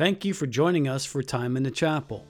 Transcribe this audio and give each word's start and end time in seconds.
Thank 0.00 0.24
you 0.24 0.32
for 0.32 0.46
joining 0.46 0.88
us 0.88 1.04
for 1.04 1.22
Time 1.22 1.58
in 1.58 1.62
the 1.62 1.70
Chapel. 1.70 2.26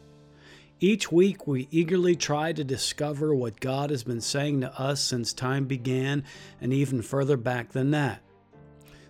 Each 0.81 1.13
week, 1.13 1.47
we 1.47 1.69
eagerly 1.71 2.17
try 2.17 2.53
to 2.53 2.65
discover 2.65 3.33
what 3.33 3.61
God 3.61 3.91
has 3.91 4.03
been 4.03 4.21
saying 4.21 4.63
to 4.63 4.77
us 4.77 5.01
since 5.01 5.33
time 5.33 5.67
began 5.67 6.25
and 6.61 6.73
even 6.73 7.01
further 7.01 7.37
back 7.37 7.71
than 7.71 7.93
that. 7.93 8.23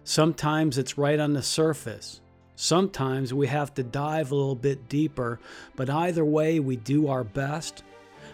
Sometimes 0.04 0.76
it's 0.76 0.98
right 0.98 1.18
on 1.18 1.32
the 1.32 1.42
surface. 1.42 2.20
Sometimes 2.54 3.32
we 3.32 3.46
have 3.46 3.72
to 3.76 3.82
dive 3.82 4.30
a 4.30 4.34
little 4.34 4.54
bit 4.54 4.90
deeper, 4.90 5.40
but 5.74 5.88
either 5.88 6.26
way, 6.26 6.60
we 6.60 6.76
do 6.76 7.08
our 7.08 7.24
best. 7.24 7.82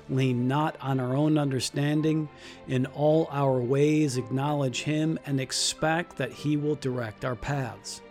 Lean 0.09 0.49
not 0.49 0.77
on 0.81 0.99
our 0.99 1.15
own 1.15 1.39
understanding. 1.39 2.29
In 2.67 2.87
all 2.87 3.29
our 3.31 3.61
ways, 3.61 4.17
acknowledge 4.17 4.83
Him 4.83 5.21
and 5.25 5.41
expect 5.41 6.17
that 6.17 6.33
He 6.33 6.57
will 6.57 6.75
direct 6.75 7.25
our 7.25 7.37
paths. 7.37 8.03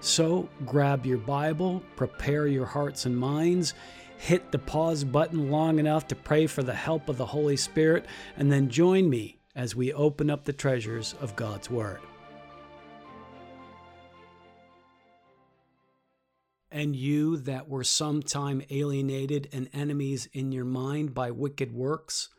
So 0.00 0.48
grab 0.64 1.04
your 1.04 1.18
Bible, 1.18 1.82
prepare 1.94 2.46
your 2.46 2.64
hearts 2.64 3.04
and 3.04 3.16
minds, 3.16 3.74
hit 4.16 4.50
the 4.50 4.58
pause 4.58 5.04
button 5.04 5.50
long 5.50 5.78
enough 5.78 6.08
to 6.08 6.16
pray 6.16 6.46
for 6.46 6.62
the 6.62 6.74
help 6.74 7.10
of 7.10 7.18
the 7.18 7.26
Holy 7.26 7.56
Spirit, 7.56 8.06
and 8.36 8.50
then 8.50 8.70
join 8.70 9.10
me 9.10 9.38
as 9.54 9.76
we 9.76 9.92
open 9.92 10.30
up 10.30 10.44
the 10.44 10.54
treasures 10.54 11.14
of 11.20 11.36
God's 11.36 11.68
Word. 11.68 12.00
And 16.72 16.96
you 16.96 17.36
that 17.38 17.68
were 17.68 17.84
sometime 17.84 18.62
alienated 18.70 19.48
and 19.52 19.68
enemies 19.74 20.28
in 20.32 20.50
your 20.52 20.64
mind 20.64 21.12
by 21.12 21.30
wicked 21.30 21.72
works, 21.72 22.30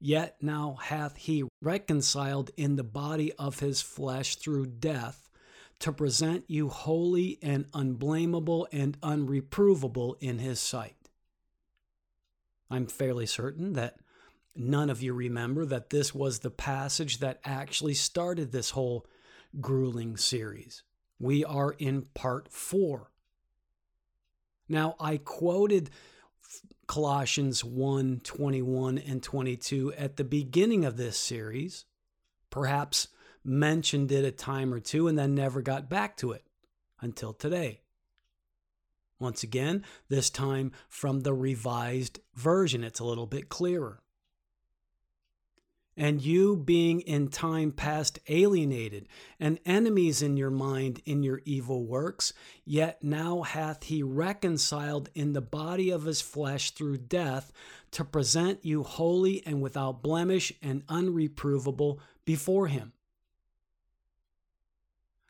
yet 0.00 0.36
now 0.40 0.78
hath 0.82 1.16
he 1.16 1.44
reconciled 1.62 2.50
in 2.56 2.74
the 2.74 2.82
body 2.82 3.32
of 3.34 3.60
his 3.60 3.82
flesh 3.82 4.36
through 4.36 4.66
death 4.66 5.23
to 5.84 5.92
present 5.92 6.46
you 6.48 6.70
holy 6.70 7.38
and 7.42 7.66
unblameable 7.74 8.66
and 8.72 8.98
unreprovable 9.02 10.14
in 10.18 10.38
His 10.38 10.58
sight. 10.58 11.10
I'm 12.70 12.86
fairly 12.86 13.26
certain 13.26 13.74
that 13.74 13.98
none 14.56 14.88
of 14.88 15.02
you 15.02 15.12
remember 15.12 15.66
that 15.66 15.90
this 15.90 16.14
was 16.14 16.38
the 16.38 16.48
passage 16.48 17.18
that 17.18 17.38
actually 17.44 17.92
started 17.92 18.50
this 18.50 18.70
whole 18.70 19.04
grueling 19.60 20.16
series. 20.16 20.84
We 21.18 21.44
are 21.44 21.72
in 21.72 22.06
part 22.14 22.50
four. 22.50 23.10
Now, 24.66 24.96
I 24.98 25.18
quoted 25.18 25.90
Colossians 26.86 27.62
1 27.62 28.20
21 28.24 28.96
and 28.96 29.22
22 29.22 29.92
at 29.92 30.16
the 30.16 30.24
beginning 30.24 30.86
of 30.86 30.96
this 30.96 31.18
series, 31.18 31.84
perhaps 32.48 33.08
mentioned 33.44 34.10
it 34.10 34.24
a 34.24 34.30
time 34.30 34.72
or 34.72 34.80
two 34.80 35.06
and 35.08 35.18
then 35.18 35.34
never 35.34 35.60
got 35.60 35.90
back 35.90 36.16
to 36.18 36.32
it 36.32 36.44
until 37.00 37.32
today. 37.32 37.80
Once 39.18 39.42
again, 39.42 39.84
this 40.08 40.30
time 40.30 40.72
from 40.88 41.20
the 41.20 41.34
revised 41.34 42.20
version, 42.34 42.82
it's 42.82 43.00
a 43.00 43.04
little 43.04 43.26
bit 43.26 43.48
clearer. 43.48 44.00
And 45.96 46.20
you 46.20 46.56
being 46.56 47.02
in 47.02 47.28
time 47.28 47.70
past 47.70 48.18
alienated 48.26 49.06
and 49.38 49.60
enemies 49.64 50.22
in 50.22 50.36
your 50.36 50.50
mind 50.50 51.00
in 51.04 51.22
your 51.22 51.40
evil 51.44 51.86
works, 51.86 52.32
yet 52.64 53.04
now 53.04 53.42
hath 53.42 53.84
he 53.84 54.02
reconciled 54.02 55.08
in 55.14 55.34
the 55.34 55.40
body 55.40 55.90
of 55.90 56.02
his 56.02 56.20
flesh 56.20 56.72
through 56.72 56.96
death 56.96 57.52
to 57.92 58.04
present 58.04 58.64
you 58.64 58.82
holy 58.82 59.46
and 59.46 59.62
without 59.62 60.02
blemish 60.02 60.52
and 60.60 60.84
unreprovable 60.88 62.00
before 62.24 62.66
him. 62.66 62.93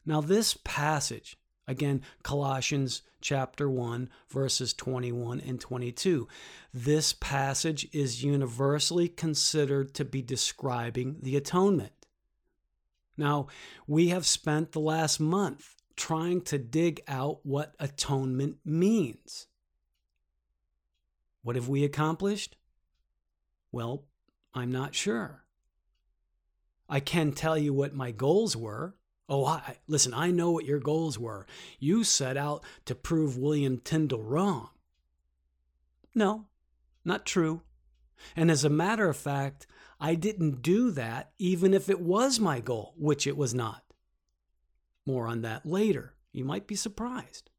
Now, 0.07 0.21
this 0.21 0.57
passage, 0.65 1.37
again, 1.67 2.03
Colossians 2.23 3.03
chapter 3.21 3.71
1, 3.71 4.11
verses 4.29 4.75
21 4.75 5.41
and 5.41 5.59
22, 5.59 6.29
this 6.73 7.13
passage 7.15 7.89
is 7.93 8.23
universally 8.23 9.09
considered 9.09 9.95
to 9.95 10.05
be 10.05 10.21
describing 10.21 11.17
the 11.23 11.37
atonement. 11.37 11.93
Now, 13.17 13.47
we 13.87 14.09
have 14.09 14.27
spent 14.27 14.73
the 14.73 14.81
last 14.81 15.21
month 15.21 15.75
trying 15.97 16.43
to 16.43 16.59
dig 16.59 17.01
out 17.09 17.39
what 17.45 17.75
atonement 17.79 18.59
means. 18.65 19.47
What 21.43 21.57
have 21.57 21.69
we 21.69 21.85
accomplished? 21.85 22.57
Well, 23.71 24.05
I'm 24.53 24.73
not 24.73 24.95
sure. 24.95 25.45
I 26.89 27.01
can 27.01 27.33
tell 27.33 27.57
you 27.57 27.73
what 27.73 27.95
my 27.95 28.11
goals 28.11 28.57
were. 28.57 28.95
Oh, 29.29 29.47
I, 29.47 29.79
listen, 29.87 30.13
I 30.13 30.31
know 30.31 30.51
what 30.51 30.67
your 30.67 30.81
goals 30.81 31.19
were. 31.19 31.47
You 31.79 32.05
set 32.05 32.37
out 32.37 32.63
to 32.85 32.95
prove 32.95 33.39
William 33.39 33.79
Tyndale 33.79 34.23
wrong. 34.23 34.69
No, 36.15 36.47
not 37.05 37.25
true. 37.25 37.63
And 38.37 38.51
as 38.51 38.65
a 38.65 38.71
matter 38.71 39.09
of 39.09 39.17
fact, 39.17 39.67
I 39.99 40.15
didn't 40.15 40.63
do 40.63 40.91
that 40.93 41.33
even 41.39 41.73
if 41.73 41.89
it 41.89 42.01
was 42.01 42.39
my 42.39 42.61
goal, 42.61 42.95
which 42.97 43.27
it 43.27 43.37
was 43.37 43.55
not. 43.55 43.83
More 45.07 45.27
on 45.27 45.43
that 45.43 45.65
later. 45.65 46.15
You 46.33 46.45
might 46.45 46.67
be 46.67 46.75
surprised. 46.75 47.51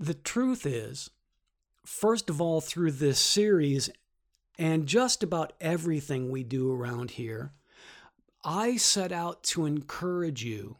The 0.00 0.14
truth 0.14 0.66
is, 0.66 1.10
first 1.84 2.28
of 2.28 2.40
all, 2.40 2.60
through 2.60 2.92
this 2.92 3.20
series 3.20 3.90
and 4.58 4.86
just 4.86 5.22
about 5.22 5.52
everything 5.60 6.30
we 6.30 6.42
do 6.42 6.72
around 6.72 7.12
here, 7.12 7.52
I 8.44 8.76
set 8.76 9.12
out 9.12 9.42
to 9.44 9.66
encourage 9.66 10.44
you 10.44 10.78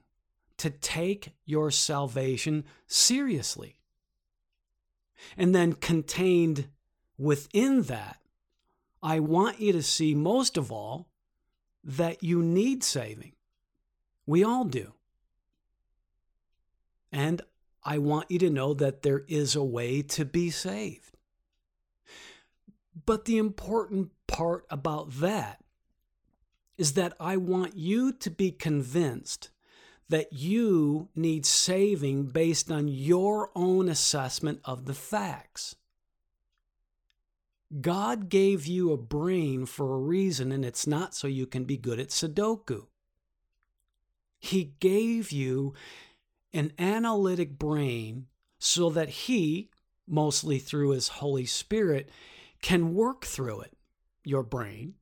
to 0.59 0.71
take 0.71 1.33
your 1.45 1.71
salvation 1.71 2.65
seriously. 2.87 3.77
And 5.37 5.55
then 5.55 5.75
contained 5.75 6.69
within 7.19 7.83
that, 7.83 8.19
I 9.03 9.21
want 9.21 9.61
you 9.61 9.73
to 9.73 9.83
see 9.83 10.15
most 10.15 10.57
of 10.57 10.71
all 10.71 11.09
that 11.85 12.23
you 12.23 12.43
need 12.43 12.85
saving. 12.85 13.33
We 14.27 14.45
all 14.45 14.65
do. 14.65 14.93
And 17.11 17.43
I 17.85 17.99
want 17.99 18.31
you 18.31 18.39
to 18.41 18.51
know 18.51 18.75
that 18.75 19.03
there 19.03 19.25
is 19.29 19.57
a 19.57 19.65
way 19.65 20.03
to 20.03 20.25
be 20.25 20.51
saved. 20.51 21.17
But 23.05 23.25
the 23.25 23.39
important 23.39 24.11
part 24.27 24.65
about 24.71 25.11
that 25.15 25.61
is 26.79 26.95
that 26.95 27.15
I 27.21 27.37
want 27.37 27.77
you 27.77 28.13
to 28.13 28.31
be 28.31 28.51
convinced 28.51 29.51
that 30.09 30.33
you 30.33 31.09
need 31.15 31.47
saving 31.47 32.27
based 32.27 32.71
on 32.71 32.89
your 32.89 33.51
own 33.55 33.89
assessment 33.89 34.61
of 34.65 34.85
the 34.85 34.95
facts. 34.95 35.77
God 37.81 38.29
gave 38.29 38.67
you 38.67 38.93
a 38.93 38.99
brain 38.99 39.65
for 39.65 39.95
a 39.95 39.99
reason, 39.99 40.53
and 40.53 40.65
it's 40.65 40.87
not 40.87 41.15
so 41.15 41.27
you 41.27 41.47
can 41.47 41.65
be 41.65 41.79
good 41.79 41.99
at 41.99 42.09
Sudoku. 42.09 42.87
He 44.39 44.75
gave 44.81 45.33
you 45.33 45.73
an 46.53 46.73
analytic 46.79 47.59
brain 47.59 48.27
so 48.59 48.91
that 48.91 49.09
He, 49.09 49.71
mostly 50.07 50.59
through 50.59 50.91
His 50.91 51.09
Holy 51.09 51.47
Spirit, 51.47 52.11
can 52.61 52.93
work 52.93 53.25
through 53.25 53.63
it, 53.63 53.73
your 54.25 54.43
brain, 54.43 54.95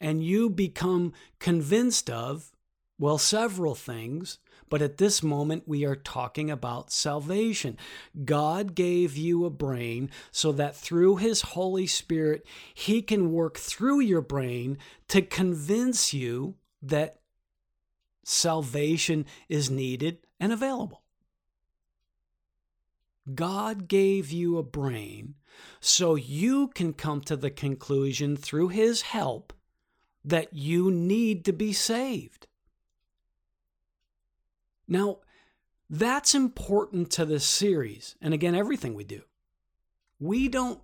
and 0.00 0.24
you 0.24 0.48
become 0.48 1.12
convinced 1.38 2.08
of, 2.08 2.52
well, 2.98 3.18
several 3.18 3.74
things, 3.74 4.38
but 4.68 4.80
at 4.80 4.98
this 4.98 5.22
moment 5.22 5.64
we 5.66 5.84
are 5.84 5.96
talking 5.96 6.50
about 6.50 6.92
salvation. 6.92 7.76
God 8.24 8.74
gave 8.74 9.16
you 9.16 9.44
a 9.44 9.50
brain 9.50 10.10
so 10.30 10.52
that 10.52 10.76
through 10.76 11.16
His 11.16 11.42
Holy 11.42 11.86
Spirit, 11.86 12.46
He 12.72 13.02
can 13.02 13.32
work 13.32 13.58
through 13.58 14.00
your 14.00 14.22
brain 14.22 14.78
to 15.08 15.22
convince 15.22 16.14
you 16.14 16.54
that 16.82 17.20
salvation 18.24 19.26
is 19.48 19.70
needed 19.70 20.18
and 20.38 20.52
available. 20.52 21.02
God 23.34 23.88
gave 23.88 24.30
you 24.30 24.56
a 24.56 24.62
brain 24.62 25.34
so 25.80 26.14
you 26.14 26.68
can 26.68 26.92
come 26.92 27.20
to 27.22 27.36
the 27.36 27.50
conclusion 27.50 28.36
through 28.36 28.68
His 28.68 29.02
help 29.02 29.52
that 30.24 30.52
you 30.52 30.90
need 30.90 31.44
to 31.46 31.52
be 31.52 31.72
saved. 31.72 32.46
Now, 34.86 35.18
that's 35.88 36.34
important 36.34 37.10
to 37.12 37.24
this 37.24 37.44
series, 37.44 38.16
and 38.20 38.34
again, 38.34 38.54
everything 38.54 38.94
we 38.94 39.04
do. 39.04 39.22
We 40.18 40.48
don't 40.48 40.80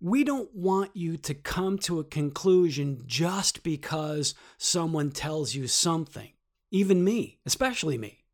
we 0.00 0.22
don't 0.22 0.54
want 0.54 0.90
you 0.94 1.16
to 1.16 1.32
come 1.32 1.78
to 1.78 1.98
a 1.98 2.04
conclusion 2.04 3.04
just 3.06 3.62
because 3.62 4.34
someone 4.58 5.10
tells 5.10 5.54
you 5.54 5.66
something, 5.66 6.32
even 6.70 7.02
me, 7.02 7.38
especially 7.46 7.96
me. 7.96 8.24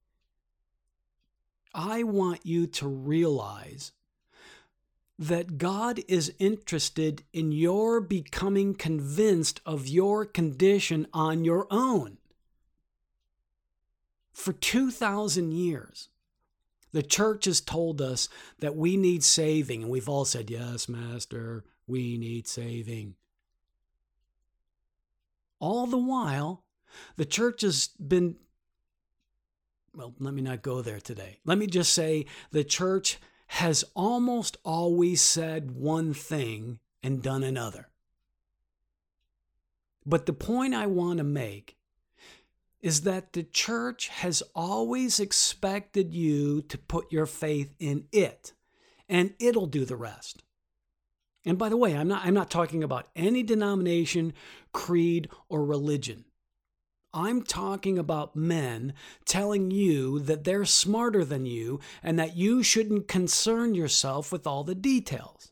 I 1.73 2.03
want 2.03 2.45
you 2.45 2.67
to 2.67 2.89
realize 2.89 3.93
that 5.21 5.59
God 5.59 6.01
is 6.09 6.33
interested 6.39 7.23
in 7.35 7.53
your 7.53 8.01
becoming 8.01 8.75
convinced 8.75 9.61
of 9.67 9.87
your 9.87 10.25
condition 10.25 11.07
on 11.13 11.45
your 11.45 11.67
own. 11.71 12.17
For 14.33 14.55
2,000 14.55 15.53
years, 15.53 16.09
The 16.93 17.03
church 17.03 17.45
has 17.45 17.61
told 17.61 18.03
us 18.03 18.29
that 18.59 18.77
we 18.77 18.97
need 18.97 19.23
saving, 19.23 19.83
and 19.83 19.91
we've 19.91 20.09
all 20.09 20.25
said, 20.25 20.51
Yes, 20.51 20.89
Master, 20.89 21.65
we 21.87 22.19
need 22.19 22.49
saving. 22.49 23.15
All 25.61 25.87
the 25.87 25.99
while, 25.99 26.65
the 27.17 27.25
church 27.25 27.61
has 27.63 27.89
been, 27.89 28.37
well, 29.95 30.15
let 30.19 30.35
me 30.35 30.43
not 30.43 30.63
go 30.63 30.83
there 30.83 31.01
today. 31.01 31.39
Let 31.45 31.59
me 31.59 31.67
just 31.67 31.93
say 31.93 32.27
the 32.51 32.65
church 32.65 33.19
has 33.55 33.85
almost 33.97 34.57
always 34.65 35.21
said 35.21 35.73
one 35.73 36.15
thing 36.15 36.79
and 37.03 37.21
done 37.21 37.43
another. 37.43 37.89
But 40.07 40.27
the 40.27 40.33
point 40.33 40.73
I 40.73 40.87
want 40.87 41.19
to 41.19 41.25
make 41.25 41.77
is 42.81 43.01
that 43.03 43.33
the 43.33 43.43
church 43.43 44.07
has 44.07 44.41
always 44.55 45.19
expected 45.19 46.15
you 46.15 46.63
to 46.63 46.79
put 46.79 47.11
your 47.11 47.27
faith 47.27 47.75
in 47.81 48.07
it, 48.13 48.53
and 49.09 49.35
it'll 49.41 49.67
do 49.67 49.85
the 49.85 49.97
rest. 49.97 50.45
And 51.45 51.59
by 51.59 51.71
the 51.71 51.77
way, 51.77 51.97
I'm 51.97 52.07
not, 52.07 52.25
I'm 52.25 52.35
not 52.35 52.51
talking 52.51 52.85
about 52.85 53.09
any 53.17 53.43
denomination, 53.43 54.33
creed, 54.73 55.29
or 55.49 55.65
religion. 55.65 56.25
I'm 57.13 57.43
talking 57.43 57.99
about 57.99 58.37
men 58.37 58.95
telling 59.25 59.71
you 59.71 60.21
that 60.21 60.45
they're 60.45 60.65
smarter 60.65 61.25
than 61.25 61.45
you 61.45 61.81
and 62.03 62.19
that 62.19 62.37
you 62.37 62.63
shouldn't 62.63 63.09
concern 63.09 63.75
yourself 63.75 64.31
with 64.31 64.47
all 64.47 64.63
the 64.63 64.75
details. 64.75 65.51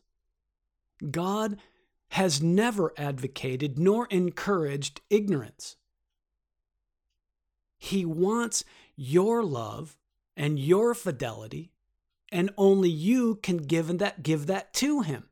God 1.11 1.57
has 2.09 2.41
never 2.41 2.93
advocated 2.97 3.77
nor 3.77 4.07
encouraged 4.07 5.01
ignorance. 5.09 5.75
He 7.77 8.05
wants 8.05 8.63
your 8.95 9.43
love 9.43 9.97
and 10.35 10.59
your 10.59 10.93
fidelity, 10.93 11.71
and 12.31 12.51
only 12.57 12.89
you 12.89 13.35
can 13.35 13.57
give 13.57 13.97
that 13.99 14.23
give 14.23 14.47
that 14.47 14.73
to 14.75 15.01
him. 15.01 15.29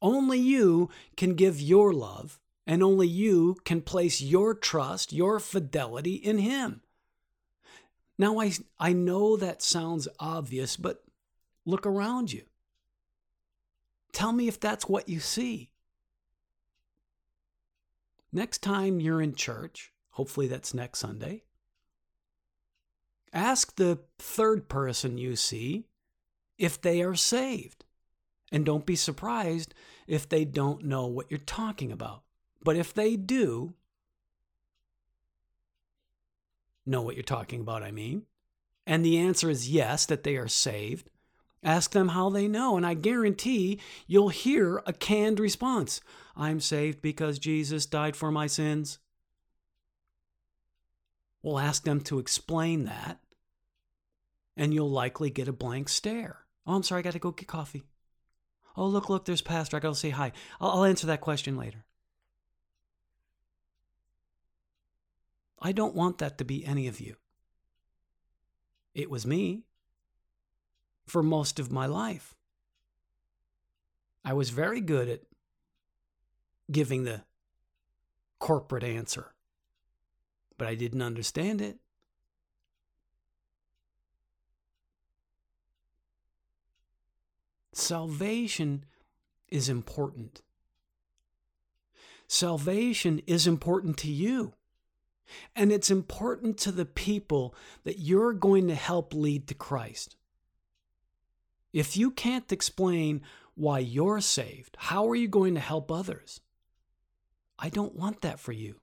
Only 0.00 0.38
you 0.38 0.90
can 1.16 1.34
give 1.34 1.60
your 1.60 1.92
love, 1.92 2.40
and 2.66 2.82
only 2.82 3.06
you 3.06 3.56
can 3.64 3.82
place 3.82 4.20
your 4.20 4.54
trust, 4.54 5.12
your 5.12 5.38
fidelity 5.38 6.14
in 6.14 6.38
him. 6.38 6.80
Now 8.18 8.40
I 8.40 8.52
I 8.78 8.92
know 8.92 9.36
that 9.36 9.62
sounds 9.62 10.08
obvious, 10.18 10.76
but 10.76 11.02
look 11.64 11.86
around 11.86 12.32
you. 12.32 12.42
Tell 14.12 14.32
me 14.32 14.48
if 14.48 14.60
that's 14.60 14.88
what 14.88 15.08
you 15.08 15.20
see. 15.20 15.70
Next 18.32 18.62
time 18.62 18.98
you're 18.98 19.22
in 19.22 19.34
church, 19.34 19.92
hopefully 20.10 20.48
that's 20.48 20.74
next 20.74 20.98
Sunday, 20.98 21.44
ask 23.32 23.76
the 23.76 24.00
third 24.18 24.68
person 24.68 25.18
you 25.18 25.36
see 25.36 25.86
if 26.58 26.80
they 26.80 27.02
are 27.02 27.14
saved. 27.14 27.84
And 28.50 28.66
don't 28.66 28.86
be 28.86 28.96
surprised 28.96 29.72
if 30.06 30.28
they 30.28 30.44
don't 30.44 30.84
know 30.84 31.06
what 31.06 31.30
you're 31.30 31.38
talking 31.38 31.90
about. 31.90 32.23
But 32.64 32.76
if 32.76 32.92
they 32.92 33.14
do 33.16 33.74
know 36.84 37.02
what 37.02 37.14
you're 37.14 37.22
talking 37.22 37.60
about, 37.60 37.82
I 37.82 37.92
mean, 37.92 38.22
and 38.86 39.04
the 39.04 39.18
answer 39.18 39.48
is 39.48 39.70
yes, 39.70 40.06
that 40.06 40.24
they 40.24 40.36
are 40.36 40.48
saved, 40.48 41.10
Ask 41.64 41.92
them 41.92 42.08
how 42.08 42.28
they 42.28 42.46
know, 42.46 42.76
and 42.76 42.86
I 42.86 42.92
guarantee 42.92 43.80
you'll 44.06 44.28
hear 44.28 44.82
a 44.84 44.92
canned 44.92 45.40
response 45.40 46.02
I'm 46.36 46.60
saved 46.60 47.00
because 47.00 47.38
Jesus 47.38 47.86
died 47.86 48.16
for 48.16 48.30
my 48.30 48.46
sins. 48.46 48.98
We'll 51.42 51.58
ask 51.58 51.84
them 51.84 52.02
to 52.02 52.18
explain 52.18 52.84
that, 52.84 53.18
and 54.58 54.74
you'll 54.74 54.90
likely 54.90 55.30
get 55.30 55.48
a 55.48 55.52
blank 55.52 55.88
stare. 55.88 56.40
Oh, 56.66 56.74
I'm 56.74 56.82
sorry, 56.82 56.98
I 56.98 57.02
got 57.02 57.12
to 57.14 57.18
go 57.18 57.30
get 57.30 57.48
coffee. 57.48 57.84
Oh, 58.76 58.86
look, 58.86 59.08
look, 59.08 59.24
there's 59.24 59.40
Pastor. 59.40 59.76
I 59.76 59.80
got 59.80 59.90
to 59.90 59.94
say 59.94 60.10
hi. 60.10 60.32
I'll, 60.60 60.70
I'll 60.70 60.84
answer 60.84 61.06
that 61.06 61.20
question 61.20 61.56
later. 61.56 61.84
I 65.64 65.72
don't 65.72 65.94
want 65.94 66.18
that 66.18 66.36
to 66.38 66.44
be 66.44 66.62
any 66.66 66.86
of 66.88 67.00
you. 67.00 67.16
It 68.94 69.10
was 69.10 69.26
me 69.26 69.62
for 71.06 71.22
most 71.22 71.58
of 71.58 71.72
my 71.72 71.86
life. 71.86 72.34
I 74.22 74.34
was 74.34 74.50
very 74.50 74.82
good 74.82 75.08
at 75.08 75.22
giving 76.70 77.04
the 77.04 77.22
corporate 78.38 78.84
answer, 78.84 79.32
but 80.58 80.68
I 80.68 80.74
didn't 80.74 81.00
understand 81.00 81.62
it. 81.62 81.78
Salvation 87.72 88.84
is 89.48 89.70
important. 89.70 90.42
Salvation 92.28 93.22
is 93.26 93.46
important 93.46 93.96
to 93.98 94.10
you. 94.10 94.52
And 95.56 95.72
it's 95.72 95.90
important 95.90 96.58
to 96.58 96.72
the 96.72 96.84
people 96.84 97.54
that 97.84 97.98
you're 97.98 98.32
going 98.32 98.68
to 98.68 98.74
help 98.74 99.14
lead 99.14 99.46
to 99.48 99.54
Christ. 99.54 100.16
If 101.72 101.96
you 101.96 102.10
can't 102.10 102.52
explain 102.52 103.22
why 103.54 103.80
you're 103.80 104.20
saved, 104.20 104.76
how 104.78 105.08
are 105.08 105.16
you 105.16 105.28
going 105.28 105.54
to 105.54 105.60
help 105.60 105.90
others? 105.90 106.40
I 107.58 107.68
don't 107.68 107.96
want 107.96 108.20
that 108.22 108.38
for 108.38 108.52
you. 108.52 108.76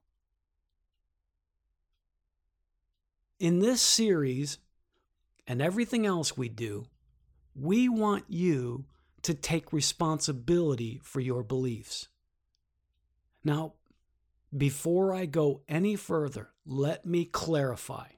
In 3.38 3.60
this 3.60 3.80
series 3.80 4.58
and 5.46 5.60
everything 5.60 6.06
else 6.06 6.36
we 6.36 6.48
do, 6.48 6.86
we 7.54 7.88
want 7.88 8.24
you 8.28 8.84
to 9.22 9.34
take 9.34 9.72
responsibility 9.72 11.00
for 11.02 11.20
your 11.20 11.42
beliefs. 11.42 12.08
Now, 13.44 13.74
before 14.56 15.14
I 15.14 15.26
go 15.26 15.62
any 15.68 15.96
further, 15.96 16.50
let 16.66 17.06
me 17.06 17.24
clarify. 17.24 18.08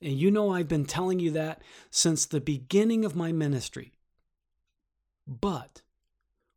And 0.00 0.18
you 0.18 0.30
know, 0.30 0.52
I've 0.52 0.68
been 0.68 0.84
telling 0.84 1.18
you 1.20 1.30
that 1.32 1.62
since 1.90 2.26
the 2.26 2.40
beginning 2.40 3.04
of 3.04 3.16
my 3.16 3.32
ministry. 3.32 3.92
But 5.26 5.82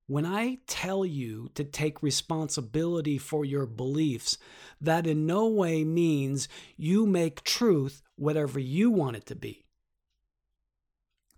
when 0.08 0.26
I 0.26 0.58
tell 0.68 1.06
you 1.06 1.50
to 1.56 1.64
take 1.64 2.04
responsibility 2.04 3.18
for 3.18 3.46
your 3.46 3.66
beliefs, 3.66 4.38
that 4.82 5.08
in 5.08 5.26
no 5.26 5.48
way 5.48 5.84
means 5.84 6.50
you 6.76 7.06
make 7.06 7.44
truth 7.44 8.02
whatever 8.16 8.60
you 8.60 8.92
want 8.92 9.18
it 9.18 9.26
to 9.28 9.36
be. 9.36 9.66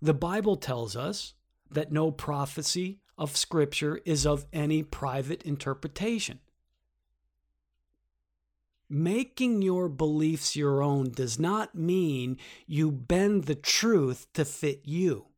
The 0.00 0.14
Bible 0.14 0.56
tells 0.56 0.96
us 0.96 1.34
that 1.70 1.92
no 1.92 2.10
prophecy 2.10 3.00
of 3.16 3.36
Scripture 3.36 4.00
is 4.04 4.26
of 4.26 4.46
any 4.52 4.82
private 4.82 5.42
interpretation. 5.42 6.40
Making 8.94 9.62
your 9.62 9.88
beliefs 9.88 10.54
your 10.54 10.82
own 10.82 11.12
does 11.12 11.38
not 11.38 11.74
mean 11.74 12.36
you 12.66 12.92
bend 12.92 13.44
the 13.44 13.54
truth 13.54 14.26
to 14.34 14.44
fit 14.44 14.82
you. 14.84 15.28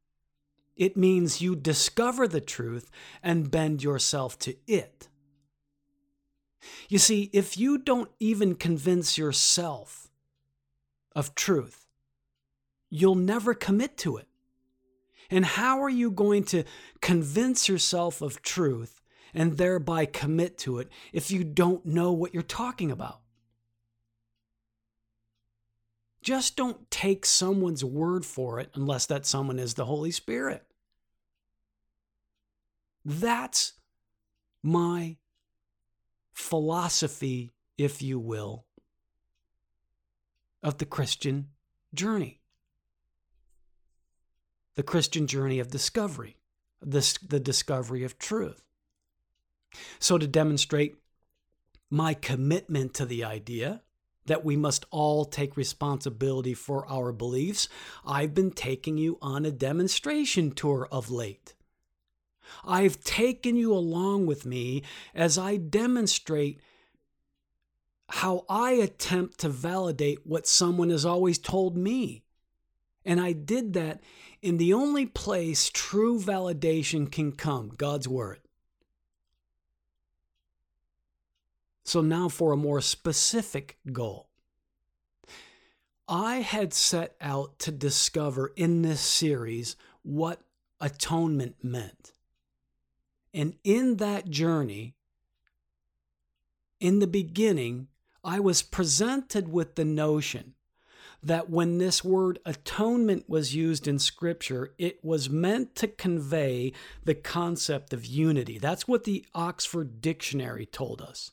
It 0.75 0.96
means 0.96 1.40
you 1.40 1.54
discover 1.54 2.26
the 2.26 2.40
truth 2.40 2.90
and 3.23 3.52
bend 3.52 3.80
yourself 3.80 4.40
to 4.40 4.56
it. 4.66 5.06
You 6.88 6.99
see, 6.99 7.30
if 7.32 7.56
you 7.56 7.78
don't 7.78 8.11
even 8.18 8.56
convince 8.56 9.16
yourself 9.16 10.08
of 11.14 11.37
truth, 11.37 11.87
you'll 12.90 13.14
never 13.14 13.54
commit 13.54 13.96
to 13.99 14.16
it. 14.16 14.26
And 15.30 15.44
how 15.44 15.80
are 15.80 15.88
you 15.88 16.11
going 16.11 16.42
to 16.46 16.64
convince 17.00 17.68
yourself 17.68 18.20
of 18.20 18.42
truth 18.42 19.00
and 19.32 19.58
thereby 19.58 20.06
commit 20.06 20.58
to 20.58 20.80
it 20.80 20.88
if 21.12 21.30
you 21.30 21.44
don't 21.44 21.87
know 21.87 22.11
what 22.11 22.34
you're 22.34 22.42
talking 22.42 22.90
about? 22.90 23.20
Just 26.24 26.56
don't 26.56 26.90
take 26.90 27.26
someone's 27.26 27.84
word 27.84 28.24
for 28.24 28.58
it 28.58 28.70
unless 28.74 29.04
that 29.06 29.26
someone 29.26 29.58
is 29.58 29.74
the 29.74 29.84
Holy 29.84 30.10
Spirit. 30.10 30.64
That's 33.04 33.74
my 34.62 35.18
philosophy, 36.32 37.52
if 37.76 38.00
you 38.00 38.18
will, 38.18 38.64
of 40.62 40.78
the 40.78 40.86
Christian 40.86 41.48
journey. 41.92 42.40
The 44.76 44.82
Christian 44.82 45.26
journey 45.26 45.58
of 45.58 45.70
discovery, 45.70 46.38
the, 46.80 47.18
the 47.28 47.38
discovery 47.38 48.02
of 48.02 48.18
truth. 48.18 48.64
So, 49.98 50.16
to 50.16 50.26
demonstrate 50.26 50.96
my 51.90 52.14
commitment 52.14 52.94
to 52.94 53.04
the 53.04 53.24
idea, 53.24 53.82
that 54.26 54.44
we 54.44 54.56
must 54.56 54.86
all 54.90 55.24
take 55.24 55.56
responsibility 55.56 56.54
for 56.54 56.86
our 56.90 57.12
beliefs, 57.12 57.68
I've 58.06 58.34
been 58.34 58.50
taking 58.50 58.98
you 58.98 59.18
on 59.20 59.44
a 59.44 59.50
demonstration 59.50 60.52
tour 60.52 60.88
of 60.90 61.10
late. 61.10 61.54
I've 62.64 63.02
taken 63.02 63.56
you 63.56 63.72
along 63.72 64.26
with 64.26 64.44
me 64.46 64.82
as 65.14 65.38
I 65.38 65.56
demonstrate 65.56 66.60
how 68.10 68.44
I 68.48 68.72
attempt 68.72 69.40
to 69.40 69.48
validate 69.48 70.26
what 70.26 70.46
someone 70.46 70.90
has 70.90 71.06
always 71.06 71.38
told 71.38 71.76
me 71.76 72.22
And 73.04 73.20
I 73.20 73.32
did 73.32 73.74
that 73.74 74.00
in 74.42 74.56
the 74.56 74.72
only 74.72 75.06
place 75.06 75.70
true 75.70 76.18
validation 76.18 77.10
can 77.10 77.32
come 77.32 77.70
God's 77.76 78.08
Word. 78.08 78.40
So 81.84 82.00
now 82.00 82.28
for 82.28 82.52
a 82.52 82.56
more 82.56 82.80
specific 82.80 83.76
goal. 83.92 84.28
I 86.08 86.36
had 86.36 86.74
set 86.74 87.14
out 87.20 87.58
to 87.60 87.70
discover 87.70 88.52
in 88.56 88.82
this 88.82 89.00
series 89.00 89.76
what 90.02 90.40
atonement 90.80 91.56
meant. 91.62 92.12
And 93.32 93.54
in 93.64 93.96
that 93.96 94.28
journey, 94.28 94.94
in 96.80 96.98
the 96.98 97.06
beginning, 97.06 97.88
I 98.22 98.40
was 98.40 98.62
presented 98.62 99.50
with 99.50 99.74
the 99.74 99.84
notion 99.84 100.54
that 101.22 101.48
when 101.48 101.78
this 101.78 102.04
word 102.04 102.38
atonement 102.44 103.28
was 103.28 103.54
used 103.54 103.88
in 103.88 103.98
Scripture, 103.98 104.74
it 104.76 105.02
was 105.02 105.30
meant 105.30 105.74
to 105.76 105.88
convey 105.88 106.72
the 107.04 107.14
concept 107.14 107.94
of 107.94 108.04
unity. 108.04 108.58
That's 108.58 108.86
what 108.86 109.04
the 109.04 109.24
Oxford 109.34 110.02
Dictionary 110.02 110.66
told 110.66 111.00
us. 111.00 111.30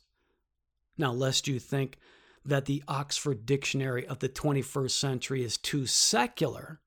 Now, 1.02 1.12
lest 1.12 1.48
you 1.48 1.58
think 1.58 1.98
that 2.44 2.66
the 2.66 2.84
Oxford 2.86 3.44
Dictionary 3.44 4.06
of 4.06 4.20
the 4.20 4.28
21st 4.28 4.92
century 4.92 5.42
is 5.42 5.56
too 5.56 5.84
secular, 5.84 6.80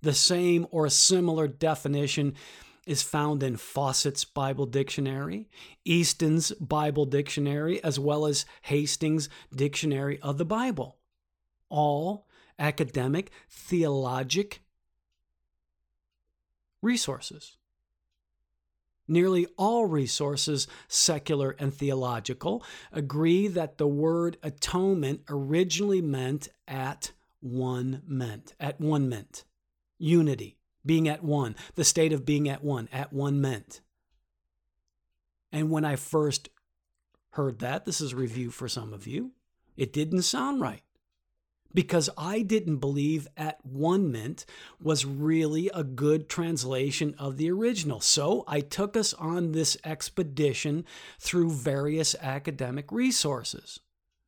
the 0.00 0.14
same 0.14 0.64
or 0.70 0.86
a 0.86 0.90
similar 0.90 1.48
definition 1.48 2.34
is 2.86 3.02
found 3.02 3.42
in 3.42 3.56
Fausset's 3.56 4.24
Bible 4.24 4.64
Dictionary, 4.64 5.48
Easton's 5.84 6.52
Bible 6.52 7.04
Dictionary, 7.04 7.82
as 7.82 7.98
well 7.98 8.26
as 8.26 8.46
Hastings' 8.62 9.28
Dictionary 9.52 10.20
of 10.22 10.38
the 10.38 10.44
Bible. 10.44 10.96
All 11.68 12.28
academic, 12.60 13.32
theologic 13.48 14.62
resources. 16.80 17.56
Nearly 19.10 19.48
all 19.58 19.86
resources, 19.86 20.68
secular 20.86 21.56
and 21.58 21.74
theological, 21.74 22.62
agree 22.92 23.48
that 23.48 23.76
the 23.76 23.88
word 23.88 24.36
atonement 24.40 25.22
originally 25.28 26.00
meant 26.00 26.46
at 26.68 27.10
one 27.40 28.02
meant, 28.06 28.54
at 28.60 28.80
one 28.80 29.08
meant, 29.08 29.42
unity, 29.98 30.58
being 30.86 31.08
at 31.08 31.24
one, 31.24 31.56
the 31.74 31.82
state 31.82 32.12
of 32.12 32.24
being 32.24 32.48
at 32.48 32.62
one, 32.62 32.88
at 32.92 33.12
one 33.12 33.40
meant. 33.40 33.80
And 35.50 35.72
when 35.72 35.84
I 35.84 35.96
first 35.96 36.48
heard 37.30 37.58
that, 37.58 37.86
this 37.86 38.00
is 38.00 38.12
a 38.12 38.16
review 38.16 38.52
for 38.52 38.68
some 38.68 38.92
of 38.92 39.08
you, 39.08 39.32
it 39.76 39.92
didn't 39.92 40.22
sound 40.22 40.60
right 40.60 40.82
because 41.72 42.10
I 42.16 42.42
didn't 42.42 42.78
believe 42.78 43.28
at 43.36 43.64
one 43.64 44.10
mint 44.10 44.44
was 44.80 45.04
really 45.04 45.70
a 45.72 45.84
good 45.84 46.28
translation 46.28 47.14
of 47.18 47.36
the 47.36 47.50
original. 47.50 48.00
So 48.00 48.44
I 48.46 48.60
took 48.60 48.96
us 48.96 49.14
on 49.14 49.52
this 49.52 49.76
expedition 49.84 50.84
through 51.18 51.50
various 51.50 52.14
academic 52.20 52.90
resources. 52.90 53.80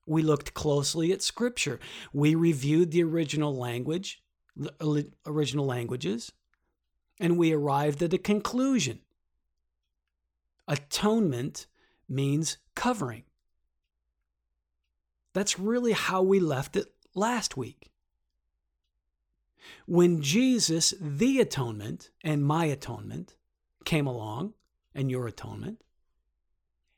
We 0.06 0.22
looked 0.22 0.54
closely 0.54 1.12
at 1.12 1.22
scripture. 1.22 1.78
We 2.12 2.34
reviewed 2.34 2.90
the 2.90 3.04
original 3.04 3.56
language, 3.56 4.22
original 5.26 5.66
languages, 5.66 6.32
and 7.20 7.36
we 7.36 7.52
arrived 7.52 8.02
at 8.02 8.14
a 8.14 8.18
conclusion. 8.18 9.00
Atonement 10.68 11.66
means 12.08 12.58
covering. 12.74 13.24
That's 15.34 15.58
really 15.58 15.92
how 15.92 16.22
we 16.22 16.40
left 16.40 16.76
it 16.76 16.92
last 17.14 17.56
week. 17.56 17.90
When 19.86 20.22
Jesus, 20.22 20.94
the 21.00 21.40
atonement, 21.40 22.10
and 22.22 22.44
my 22.44 22.64
atonement 22.66 23.36
came 23.84 24.06
along, 24.06 24.54
and 24.94 25.10
your 25.10 25.26
atonement, 25.26 25.82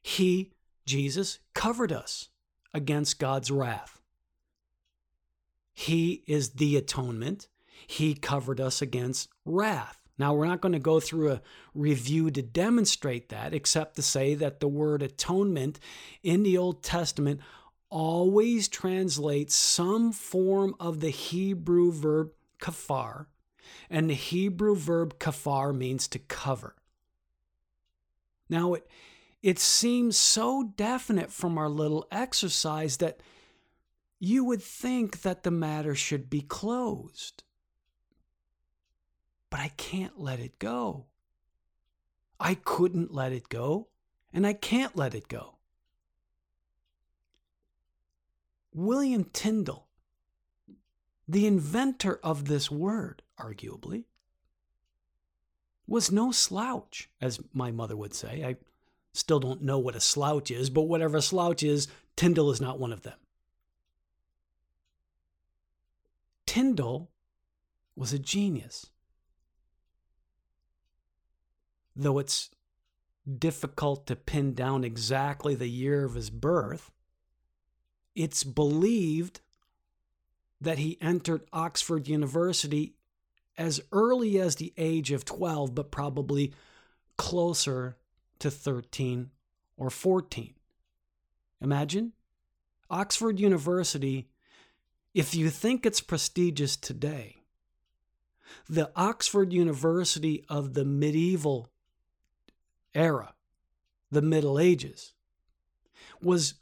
he, 0.03 0.53
Jesus, 0.87 1.39
covered 1.55 1.93
us 1.93 2.29
against 2.73 3.19
God's 3.19 3.51
wrath. 3.51 4.01
He 5.73 6.23
is 6.27 6.51
the 6.51 6.77
atonement. 6.77 7.49
He 7.87 8.15
covered 8.15 8.61
us 8.61 8.81
against 8.81 9.29
wrath. 9.45 9.99
Now, 10.17 10.33
we're 10.35 10.47
not 10.47 10.61
going 10.61 10.75
to 10.75 10.79
go 10.79 11.01
through 11.01 11.33
a 11.33 11.43
review 11.75 12.31
to 12.31 12.43
demonstrate 12.43 13.31
that, 13.31 13.53
except 13.53 13.97
to 13.97 14.03
say 14.03 14.35
that 14.37 14.61
the 14.61 14.69
word 14.69 15.03
atonement 15.03 15.81
in 16.23 16.45
the 16.45 16.57
Old 16.57 16.85
Testament 16.85 17.41
always 17.95 18.67
translates 18.67 19.55
some 19.55 20.11
form 20.11 20.75
of 20.81 20.99
the 20.99 21.11
Hebrew 21.11 21.93
verb 21.93 22.33
kafar, 22.61 23.27
and 23.89 24.11
the 24.11 24.15
Hebrew 24.15 24.75
verb 24.75 25.21
kafar 25.21 25.73
means 25.73 26.09
to 26.09 26.19
cover. 26.19 26.75
Now, 28.49 28.75
it, 28.75 28.91
it 29.45 29.61
seems 29.61 30.17
so 30.17 30.73
definite 30.77 31.31
from 31.31 31.57
our 31.57 31.69
little 31.69 32.09
exercise 32.11 32.97
that 32.97 33.21
you 34.19 34.45
would 34.45 34.63
think 34.63 35.23
that 35.23 35.45
the 35.45 35.53
matter 35.53 35.95
should 35.95 36.29
be 36.29 36.41
closed. 36.41 37.45
But 39.51 39.61
I 39.61 39.69
can't 39.77 40.19
let 40.19 40.41
it 40.41 40.59
go. 40.59 41.07
I 42.41 42.55
couldn't 42.55 43.15
let 43.15 43.31
it 43.31 43.49
go, 43.49 43.87
and 44.33 44.45
I 44.45 44.53
can't 44.53 44.97
let 44.97 45.15
it 45.15 45.29
go. 45.29 45.54
William 48.75 49.25
Tyndale, 49.33 49.87
the 51.29 51.47
inventor 51.47 52.19
of 52.23 52.47
this 52.47 52.71
word, 52.71 53.23
arguably, 53.39 54.05
was 55.87 56.11
no 56.11 56.33
slouch, 56.33 57.09
as 57.21 57.41
my 57.53 57.71
mother 57.71 57.97
would 57.97 58.13
say. 58.13 58.45
I 58.45 58.57
still 59.13 59.39
don't 59.39 59.63
know 59.63 59.79
what 59.79 59.95
a 59.95 60.01
slouch 60.01 60.51
is, 60.51 60.71
but 60.71 60.83
whatever 60.83 61.19
a 61.19 61.23
slouch 61.23 61.63
is, 61.63 61.87
Tyndale 62.17 62.51
is 62.51 62.61
not 62.61 62.81
one 62.81 62.93
of 62.93 63.03
them. 63.03 63.19
Tyndale 66.47 67.11
was 67.95 68.13
a 68.13 68.19
genius. 68.19 68.87
Though 71.95 72.19
it's 72.19 72.51
difficult 73.39 74.07
to 74.09 74.17
pin 74.17 74.53
down 74.53 74.83
exactly 74.83 75.55
the 75.55 75.69
year 75.69 76.05
of 76.05 76.15
his 76.15 76.29
birth, 76.29 76.91
it's 78.15 78.45
believed 78.45 79.41
that 80.61 80.79
he 80.79 80.99
entered 81.01 81.43
Oxford 81.53 82.09
University 82.09 82.95
as 83.57 83.81
early 83.93 84.39
as 84.39 84.57
the 84.57 84.73
age 84.77 85.13
of 85.13 85.25
12, 85.25 85.75
but 85.75 85.91
probably 85.91 86.53
closer 87.17 87.97
to 88.39 88.51
13 88.51 89.31
or 89.77 89.91
14. 89.91 90.55
Imagine 91.61 92.13
Oxford 92.91 93.41
University, 93.41 94.29
if 95.15 95.35
you 95.35 95.51
think 95.51 95.87
it's 95.87 96.01
prestigious 96.01 96.77
today, 96.77 97.37
the 98.69 98.91
Oxford 98.95 99.53
University 99.53 100.45
of 100.49 100.75
the 100.75 100.85
medieval 100.85 101.69
era, 102.95 103.35
the 104.11 104.23
Middle 104.23 104.59
Ages, 104.59 105.13
was 106.23 106.55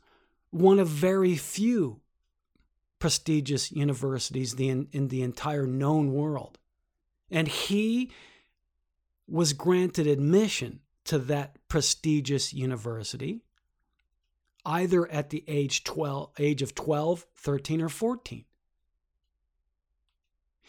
one 0.53 0.79
of 0.79 0.87
very 0.87 1.35
few 1.35 2.01
prestigious 3.01 3.73
universities 3.73 4.55
in, 4.55 4.87
in 4.93 5.09
the 5.09 5.23
entire 5.23 5.67
known 5.67 6.13
world. 6.13 6.59
And 7.31 7.49
he 7.49 8.13
was 9.27 9.55
granted 9.55 10.07
admission 10.07 10.81
to 11.05 11.19
that 11.19 11.57
prestigious 11.69 12.53
university 12.53 13.41
either 14.65 15.11
at 15.11 15.31
the 15.31 15.43
age 15.49 15.83
12 15.83 16.31
age 16.39 16.63
of 16.63 16.75
12 16.75 17.27
13 17.35 17.83
or 17.83 17.89
14 17.89 18.45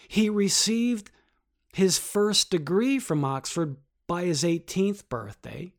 he 0.07 0.29
received 0.29 1.11
his 1.73 1.99
first 1.99 2.49
degree 2.49 2.97
from 2.97 3.23
oxford 3.23 3.77
by 4.07 4.23
his 4.23 4.43
18th 4.43 5.07
birthday 5.09 5.71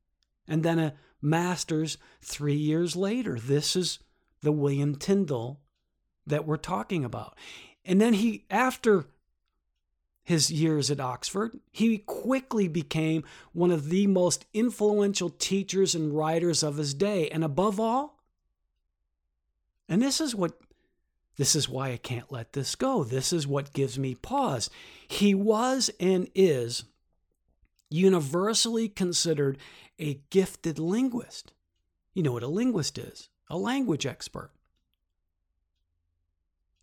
and 0.46 0.62
then 0.62 0.78
a 0.78 0.94
masters 1.24 1.98
three 2.20 2.54
years 2.54 2.94
later. 2.94 3.38
This 3.38 3.74
is 3.74 3.98
the 4.42 4.52
William 4.52 4.94
Tyndale 4.94 5.60
that 6.26 6.46
we're 6.46 6.56
talking 6.56 7.04
about. 7.04 7.36
And 7.84 8.00
then 8.00 8.14
he, 8.14 8.44
after 8.50 9.06
his 10.22 10.50
years 10.50 10.90
at 10.90 11.00
Oxford, 11.00 11.58
he 11.70 11.98
quickly 11.98 12.66
became 12.68 13.24
one 13.52 13.70
of 13.70 13.90
the 13.90 14.06
most 14.06 14.46
influential 14.54 15.30
teachers 15.30 15.94
and 15.94 16.16
writers 16.16 16.62
of 16.62 16.76
his 16.76 16.94
day. 16.94 17.28
And 17.28 17.44
above 17.44 17.78
all, 17.78 18.20
and 19.88 20.00
this 20.00 20.20
is 20.20 20.34
what 20.34 20.58
this 21.36 21.56
is 21.56 21.68
why 21.68 21.90
I 21.90 21.96
can't 21.96 22.30
let 22.30 22.52
this 22.52 22.76
go. 22.76 23.02
This 23.02 23.32
is 23.32 23.46
what 23.46 23.72
gives 23.72 23.98
me 23.98 24.14
pause. 24.14 24.70
He 25.08 25.34
was 25.34 25.90
and 25.98 26.28
is 26.34 26.84
universally 27.90 28.88
considered 28.88 29.58
a 30.00 30.20
gifted 30.30 30.78
linguist. 30.78 31.52
You 32.12 32.22
know 32.22 32.32
what 32.32 32.42
a 32.42 32.48
linguist 32.48 32.98
is 32.98 33.28
a 33.50 33.56
language 33.58 34.06
expert. 34.06 34.50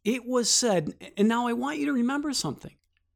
it 0.03 0.25
was 0.25 0.50
said, 0.50 0.94
and 1.18 1.27
now 1.27 1.48
I 1.48 1.53
want 1.53 1.77
you 1.77 1.86
to 1.86 1.94
remember 1.94 2.34
something. 2.34 2.75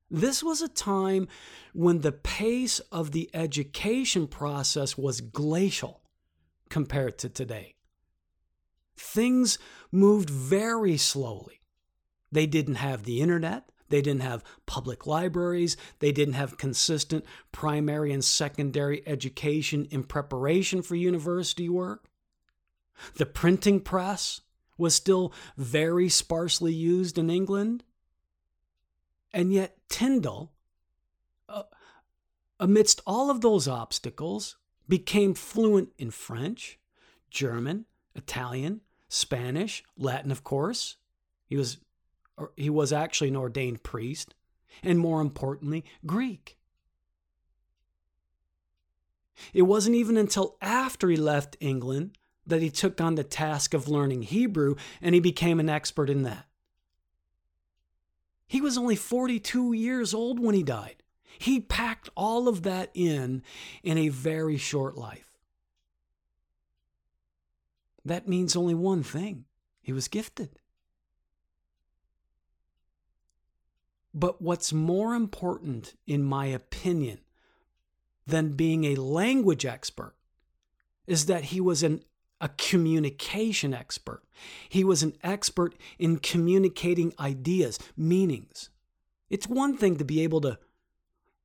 This 0.10 0.44
was 0.44 0.62
a 0.62 0.68
time 0.68 1.28
when 1.74 2.02
the 2.02 2.12
pace 2.12 2.80
of 2.92 3.12
the 3.12 3.30
education 3.34 4.28
process 4.28 4.98
was 4.98 5.22
glacial 5.22 6.02
compared 6.70 7.18
to 7.20 7.30
today. 7.30 7.76
Things 8.96 9.58
moved 9.92 10.30
very 10.30 10.98
slowly. 10.98 11.62
They 12.32 12.46
didn't 12.46 12.76
have 12.76 13.04
the 13.04 13.22
internet. 13.22 13.72
They 13.90 14.02
didn't 14.02 14.22
have 14.22 14.44
public 14.66 15.06
libraries. 15.06 15.78
They 16.00 16.12
didn't 16.12 16.34
have 16.34 16.58
consistent 16.58 17.26
primary 17.52 18.12
and 18.12 18.24
secondary 18.24 19.08
education 19.08 19.88
in 19.92 20.04
preparation 20.04 20.82
for 20.82 20.96
university 20.96 21.70
work. 21.70 22.10
The 23.18 23.26
printing 23.26 23.82
press 23.82 24.42
was 24.78 24.96
still 24.96 25.34
very 25.58 26.10
sparsely 26.10 26.74
used 26.74 27.18
in 27.18 27.30
England. 27.30 27.84
And 29.34 29.54
yet, 29.54 29.78
Tyndale, 29.90 30.52
uh, 31.48 31.64
amidst 32.60 33.02
all 33.06 33.30
of 33.30 33.42
those 33.42 33.68
obstacles, 33.68 34.58
became 34.88 35.34
fluent 35.34 35.90
in 35.98 36.12
French, 36.12 36.80
German, 37.30 37.86
Italian, 38.16 38.82
Spanish, 39.10 39.84
Latin, 39.98 40.32
of 40.32 40.44
course. 40.44 40.98
He 41.48 41.58
was, 41.58 41.78
he 42.56 42.70
was 42.70 42.92
actually 42.92 43.30
an 43.30 43.36
ordained 43.36 43.84
priest, 43.84 44.34
and 44.84 45.00
more 45.00 45.22
importantly, 45.22 45.86
Greek. 46.06 46.58
It 49.54 49.64
wasn't 49.64 49.96
even 49.96 50.18
until 50.18 50.58
after 50.62 51.10
he 51.10 51.18
left 51.18 51.58
England 51.60 52.18
that 52.48 52.62
he 52.62 52.70
took 52.70 53.02
on 53.02 53.16
the 53.16 53.24
task 53.24 53.74
of 53.74 53.88
learning 53.88 54.24
Hebrew 54.24 54.76
and 55.02 55.16
he 55.16 55.22
became 55.22 55.60
an 55.60 55.70
expert 55.70 56.10
in 56.10 56.24
that. 56.24 56.46
He 58.48 58.62
was 58.62 58.78
only 58.78 58.96
42 58.96 59.74
years 59.74 60.14
old 60.14 60.40
when 60.40 60.56
he 60.56 60.64
died. 60.64 61.04
He 61.40 61.60
packed 61.60 62.10
all 62.16 62.48
of 62.48 62.64
that 62.64 62.92
in 62.94 63.44
in 63.84 63.98
a 63.98 64.10
very 64.10 64.58
short 64.58 64.96
life. 64.96 65.28
That 68.06 68.28
means 68.28 68.56
only 68.56 68.76
one 68.76 69.04
thing 69.04 69.46
he 69.82 69.92
was 69.92 70.08
gifted. 70.08 70.60
But 74.18 74.42
what's 74.42 74.72
more 74.72 75.14
important, 75.14 75.94
in 76.08 76.24
my 76.24 76.46
opinion, 76.46 77.20
than 78.26 78.54
being 78.54 78.86
a 78.86 78.96
language 78.96 79.66
expert 79.66 80.16
is 81.06 81.26
that 81.26 81.46
he 81.46 81.60
was 81.60 81.84
an 81.84 82.02
a 82.42 82.50
communication 82.50 83.74
expert. 83.74 84.22
He 84.68 84.84
was 84.84 85.04
an 85.04 85.14
expert 85.24 85.74
in 85.98 86.18
communicating 86.18 87.14
ideas, 87.18 87.80
meanings. 87.96 88.70
It's 89.30 89.48
one 89.48 89.78
thing 89.78 89.98
to 89.98 90.04
be 90.04 90.22
able 90.22 90.42
to 90.42 90.60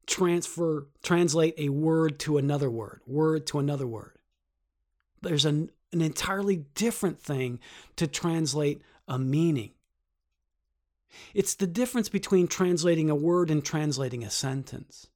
transfer, 0.06 0.88
translate 1.02 1.54
a 1.58 1.68
word 1.68 2.18
to 2.20 2.38
another 2.38 2.68
word, 2.68 3.02
word 3.06 3.46
to 3.48 3.60
another 3.60 3.86
word. 3.86 4.18
There's 5.22 5.44
an, 5.44 5.70
an 5.92 6.02
entirely 6.02 6.64
different 6.74 7.20
thing 7.20 7.60
to 7.94 8.08
translate 8.08 8.82
a 9.06 9.18
meaning. 9.18 9.70
It's 11.34 11.54
the 11.54 11.66
difference 11.66 12.08
between 12.08 12.48
translating 12.48 13.10
a 13.10 13.14
word 13.14 13.50
and 13.50 13.64
translating 13.64 14.24
a 14.24 14.30
sentence. 14.30 15.08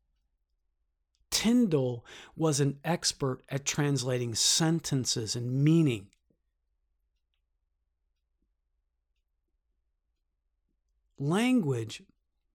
Tyndale 1.31 2.05
was 2.37 2.61
an 2.61 2.79
expert 2.85 3.43
at 3.49 3.65
translating 3.65 4.35
sentences 4.35 5.35
and 5.35 5.65
meaning. 5.65 6.09
Language 11.19 12.03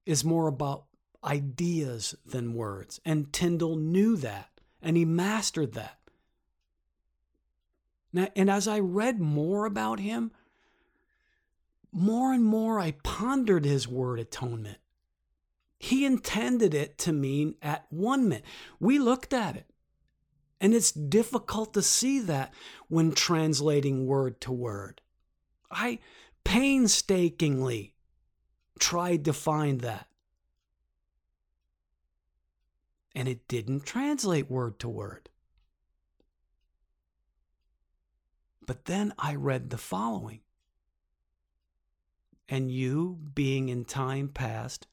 is 0.06 0.24
more 0.24 0.48
about 0.48 0.86
ideas 1.24 2.16
than 2.26 2.54
words, 2.54 3.00
and 3.06 3.32
Tyndale 3.34 3.76
knew 3.76 4.16
that, 4.18 4.50
and 4.82 4.96
he 4.96 5.06
mastered 5.06 5.74
that. 5.74 6.00
Now, 8.12 8.28
and 8.36 8.50
as 8.50 8.68
I 8.68 8.80
read 8.80 9.20
more 9.20 9.66
about 9.66 10.00
him, 10.00 10.32
more 11.92 12.34
and 12.34 12.44
more 12.44 12.80
I 12.80 12.92
pondered 13.04 13.66
his 13.66 13.88
word 13.88 14.20
atonement. 14.20 14.78
He 15.80 16.06
intended 16.06 16.74
it 16.74 16.98
to 17.00 17.14
mean 17.14 17.56
at 17.62 17.86
one 17.90 18.28
minute. 18.28 18.46
We 18.80 19.00
looked 19.00 19.34
at 19.34 19.56
it. 19.56 19.66
And 20.62 20.74
it's 20.74 20.92
difficult 20.92 21.74
to 21.74 21.82
see 21.82 22.20
that 22.20 22.54
when 22.90 23.14
translating 23.14 24.06
word 24.06 24.42
to 24.42 24.52
word. 24.52 25.02
I 25.72 26.00
painstakingly 26.44 27.94
tried 28.78 29.24
to 29.26 29.34
find 29.34 29.82
that. 29.82 30.08
And 33.16 33.28
it 33.28 33.48
didn't 33.48 33.86
translate 33.86 34.52
word 34.52 34.80
to 34.80 34.90
word. 34.90 35.30
But 38.66 38.86
then 38.86 39.14
I 39.18 39.36
read 39.36 39.70
the 39.70 39.78
following. 39.78 40.42
And 42.50 42.72
you, 42.72 43.20
being 43.36 43.70
in 43.70 43.86
time 43.86 44.30
past, 44.30 44.88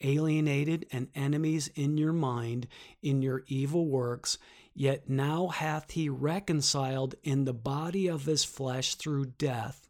alienated 0.00 0.86
and 0.90 1.08
enemies 1.14 1.68
in 1.74 1.96
your 1.98 2.12
mind 2.12 2.66
in 3.02 3.22
your 3.22 3.44
evil 3.46 3.86
works, 3.86 4.38
yet 4.74 5.08
now 5.08 5.48
hath 5.48 5.90
he 5.92 6.08
reconciled 6.08 7.14
in 7.22 7.44
the 7.44 7.52
body 7.52 8.08
of 8.08 8.24
his 8.24 8.44
flesh 8.44 8.94
through 8.94 9.26
death, 9.26 9.88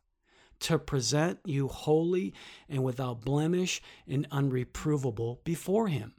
to 0.60 0.78
present 0.78 1.40
you 1.44 1.68
holy 1.68 2.32
and 2.68 2.84
without 2.84 3.24
blemish 3.24 3.82
and 4.06 4.28
unreprovable 4.30 5.42
before 5.44 5.88
him. 5.88 6.14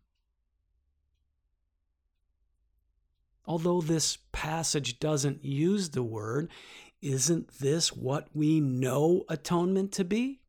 Although 3.45 3.81
this 3.81 4.17
passage 4.31 4.99
doesn't 4.99 5.43
use 5.43 5.89
the 5.89 6.03
word, 6.03 6.49
isn't 7.01 7.59
this 7.59 7.91
what 7.91 8.27
we 8.33 8.61
know 8.61 9.23
atonement 9.27 9.91
to 9.93 10.05
be? 10.05 10.42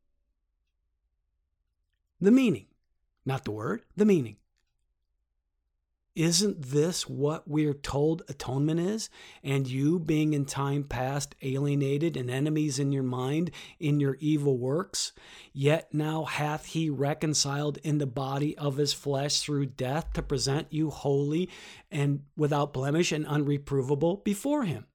The 2.25 2.31
meaning 2.31 2.65
not 3.25 3.43
the 3.43 3.51
word, 3.51 3.81
the 3.95 4.05
meaning. 4.05 4.37
Isn't 6.15 6.61
this 6.61 7.09
what 7.09 7.45
we're 7.45 7.73
told 7.73 8.23
atonement 8.29 8.79
is? 8.79 9.09
And 9.43 9.67
you, 9.67 9.99
being 9.99 10.33
in 10.33 10.45
time 10.45 10.85
past 10.85 11.35
alienated 11.41 12.15
and 12.15 12.31
enemies 12.31 12.79
in 12.79 12.93
your 12.93 13.03
mind 13.03 13.51
in 13.79 13.99
your 13.99 14.15
evil 14.21 14.57
works, 14.57 15.11
yet 15.51 15.93
now 15.93 16.23
hath 16.23 16.67
he 16.67 16.89
reconciled 16.89 17.79
in 17.83 17.97
the 17.97 18.07
body 18.07 18.57
of 18.57 18.77
his 18.77 18.93
flesh 18.93 19.41
through 19.41 19.65
death 19.65 20.13
to 20.13 20.21
present 20.21 20.71
you 20.71 20.89
holy 20.89 21.49
and 21.91 22.21
without 22.37 22.71
blemish 22.71 23.11
and 23.11 23.25
unreprovable 23.25 24.23
before 24.23 24.63
him. 24.63 24.85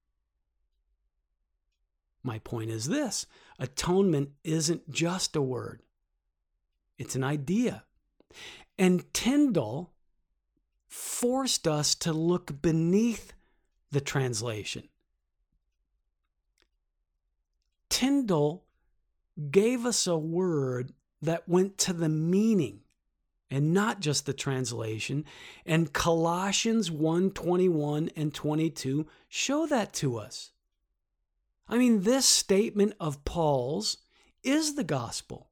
My 2.22 2.38
point 2.38 2.70
is 2.70 2.86
this 2.86 3.26
atonement 3.58 4.30
isn't 4.42 4.90
just 4.90 5.36
a 5.36 5.42
word, 5.42 5.82
it's 7.00 7.16
an 7.16 7.24
idea. 7.24 7.84
And 8.78 9.10
Tyndale 9.14 9.90
forced 10.86 11.66
us 11.66 11.94
to 11.94 12.12
look 12.12 12.60
beneath 12.60 13.32
the 13.90 14.02
translation. 14.02 14.86
Tyndale 17.88 18.64
gave 19.50 19.86
us 19.86 20.06
a 20.06 20.18
word 20.18 20.92
that 21.22 21.48
went 21.48 21.78
to 21.78 21.94
the 21.94 22.10
meaning 22.10 22.80
and 23.50 23.72
not 23.72 24.00
just 24.00 24.26
the 24.26 24.34
translation 24.34 25.24
and 25.64 25.94
Colossians 25.94 26.90
1 26.90 27.30
21 27.30 28.10
and 28.14 28.34
22 28.34 29.06
show 29.26 29.66
that 29.66 29.94
to 29.94 30.18
us. 30.18 30.50
I 31.66 31.78
mean, 31.78 32.02
this 32.02 32.26
statement 32.26 32.92
of 33.00 33.24
Paul's 33.24 33.96
is 34.42 34.74
the 34.74 34.84
gospel. 34.84 35.49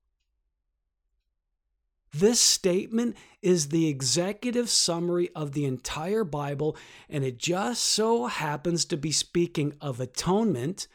This 2.13 2.41
statement 2.41 3.17
is 3.43 3.69
the 3.69 3.89
executive 3.89 4.69
summary 4.71 5.31
of 5.35 5.53
the 5.53 5.65
entire 5.65 6.25
Bible, 6.25 6.77
and 7.09 7.25
it 7.25 7.39
just 7.39 7.85
so 7.85 8.27
happens 8.27 8.85
to 8.87 8.97
be 8.97 9.13
speaking 9.13 9.75
of 9.81 10.01
atonement 10.01 10.89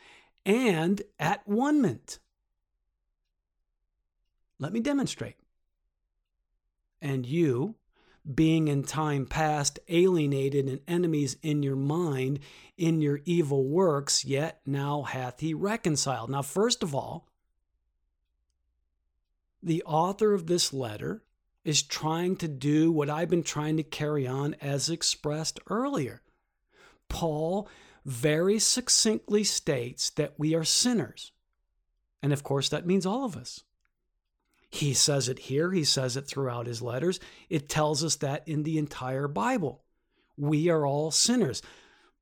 and 0.46 1.02
at 1.20 1.48
one 1.48 1.82
ment. 1.82 2.20
Let 4.60 4.74
me 4.74 4.80
demonstrate. 4.80 5.36
And 7.02 7.26
you, 7.26 7.76
being 8.34 8.68
in 8.70 8.84
time 8.84 9.26
past 9.26 9.80
alienated 9.90 10.68
and 10.68 10.80
enemies 10.88 11.36
in 11.42 11.62
your 11.62 11.76
mind 11.76 12.40
in 12.78 13.02
your 13.02 13.20
evil 13.26 13.66
works, 13.66 14.24
yet 14.24 14.62
now 14.66 15.04
hath 15.04 15.42
he 15.42 15.54
reconciled. 15.54 16.30
Now, 16.30 16.42
first 16.42 16.82
of 16.84 16.96
all, 16.96 17.28
the 19.64 19.84
author 19.84 20.34
of 20.34 20.48
this 20.48 20.74
letter 20.74 21.24
is 21.64 21.82
trying 21.82 22.36
to 22.38 22.48
do 22.48 22.92
what 22.92 23.10
I've 23.10 23.30
been 23.30 23.44
trying 23.44 23.78
to 23.78 23.84
carry 23.84 24.28
on 24.28 24.56
as 24.62 24.90
expressed 24.90 25.60
earlier. 25.70 26.22
Paul 27.08 27.70
very 28.06 28.60
succinctly 28.60 29.44
states 29.44 30.10
that 30.12 30.34
we 30.38 30.54
are 30.56 30.66
sinners. 30.66 31.32
And 32.22 32.34
of 32.34 32.44
course, 32.44 32.70
that 32.70 32.86
means 32.86 33.06
all 33.06 33.24
of 33.24 33.38
us. 33.38 33.64
He 34.70 34.94
says 34.94 35.30
it 35.30 35.40
here, 35.40 35.72
he 35.72 35.84
says 35.84 36.18
it 36.18 36.28
throughout 36.28 36.68
his 36.68 36.82
letters. 36.82 37.20
It 37.50 37.70
tells 37.70 38.04
us 38.04 38.16
that 38.18 38.48
in 38.48 38.64
the 38.64 38.78
entire 38.78 39.28
Bible. 39.28 39.84
We 40.36 40.68
are 40.70 40.86
all 40.86 41.12
sinners. 41.12 41.62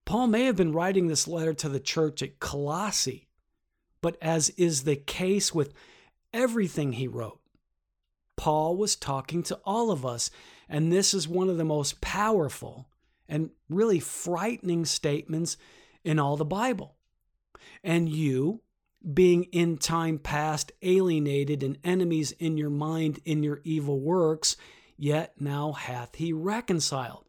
Paul 0.05 0.27
may 0.27 0.45
have 0.45 0.57
been 0.57 0.73
writing 0.73 1.07
this 1.07 1.27
letter 1.27 1.53
to 1.53 1.69
the 1.69 1.79
church 1.79 2.21
at 2.21 2.39
Colossae, 2.39 3.29
but 4.01 4.17
as 4.21 4.49
is 4.51 4.83
the 4.83 4.97
case 4.97 5.55
with 5.55 5.73
everything 6.33 6.93
he 6.93 7.07
wrote, 7.07 7.39
Paul 8.35 8.75
was 8.75 8.95
talking 8.95 9.43
to 9.43 9.59
all 9.65 9.91
of 9.91 10.05
us, 10.05 10.31
and 10.67 10.91
this 10.91 11.13
is 11.13 11.27
one 11.27 11.49
of 11.49 11.57
the 11.57 11.65
most 11.65 12.01
powerful 12.01 12.87
and 13.27 13.51
really 13.69 13.99
frightening 13.99 14.85
statements 14.85 15.57
in 16.03 16.19
all 16.19 16.37
the 16.37 16.45
Bible. 16.45 16.95
And 17.83 18.09
you, 18.09 18.61
being 19.13 19.45
in 19.45 19.77
time 19.77 20.17
past 20.17 20.71
alienated 20.81 21.63
and 21.63 21.77
enemies 21.83 22.31
in 22.33 22.57
your 22.57 22.69
mind 22.69 23.19
in 23.25 23.43
your 23.43 23.61
evil 23.63 23.99
works, 23.99 24.57
yet 24.97 25.39
now 25.39 25.71
hath 25.71 26.15
he 26.15 26.33
reconciled. 26.33 27.25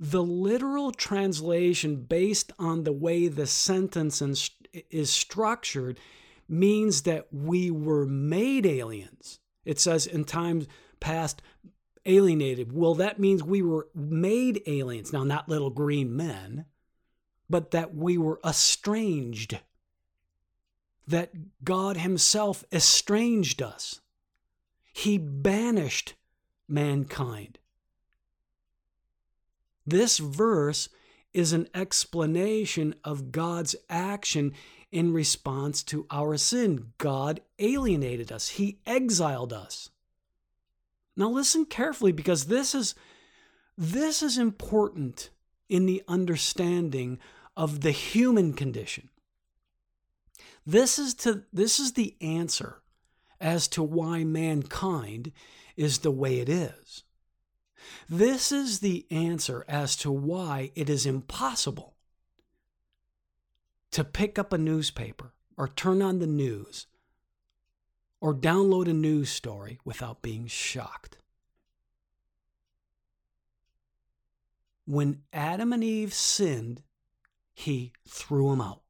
The 0.00 0.22
literal 0.22 0.90
translation, 0.90 2.02
based 2.02 2.52
on 2.58 2.84
the 2.84 2.92
way 2.92 3.28
the 3.28 3.46
sentence 3.46 4.22
is 4.90 5.10
structured, 5.10 5.98
means 6.48 7.02
that 7.02 7.26
we 7.32 7.70
were 7.70 8.06
made 8.06 8.66
aliens. 8.66 9.40
It 9.64 9.80
says 9.80 10.06
in 10.06 10.24
times 10.24 10.66
past, 11.00 11.42
alienated. 12.06 12.72
Well, 12.72 12.94
that 12.96 13.18
means 13.18 13.42
we 13.42 13.62
were 13.62 13.88
made 13.94 14.62
aliens. 14.66 15.12
Now, 15.12 15.24
not 15.24 15.48
little 15.48 15.70
green 15.70 16.16
men, 16.16 16.66
but 17.48 17.70
that 17.70 17.94
we 17.94 18.18
were 18.18 18.40
estranged. 18.44 19.60
That 21.06 21.64
God 21.64 21.96
Himself 21.98 22.64
estranged 22.72 23.62
us. 23.62 24.00
He 24.92 25.18
banished 25.18 26.14
mankind. 26.68 27.58
This 29.86 30.18
verse 30.18 30.88
is 31.34 31.52
an 31.52 31.68
explanation 31.74 32.94
of 33.02 33.32
God's 33.32 33.74
action 33.90 34.52
in 34.94 35.12
response 35.12 35.82
to 35.82 36.06
our 36.08 36.36
sin. 36.36 36.92
God 36.98 37.40
alienated 37.58 38.30
us, 38.30 38.50
He 38.50 38.78
exiled 38.86 39.52
us. 39.52 39.90
Now 41.16 41.28
listen 41.28 41.66
carefully 41.66 42.12
because 42.12 42.44
this 42.44 42.74
is 42.76 42.94
this 43.76 44.22
is 44.22 44.38
important 44.38 45.30
in 45.68 45.86
the 45.86 46.04
understanding 46.06 47.18
of 47.56 47.80
the 47.80 47.90
human 47.90 48.52
condition. 48.52 49.10
This 50.64 51.00
is 51.00 51.12
to 51.14 51.42
this 51.52 51.80
is 51.80 51.94
the 51.94 52.16
answer 52.20 52.80
as 53.40 53.66
to 53.68 53.82
why 53.82 54.22
mankind 54.22 55.32
is 55.76 55.98
the 55.98 56.12
way 56.12 56.38
it 56.38 56.48
is. 56.48 57.02
This 58.08 58.52
is 58.52 58.78
the 58.78 59.06
answer 59.10 59.64
as 59.66 59.96
to 59.96 60.12
why 60.12 60.70
it 60.76 60.88
is 60.88 61.04
impossible 61.04 61.93
to 63.94 64.02
pick 64.02 64.40
up 64.40 64.52
a 64.52 64.58
newspaper 64.58 65.32
or 65.56 65.68
turn 65.68 66.02
on 66.02 66.18
the 66.18 66.26
news 66.26 66.88
or 68.20 68.34
download 68.34 68.88
a 68.88 68.92
news 68.92 69.30
story 69.30 69.78
without 69.84 70.20
being 70.20 70.48
shocked. 70.48 71.18
When 74.84 75.22
Adam 75.32 75.72
and 75.72 75.84
Eve 75.84 76.12
sinned, 76.12 76.82
he 77.52 77.92
threw 78.08 78.50
them 78.50 78.60
out. 78.60 78.82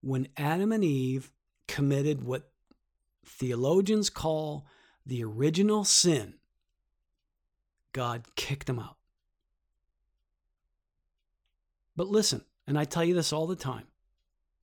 When 0.00 0.28
Adam 0.36 0.70
and 0.70 0.84
Eve 0.84 1.32
committed 1.66 2.22
what 2.22 2.48
theologians 3.24 4.10
call 4.10 4.64
the 5.04 5.24
original 5.24 5.82
sin, 5.82 6.34
God 7.92 8.26
kicked 8.36 8.68
them 8.68 8.78
out. 8.78 8.96
But 11.96 12.08
listen, 12.08 12.44
and 12.66 12.78
I 12.78 12.84
tell 12.84 13.04
you 13.04 13.14
this 13.14 13.32
all 13.32 13.46
the 13.46 13.56
time 13.56 13.86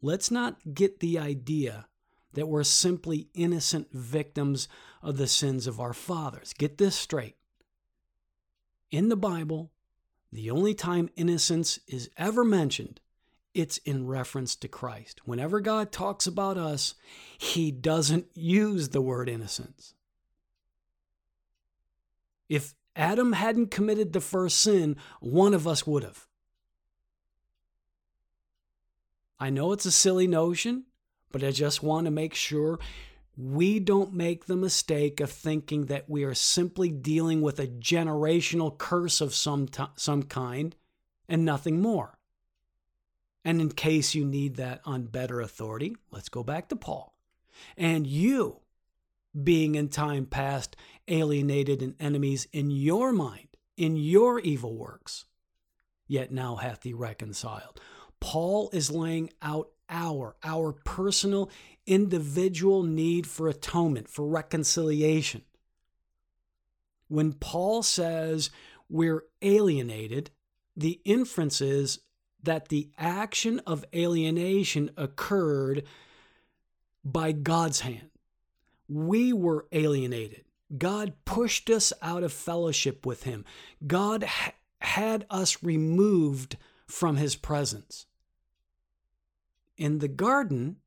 let's 0.02 0.30
not 0.30 0.74
get 0.74 1.00
the 1.00 1.18
idea 1.18 1.88
that 2.34 2.48
we're 2.48 2.64
simply 2.64 3.30
innocent 3.34 3.92
victims 3.92 4.68
of 5.02 5.18
the 5.18 5.28
sins 5.28 5.68
of 5.68 5.80
our 5.80 5.94
fathers. 5.94 6.54
Get 6.54 6.78
this 6.78 6.96
straight. 6.96 7.36
In 8.92 9.10
the 9.10 9.16
Bible, 9.16 9.72
the 10.32 10.50
only 10.50 10.74
time 10.74 11.10
innocence 11.16 11.80
is 11.88 12.10
ever 12.18 12.44
mentioned, 12.44 13.00
it's 13.54 13.78
in 13.80 14.08
reference 14.08 14.56
to 14.58 14.68
Christ. 14.68 15.22
Whenever 15.26 15.60
God 15.60 15.92
talks 15.92 16.26
about 16.26 16.58
us, 16.58 16.96
he 17.38 17.72
doesn't 17.72 18.26
use 18.34 18.90
the 18.90 19.02
word 19.02 19.30
innocence. 19.30 19.94
If 22.50 22.74
Adam 22.96 23.34
hadn't 23.34 23.72
committed 23.72 24.12
the 24.12 24.22
first 24.22 24.60
sin, 24.60 24.98
one 25.20 25.54
of 25.54 25.68
us 25.68 25.86
would 25.88 26.04
have. 26.04 26.28
I 29.40 29.50
know 29.50 29.72
it's 29.72 29.86
a 29.86 29.92
silly 29.92 30.28
notion, 30.28 30.86
but 31.32 31.44
I 31.44 31.52
just 31.52 31.84
want 31.84 32.06
to 32.06 32.12
make 32.12 32.34
sure 32.34 32.80
we 33.36 33.80
don't 33.80 34.14
make 34.14 34.46
the 34.46 34.56
mistake 34.56 35.20
of 35.20 35.32
thinking 35.32 35.86
that 35.86 36.10
we 36.10 36.24
are 36.24 36.36
simply 36.36 36.90
dealing 36.90 37.42
with 37.42 37.60
a 37.60 37.68
generational 37.68 38.78
curse 38.78 39.22
of 39.22 39.34
some, 39.34 39.68
t- 39.68 39.84
some 39.96 40.24
kind 40.24 40.76
and 41.28 41.44
nothing 41.44 41.82
more. 41.82 42.20
And 43.44 43.60
in 43.60 43.72
case 43.72 44.16
you 44.16 44.24
need 44.24 44.56
that 44.58 44.82
on 44.86 45.06
better 45.06 45.42
authority, 45.42 45.98
let's 46.12 46.30
go 46.30 46.44
back 46.44 46.70
to 46.70 46.76
Paul. 46.76 47.18
And 47.76 48.08
you, 48.08 48.62
being 49.42 49.76
in 49.76 49.90
time 49.90 50.26
past 50.26 50.76
alienated 51.08 51.82
and 51.82 51.96
enemies 52.00 52.48
in 52.54 52.72
your 52.72 53.12
mind, 53.12 53.48
in 53.76 53.98
your 53.98 54.40
evil 54.40 54.78
works, 54.78 55.26
yet 56.08 56.32
now 56.32 56.56
hath 56.58 56.84
he 56.84 56.94
reconciled. 56.94 57.80
Paul 58.24 58.70
is 58.72 58.90
laying 58.90 59.32
out 59.42 59.68
our, 59.90 60.38
our 60.46 60.72
personal, 60.72 61.52
individual 61.86 62.82
need 62.82 63.28
for 63.28 63.50
atonement, 63.50 64.08
for 64.08 64.26
reconciliation. 64.26 65.42
When 67.10 67.34
Paul 67.34 67.84
says 67.84 68.50
we're 68.90 69.26
alienated, 69.42 70.32
the 70.74 71.02
inference 71.04 71.60
is 71.60 72.00
that 72.42 72.70
the 72.70 72.90
action 72.98 73.60
of 73.68 73.84
alienation 73.94 74.92
occurred 74.96 75.84
by 77.04 77.34
God's 77.34 77.82
hand. 77.82 78.10
We 78.88 79.34
were 79.34 79.68
alienated. 79.74 80.46
God 80.78 81.14
pushed 81.26 81.70
us 81.70 81.92
out 82.02 82.24
of 82.24 82.32
fellowship 82.32 83.06
with 83.06 83.24
Him. 83.24 83.44
God 83.86 84.24
ha- 84.24 84.54
had 84.80 85.26
us 85.30 85.62
removed 85.62 86.56
from 86.88 87.18
His 87.18 87.36
presence. 87.36 88.06
In 89.84 90.00
the 90.00 90.08
garden, 90.08 90.78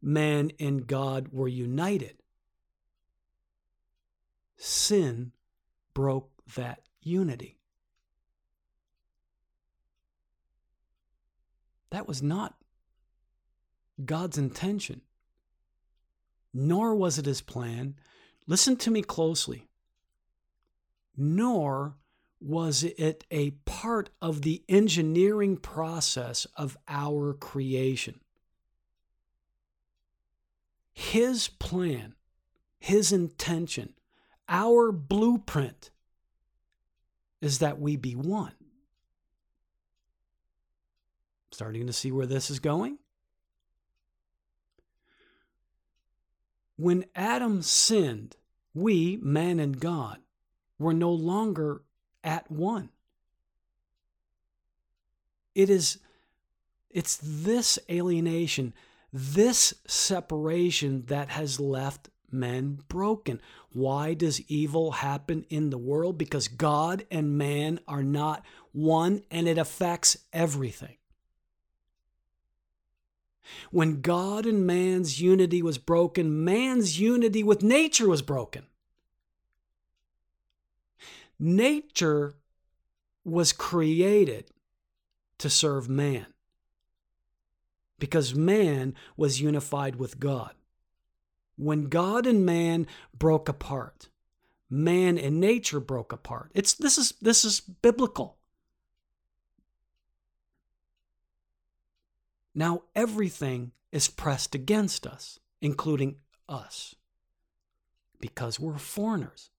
man 0.00 0.50
and 0.58 0.86
God 0.86 1.28
were 1.30 1.46
united. 1.46 2.22
Sin 4.56 5.32
broke 5.92 6.30
that 6.54 6.80
unity. 7.02 7.58
That 11.90 12.08
was 12.08 12.22
not 12.22 12.54
God's 14.02 14.38
intention, 14.38 15.02
nor 16.54 16.94
was 16.94 17.18
it 17.18 17.26
his 17.26 17.42
plan. 17.42 17.94
Listen 18.46 18.76
to 18.76 18.90
me 18.90 19.02
closely. 19.02 19.68
Nor 21.14 21.96
was 22.44 22.84
it 22.84 23.24
a 23.30 23.52
part 23.64 24.10
of 24.20 24.42
the 24.42 24.62
engineering 24.68 25.56
process 25.56 26.46
of 26.56 26.76
our 26.86 27.32
creation. 27.32 28.20
His 30.92 31.48
plan, 31.48 32.14
His 32.78 33.12
intention, 33.12 33.94
our 34.46 34.92
blueprint 34.92 35.90
is 37.40 37.60
that 37.60 37.80
we 37.80 37.96
be 37.96 38.14
one. 38.14 38.52
Starting 41.50 41.86
to 41.86 41.94
see 41.94 42.12
where 42.12 42.26
this 42.26 42.50
is 42.50 42.58
going? 42.58 42.98
When 46.76 47.06
Adam 47.14 47.62
sinned, 47.62 48.36
we, 48.74 49.18
man 49.22 49.58
and 49.60 49.80
God, 49.80 50.18
were 50.78 50.92
no 50.92 51.10
longer 51.10 51.83
at 52.24 52.50
one. 52.50 52.88
It 55.54 55.70
is 55.70 55.98
it's 56.90 57.18
this 57.22 57.78
alienation, 57.90 58.72
this 59.12 59.74
separation 59.86 61.04
that 61.06 61.28
has 61.30 61.58
left 61.58 62.08
men 62.30 62.80
broken. 62.88 63.40
Why 63.72 64.14
does 64.14 64.40
evil 64.48 64.92
happen 64.92 65.44
in 65.50 65.70
the 65.70 65.78
world? 65.78 66.18
Because 66.18 66.46
God 66.48 67.04
and 67.10 67.36
man 67.36 67.80
are 67.88 68.02
not 68.02 68.44
one 68.72 69.22
and 69.30 69.48
it 69.48 69.58
affects 69.58 70.16
everything. 70.32 70.96
When 73.70 74.00
God 74.00 74.46
and 74.46 74.66
man's 74.66 75.20
unity 75.20 75.62
was 75.62 75.78
broken, 75.78 76.44
man's 76.44 76.98
unity 76.98 77.42
with 77.42 77.62
nature 77.62 78.08
was 78.08 78.22
broken. 78.22 78.66
Nature 81.46 82.36
was 83.22 83.52
created 83.52 84.50
to 85.36 85.50
serve 85.50 85.90
man 85.90 86.24
because 87.98 88.34
man 88.34 88.94
was 89.14 89.42
unified 89.42 89.96
with 89.96 90.18
God. 90.18 90.54
When 91.58 91.90
God 91.90 92.26
and 92.26 92.46
man 92.46 92.86
broke 93.12 93.50
apart, 93.50 94.08
man 94.70 95.18
and 95.18 95.38
nature 95.38 95.80
broke 95.80 96.14
apart. 96.14 96.50
It's 96.54 96.72
this 96.72 96.96
is 96.96 97.12
this 97.20 97.44
is 97.44 97.60
biblical. 97.60 98.38
Now 102.54 102.84
everything 102.96 103.72
is 103.92 104.08
pressed 104.08 104.54
against 104.54 105.06
us, 105.06 105.40
including 105.60 106.16
us, 106.48 106.94
because 108.18 108.58
we're 108.58 108.78
foreigners. 108.78 109.50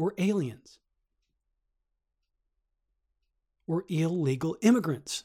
We're 0.00 0.12
aliens. 0.16 0.78
We're 3.66 3.82
illegal 3.90 4.56
immigrants. 4.62 5.24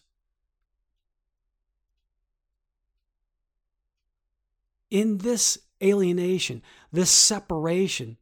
In 4.91 5.19
this 5.19 5.59
alienation, 5.81 6.61
this 6.91 7.09
separation, 7.09 8.17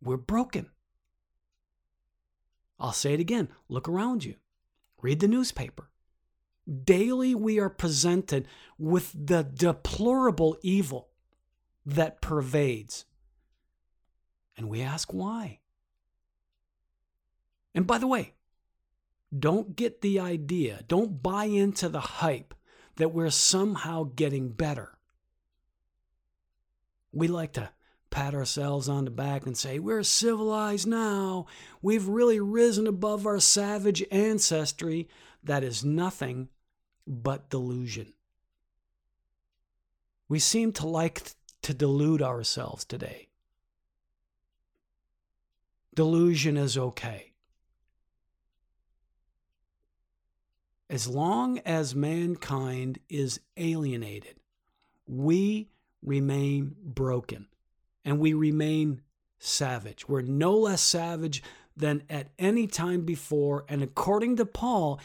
we're 0.00 0.16
broken. 0.16 0.70
I'll 2.78 2.92
say 2.92 3.14
it 3.14 3.18
again 3.18 3.48
look 3.68 3.88
around 3.88 4.22
you, 4.22 4.36
read 5.02 5.18
the 5.18 5.26
newspaper. 5.26 5.90
Daily, 6.84 7.34
we 7.34 7.58
are 7.58 7.68
presented 7.68 8.46
with 8.78 9.12
the 9.12 9.42
deplorable 9.42 10.56
evil 10.62 11.08
that 11.84 12.20
pervades. 12.20 13.06
And 14.60 14.68
we 14.68 14.82
ask 14.82 15.14
why. 15.14 15.58
And 17.74 17.86
by 17.86 17.96
the 17.96 18.06
way, 18.06 18.34
don't 19.36 19.74
get 19.74 20.02
the 20.02 20.20
idea, 20.20 20.84
don't 20.86 21.22
buy 21.22 21.46
into 21.46 21.88
the 21.88 22.00
hype 22.00 22.52
that 22.96 23.08
we're 23.08 23.30
somehow 23.30 24.10
getting 24.14 24.50
better. 24.50 24.98
We 27.10 27.26
like 27.26 27.54
to 27.54 27.70
pat 28.10 28.34
ourselves 28.34 28.86
on 28.86 29.06
the 29.06 29.10
back 29.10 29.46
and 29.46 29.56
say, 29.56 29.78
We're 29.78 30.02
civilized 30.02 30.86
now. 30.86 31.46
We've 31.80 32.06
really 32.06 32.38
risen 32.38 32.86
above 32.86 33.26
our 33.26 33.40
savage 33.40 34.04
ancestry. 34.12 35.08
That 35.42 35.64
is 35.64 35.86
nothing 35.86 36.50
but 37.06 37.48
delusion. 37.48 38.12
We 40.28 40.38
seem 40.38 40.72
to 40.74 40.86
like 40.86 41.22
to 41.62 41.72
delude 41.72 42.20
ourselves 42.20 42.84
today. 42.84 43.29
Delusion 45.94 46.56
is 46.56 46.78
okay. 46.78 47.32
As 50.88 51.06
long 51.06 51.58
as 51.60 51.94
mankind 51.94 52.98
is 53.08 53.40
alienated, 53.56 54.36
we 55.06 55.68
remain 56.02 56.74
broken 56.82 57.46
and 58.04 58.18
we 58.18 58.32
remain 58.32 59.02
savage. 59.38 60.08
We're 60.08 60.22
no 60.22 60.56
less 60.56 60.82
savage 60.82 61.42
than 61.76 62.02
at 62.10 62.28
any 62.38 62.66
time 62.66 63.02
before. 63.02 63.64
And 63.68 63.82
according 63.82 64.36
to 64.36 64.46
Paul, 64.46 65.00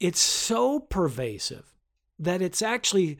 it's 0.00 0.20
so 0.20 0.80
pervasive 0.80 1.74
that 2.18 2.42
it's 2.42 2.62
actually 2.62 3.18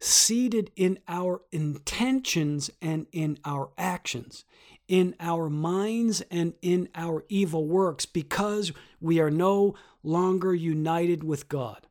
seated 0.00 0.70
in 0.76 0.98
our 1.08 1.42
intentions 1.52 2.70
and 2.82 3.06
in 3.12 3.38
our 3.44 3.70
actions, 3.78 4.44
in 4.88 5.14
our 5.20 5.48
minds 5.50 6.22
and 6.30 6.54
in 6.62 6.88
our 6.94 7.24
evil 7.28 7.66
works, 7.66 8.06
because 8.06 8.72
we 9.00 9.20
are 9.20 9.30
no 9.30 9.74
longer 10.02 10.54
united 10.54 11.24
with 11.24 11.48
God. 11.48 11.86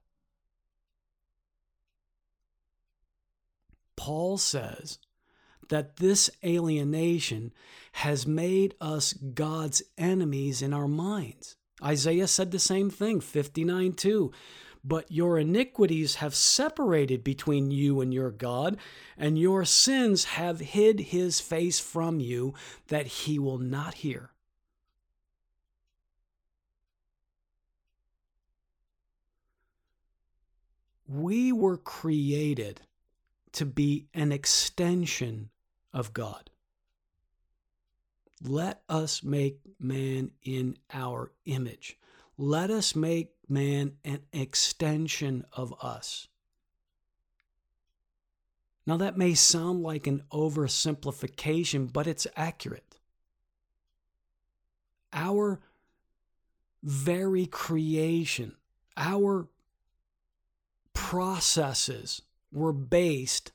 Paul 3.96 4.38
says 4.38 5.00
that 5.70 5.98
this 5.98 6.30
alienation 6.44 7.54
has 7.94 8.28
made 8.28 8.76
us 8.80 9.14
God's 9.14 9.82
enemies 9.98 10.62
in 10.62 10.74
our 10.74 10.88
minds. 10.88 11.56
Isaiah 11.84 12.28
said 12.28 12.52
the 12.52 12.60
same 12.60 12.90
thing, 12.90 13.20
59 13.20 13.94
2. 13.94 14.32
But 14.88 15.12
your 15.12 15.40
iniquities 15.40 16.16
have 16.16 16.36
separated 16.36 17.24
between 17.24 17.72
you 17.72 18.02
and 18.02 18.14
your 18.14 18.30
God, 18.30 18.78
and 19.18 19.40
your 19.40 19.66
sins 19.66 20.26
have 20.26 20.60
hid 20.60 21.00
his 21.00 21.40
face 21.40 21.80
from 21.80 22.20
you 22.20 22.54
that 22.90 23.08
he 23.08 23.40
will 23.40 23.58
not 23.58 23.96
hear. 23.96 24.30
We 31.08 31.52
were 31.52 31.78
created 31.78 32.82
to 33.54 33.66
be 33.66 34.06
an 34.14 34.32
extension 34.32 35.50
of 35.94 36.14
God. 36.14 36.52
Let 38.42 38.82
us 38.88 39.24
make 39.24 39.60
man 39.80 40.32
in 40.44 40.78
our 40.94 41.32
image. 41.46 41.98
Let 42.38 42.70
us 42.70 42.96
make 42.96 43.35
man 43.50 43.94
an 44.04 44.22
extension 44.34 45.46
of 45.54 45.74
us. 45.82 46.28
Now, 48.88 48.98
that 48.98 49.18
may 49.18 49.34
sound 49.34 49.82
like 49.82 50.06
an 50.06 50.24
oversimplification, 50.32 51.92
but 51.92 52.06
it's 52.06 52.28
accurate. 52.36 52.98
Our 55.12 55.60
very 56.84 57.48
creation, 57.48 58.56
our 58.96 59.48
processes 60.94 62.22
were 62.52 62.74
based 62.74 63.52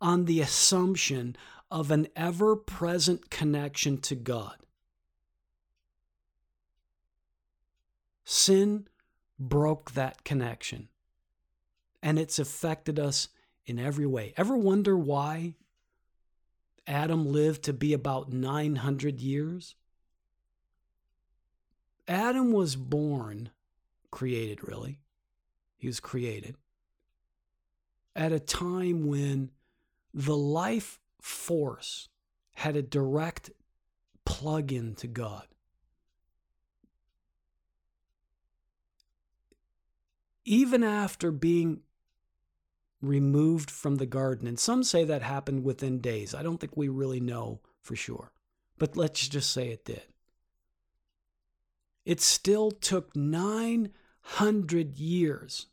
on 0.00 0.24
the 0.24 0.40
assumption 0.40 1.36
of 1.70 1.90
an 1.90 2.08
ever 2.16 2.56
present 2.56 3.30
connection 3.30 3.98
to 3.98 4.14
God. 4.14 4.56
Sin 8.24 8.88
broke 9.38 9.92
that 9.92 10.24
connection, 10.24 10.88
and 12.02 12.18
it's 12.18 12.38
affected 12.38 12.98
us 12.98 13.28
in 13.66 13.78
every 13.78 14.06
way. 14.06 14.34
Ever 14.36 14.56
wonder 14.56 14.96
why 14.96 15.54
Adam 16.86 17.26
lived 17.26 17.62
to 17.64 17.72
be 17.72 17.92
about 17.92 18.32
900 18.32 19.20
years? 19.20 19.74
Adam 22.06 22.52
was 22.52 22.76
born, 22.76 23.50
created 24.10 24.66
really. 24.68 25.00
He 25.76 25.86
was 25.86 26.00
created 26.00 26.56
at 28.16 28.32
a 28.32 28.40
time 28.40 29.06
when 29.06 29.50
the 30.12 30.36
life 30.36 31.00
force 31.20 32.08
had 32.54 32.76
a 32.76 32.82
direct 32.82 33.50
plug 34.24 34.72
in 34.72 34.94
to 34.96 35.06
God. 35.06 35.46
Even 40.44 40.82
after 40.82 41.30
being 41.30 41.80
removed 43.00 43.70
from 43.70 43.96
the 43.96 44.06
garden, 44.06 44.46
and 44.46 44.58
some 44.58 44.82
say 44.82 45.04
that 45.04 45.22
happened 45.22 45.64
within 45.64 46.00
days. 46.00 46.34
I 46.34 46.42
don't 46.42 46.58
think 46.58 46.76
we 46.76 46.88
really 46.88 47.20
know 47.20 47.60
for 47.80 47.96
sure, 47.96 48.32
but 48.78 48.96
let's 48.96 49.28
just 49.28 49.50
say 49.50 49.68
it 49.68 49.84
did. 49.84 50.02
It 52.04 52.20
still 52.20 52.70
took 52.70 53.14
900 53.16 54.98
years 54.98 55.66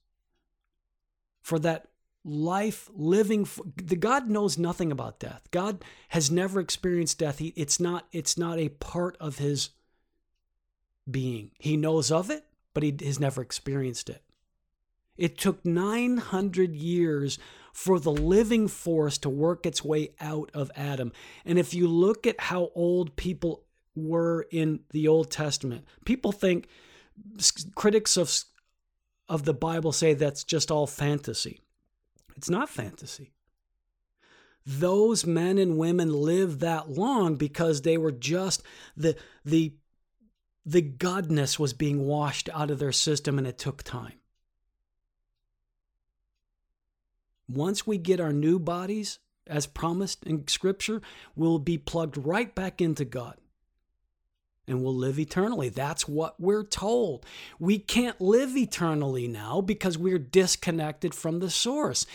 for 1.42 1.60
that 1.60 1.88
life 2.24 2.90
living 2.94 3.48
the 3.78 3.96
god 3.96 4.30
knows 4.30 4.56
nothing 4.56 4.92
about 4.92 5.20
death 5.20 5.42
god 5.50 5.84
has 6.10 6.30
never 6.30 6.60
experienced 6.60 7.18
death 7.18 7.40
he, 7.40 7.48
it's 7.56 7.80
not 7.80 8.06
it's 8.12 8.38
not 8.38 8.60
a 8.60 8.70
part 8.70 9.18
of 9.20 9.40
his 9.40 9.72
being 11.10 11.50
he 11.58 11.76
knows 11.76 12.12
of 12.12 12.30
it 12.30 12.46
but 12.76 12.84
he 12.84 12.96
has 13.04 13.20
never 13.20 13.42
experienced 13.42 14.08
it 14.08 14.22
it 15.18 15.38
took 15.38 15.66
900 15.66 16.76
years 16.76 17.38
for 17.74 18.00
the 18.00 18.12
living 18.12 18.68
force 18.68 19.18
to 19.20 19.30
work 19.30 19.66
its 19.66 19.84
way 19.84 20.10
out 20.20 20.52
of 20.54 20.72
adam 20.76 21.12
and 21.46 21.58
if 21.58 21.74
you 21.74 21.88
look 21.88 22.28
at 22.28 22.40
how 22.40 22.70
old 22.76 23.16
people 23.16 23.64
were 23.96 24.46
in 24.52 24.80
the 24.92 25.08
old 25.08 25.30
testament 25.32 25.86
people 26.06 26.32
think 26.32 26.68
critics 27.76 28.18
of 28.18 28.44
of 29.30 29.46
the 29.46 29.54
bible 29.54 29.92
say 29.92 30.14
that's 30.14 30.44
just 30.44 30.72
all 30.72 30.88
fantasy 30.88 31.62
it's 32.42 32.50
not 32.50 32.70
fantasy. 32.70 33.34
Those 34.66 35.28
men 35.28 35.58
and 35.58 35.78
women 35.78 36.12
lived 36.12 36.60
that 36.62 36.90
long 36.90 37.36
because 37.36 37.82
they 37.82 37.98
were 37.98 38.12
just 38.12 38.64
the 38.98 39.16
the 39.46 39.76
the 40.66 40.82
godness 40.82 41.58
was 41.58 41.74
being 41.74 42.06
washed 42.06 42.50
out 42.54 42.70
of 42.70 42.80
their 42.80 42.92
system 42.92 43.38
and 43.38 43.46
it 43.48 43.58
took 43.58 43.84
time. 43.84 44.20
Once 47.56 47.86
we 47.86 47.98
get 47.98 48.20
our 48.20 48.34
new 48.34 48.60
bodies, 48.60 49.20
as 49.48 49.68
promised 49.68 50.24
in 50.26 50.48
Scripture, 50.48 51.02
we'll 51.36 51.60
be 51.60 51.78
plugged 51.78 52.18
right 52.18 52.54
back 52.54 52.82
into 52.82 53.06
God 53.06 53.38
and 54.68 54.84
we'll 54.84 54.96
live 54.96 55.20
eternally. 55.20 55.70
That's 55.70 56.08
what 56.08 56.40
we're 56.40 56.64
told. 56.64 57.26
We 57.60 57.80
can't 57.80 58.20
live 58.22 58.56
eternally 58.56 59.28
now 59.28 59.62
because 59.62 59.98
we're 59.98 60.20
disconnected 60.20 61.14
from 61.14 61.40
the 61.40 61.50
source. 61.50 62.06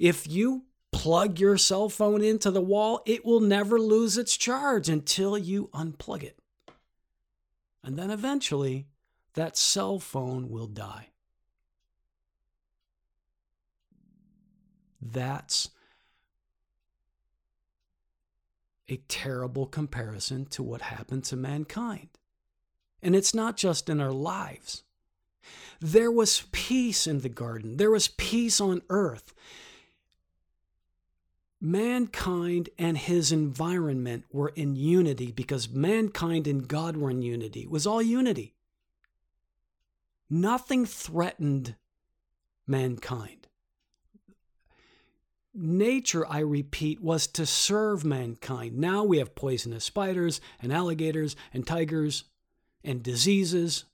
If 0.00 0.26
you 0.26 0.64
plug 0.92 1.38
your 1.38 1.58
cell 1.58 1.88
phone 1.88 2.22
into 2.22 2.50
the 2.50 2.62
wall, 2.62 3.02
it 3.04 3.24
will 3.24 3.40
never 3.40 3.78
lose 3.78 4.16
its 4.16 4.36
charge 4.36 4.88
until 4.88 5.36
you 5.36 5.68
unplug 5.74 6.22
it. 6.22 6.38
And 7.84 7.98
then 7.98 8.10
eventually, 8.10 8.86
that 9.34 9.56
cell 9.56 9.98
phone 9.98 10.48
will 10.48 10.66
die. 10.66 11.08
That's 15.12 15.70
a 18.88 18.96
terrible 19.08 19.66
comparison 19.66 20.46
to 20.46 20.62
what 20.62 20.82
happened 20.82 21.24
to 21.24 21.36
mankind. 21.36 22.08
And 23.02 23.14
it's 23.14 23.34
not 23.34 23.56
just 23.56 23.88
in 23.88 24.00
our 24.00 24.12
lives. 24.12 24.82
There 25.80 26.10
was 26.10 26.44
peace 26.52 27.06
in 27.06 27.20
the 27.20 27.28
garden, 27.28 27.76
there 27.76 27.90
was 27.90 28.08
peace 28.08 28.60
on 28.60 28.82
earth. 28.88 29.34
Mankind 31.58 32.68
and 32.78 32.98
his 32.98 33.32
environment 33.32 34.24
were 34.30 34.52
in 34.54 34.76
unity 34.76 35.32
because 35.32 35.70
mankind 35.70 36.46
and 36.46 36.68
God 36.68 36.98
were 36.98 37.10
in 37.10 37.22
unity. 37.22 37.62
It 37.62 37.70
was 37.70 37.86
all 37.86 38.02
unity. 38.02 38.54
Nothing 40.28 40.84
threatened 40.84 41.76
mankind 42.66 43.45
nature, 45.56 46.26
I 46.28 46.40
repeat, 46.40 47.00
was 47.00 47.26
to 47.28 47.46
serve 47.46 48.04
mankind. 48.04 48.78
Now 48.78 49.04
we 49.04 49.18
have 49.18 49.34
poisonous 49.34 49.84
spiders 49.84 50.40
and 50.60 50.72
alligators 50.72 51.36
and 51.52 51.66
tigers 51.66 52.24
and 52.84 53.02
diseases. 53.02 53.84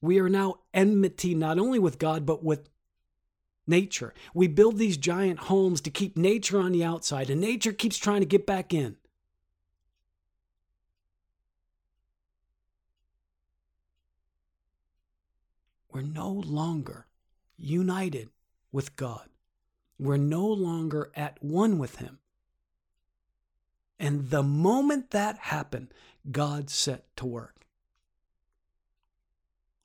We 0.00 0.18
are 0.18 0.28
now 0.28 0.56
enmity 0.74 1.34
not 1.34 1.58
only 1.58 1.78
with 1.78 1.98
God, 1.98 2.26
but 2.26 2.44
with 2.44 2.68
nature. 3.66 4.12
We 4.34 4.48
build 4.48 4.78
these 4.78 4.96
giant 4.96 5.38
homes 5.40 5.80
to 5.82 5.90
keep 5.90 6.16
nature 6.16 6.60
on 6.60 6.72
the 6.72 6.84
outside, 6.84 7.30
and 7.30 7.40
nature 7.40 7.72
keeps 7.72 7.96
trying 7.96 8.20
to 8.20 8.26
get 8.26 8.46
back 8.46 8.74
in. 8.74 8.96
We're 15.92 16.02
no 16.02 16.30
longer 16.30 17.06
united 17.58 18.30
with 18.72 18.96
God. 18.96 19.28
We're 19.98 20.16
no 20.16 20.46
longer 20.46 21.10
at 21.14 21.42
one 21.42 21.78
with 21.78 21.96
Him. 21.96 22.18
And 23.98 24.30
the 24.30 24.42
moment 24.42 25.10
that 25.10 25.38
happened, 25.38 25.94
God 26.30 26.70
set 26.70 27.14
to 27.16 27.26
work. 27.26 27.62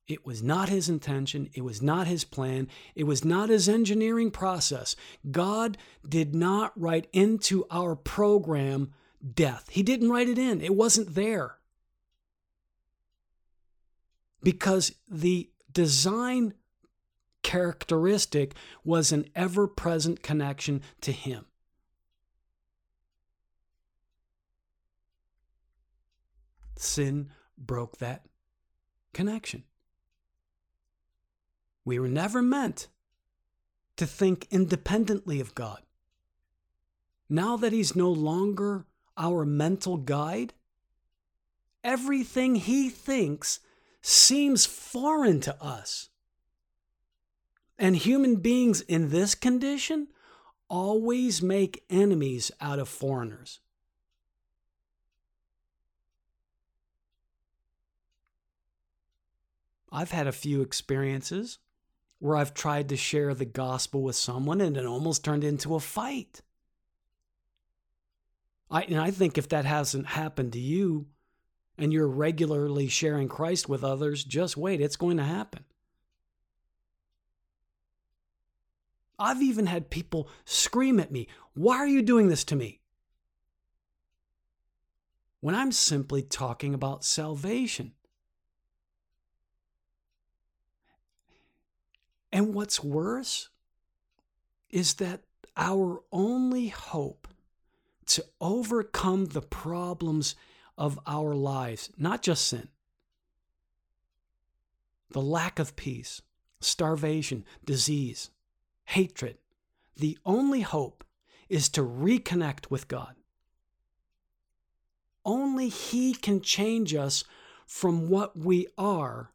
It 0.07 0.25
was 0.25 0.41
not 0.41 0.69
his 0.69 0.87
intention. 0.87 1.49
It 1.53 1.63
was 1.63 1.81
not 1.81 2.07
his 2.07 2.23
plan. 2.23 2.69
It 2.95 3.03
was 3.03 3.25
not 3.25 3.49
his 3.49 3.67
engineering 3.67 4.31
process. 4.31 4.95
God 5.29 5.77
did 6.07 6.33
not 6.33 6.71
write 6.79 7.07
into 7.11 7.65
our 7.69 7.95
program 7.95 8.93
death. 9.33 9.67
He 9.69 9.83
didn't 9.83 10.09
write 10.09 10.29
it 10.29 10.37
in, 10.37 10.61
it 10.61 10.75
wasn't 10.75 11.13
there. 11.13 11.57
Because 14.41 14.95
the 15.09 15.49
design 15.71 16.53
characteristic 17.43 18.53
was 18.83 19.11
an 19.11 19.29
ever 19.35 19.67
present 19.67 20.21
connection 20.21 20.81
to 21.01 21.11
Him. 21.11 21.45
Sin 26.75 27.29
broke 27.57 27.97
that 27.97 28.25
connection. 29.13 29.63
We 31.83 31.99
were 31.99 32.09
never 32.09 32.41
meant 32.41 32.87
to 33.95 34.05
think 34.05 34.47
independently 34.51 35.39
of 35.39 35.55
God. 35.55 35.81
Now 37.29 37.57
that 37.57 37.73
He's 37.73 37.95
no 37.95 38.11
longer 38.11 38.85
our 39.17 39.45
mental 39.45 39.97
guide, 39.97 40.53
everything 41.83 42.55
He 42.55 42.89
thinks 42.89 43.59
seems 44.01 44.65
foreign 44.65 45.39
to 45.41 45.63
us. 45.63 46.09
And 47.79 47.95
human 47.95 48.37
beings 48.37 48.81
in 48.81 49.09
this 49.09 49.35
condition 49.35 50.07
always 50.69 51.41
make 51.41 51.83
enemies 51.89 52.51
out 52.59 52.79
of 52.79 52.89
foreigners. 52.89 53.59
I've 59.91 60.11
had 60.11 60.27
a 60.27 60.31
few 60.31 60.61
experiences 60.61 61.59
where 62.19 62.35
I've 62.35 62.53
tried 62.53 62.89
to 62.89 62.97
share 62.97 63.33
the 63.33 63.45
gospel 63.45 64.01
with 64.01 64.15
someone 64.15 64.59
and 64.59 64.75
it 64.75 64.85
almost 64.85 65.23
turned 65.23 65.43
into 65.43 65.75
a 65.75 65.79
fight. 65.79 66.41
I, 68.69 68.81
and 68.83 68.99
I 68.99 69.11
think 69.11 69.37
if 69.37 69.49
that 69.49 69.65
hasn't 69.65 70.07
happened 70.07 70.53
to 70.53 70.59
you 70.59 71.07
and 71.77 71.93
you're 71.93 72.07
regularly 72.07 72.89
sharing 72.89 73.29
Christ 73.29 73.69
with 73.69 73.83
others, 73.83 74.23
just 74.23 74.57
wait, 74.57 74.81
it's 74.81 74.95
going 74.97 75.17
to 75.17 75.23
happen. 75.23 75.63
I've 79.19 79.41
even 79.41 79.65
had 79.65 79.89
people 79.89 80.29
scream 80.45 80.99
at 80.99 81.11
me, 81.11 81.27
Why 81.53 81.77
are 81.77 81.87
you 81.87 82.01
doing 82.01 82.27
this 82.27 82.43
to 82.45 82.55
me? 82.55 82.81
When 85.39 85.55
I'm 85.55 85.71
simply 85.71 86.21
talking 86.21 86.73
about 86.73 87.03
salvation. 87.03 87.93
And 92.31 92.53
what's 92.53 92.83
worse 92.83 93.49
is 94.69 94.95
that 94.95 95.21
our 95.55 96.01
only 96.11 96.67
hope 96.67 97.27
to 98.07 98.25
overcome 98.39 99.25
the 99.25 99.41
problems 99.41 100.35
of 100.77 100.99
our 101.07 101.33
lives, 101.33 101.89
not 101.97 102.21
just 102.21 102.47
sin, 102.47 102.67
the 105.09 105.21
lack 105.21 105.59
of 105.59 105.75
peace, 105.75 106.21
starvation, 106.59 107.43
disease, 107.65 108.29
hatred. 108.87 109.37
The 109.95 110.17
only 110.25 110.61
hope 110.61 111.03
is 111.49 111.69
to 111.69 111.81
reconnect 111.81 112.69
with 112.69 112.87
God. 112.87 113.15
Only 115.25 115.69
He 115.69 116.13
can 116.13 116.41
change 116.41 116.95
us 116.95 117.23
from 117.65 118.09
what 118.09 118.37
we 118.37 118.67
are 118.77 119.33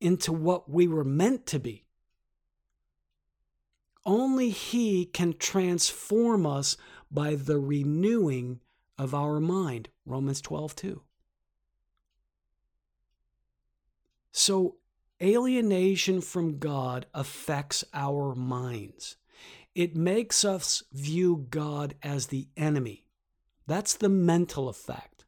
into 0.00 0.32
what 0.32 0.70
we 0.70 0.86
were 0.86 1.04
meant 1.04 1.46
to 1.46 1.58
be. 1.58 1.84
Only 4.04 4.50
He 4.50 5.04
can 5.04 5.34
transform 5.36 6.46
us 6.46 6.76
by 7.10 7.34
the 7.34 7.58
renewing 7.58 8.60
of 8.96 9.14
our 9.14 9.40
mind. 9.40 9.88
Romans 10.04 10.40
12, 10.40 10.76
2. 10.76 11.02
So 14.30 14.76
alienation 15.22 16.20
from 16.20 16.58
God 16.58 17.06
affects 17.14 17.84
our 17.94 18.34
minds. 18.34 19.16
It 19.74 19.94
makes 19.94 20.44
us 20.44 20.82
view 20.92 21.46
God 21.50 21.94
as 22.02 22.28
the 22.28 22.48
enemy. 22.56 23.04
That's 23.66 23.94
the 23.94 24.08
mental 24.08 24.68
effect. 24.68 25.24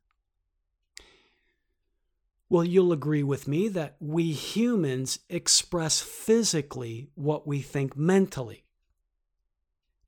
Well, 2.50 2.64
you'll 2.64 2.92
agree 2.92 3.22
with 3.22 3.46
me 3.46 3.68
that 3.68 3.96
we 4.00 4.32
humans 4.32 5.18
express 5.28 6.00
physically 6.00 7.10
what 7.14 7.46
we 7.46 7.60
think 7.60 7.94
mentally. 7.94 8.64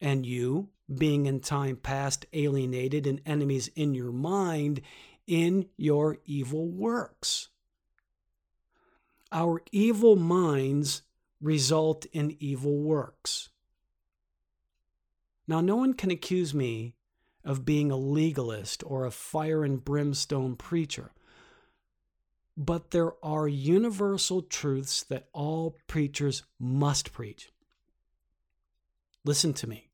And 0.00 0.24
you, 0.24 0.70
being 0.92 1.26
in 1.26 1.40
time 1.40 1.76
past 1.76 2.24
alienated 2.32 3.06
and 3.06 3.20
enemies 3.26 3.68
in 3.76 3.94
your 3.94 4.10
mind, 4.10 4.80
in 5.26 5.68
your 5.76 6.16
evil 6.24 6.66
works. 6.66 7.49
Our 9.32 9.62
evil 9.70 10.16
minds 10.16 11.02
result 11.40 12.06
in 12.12 12.36
evil 12.40 12.78
works. 12.78 13.50
Now, 15.46 15.60
no 15.60 15.76
one 15.76 15.94
can 15.94 16.10
accuse 16.10 16.54
me 16.54 16.94
of 17.44 17.64
being 17.64 17.90
a 17.90 17.96
legalist 17.96 18.82
or 18.86 19.04
a 19.04 19.10
fire 19.10 19.64
and 19.64 19.84
brimstone 19.84 20.56
preacher, 20.56 21.12
but 22.56 22.90
there 22.90 23.12
are 23.24 23.48
universal 23.48 24.42
truths 24.42 25.02
that 25.04 25.28
all 25.32 25.76
preachers 25.86 26.42
must 26.58 27.12
preach. 27.12 27.50
Listen 29.24 29.52
to 29.54 29.66
me. 29.66 29.90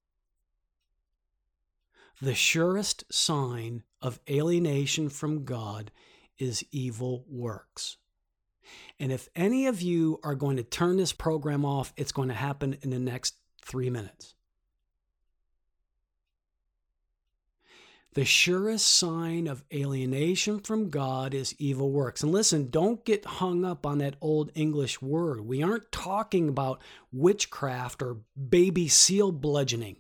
The 2.21 2.35
surest 2.35 3.05
sign 3.13 3.83
of 4.01 4.21
alienation 4.29 5.09
from 5.11 5.45
God 5.45 5.91
is 6.39 6.65
evil 6.73 7.25
works. 7.29 7.99
And 8.99 9.13
if 9.13 9.29
any 9.35 9.67
of 9.67 9.83
you 9.83 10.21
are 10.23 10.35
going 10.35 10.57
to 10.57 10.63
turn 10.63 10.97
this 10.97 11.13
program 11.13 11.65
off, 11.65 11.93
it's 11.97 12.13
going 12.13 12.29
to 12.29 12.35
happen 12.35 12.77
in 12.83 12.91
the 12.91 12.99
next 12.99 13.35
three 13.63 13.91
minutes. 13.91 14.35
The 18.17 18.25
surest 18.25 18.89
sign 18.89 19.47
of 19.47 19.63
alienation 19.71 20.61
from 20.61 20.89
God 20.89 21.35
is 21.35 21.55
evil 21.59 21.91
works. 21.91 22.23
And 22.23 22.33
listen, 22.33 22.71
don't 22.71 23.05
get 23.05 23.27
hung 23.27 23.63
up 23.63 23.85
on 23.85 23.99
that 23.99 24.17
old 24.23 24.51
English 24.55 25.03
word. 25.03 25.43
We 25.43 25.63
aren't 25.63 25.93
talking 25.93 26.49
about 26.49 26.81
witchcraft 27.13 28.01
or 28.01 28.21
baby 28.49 28.89
seal 28.89 29.33
bludgeoning. 29.33 29.97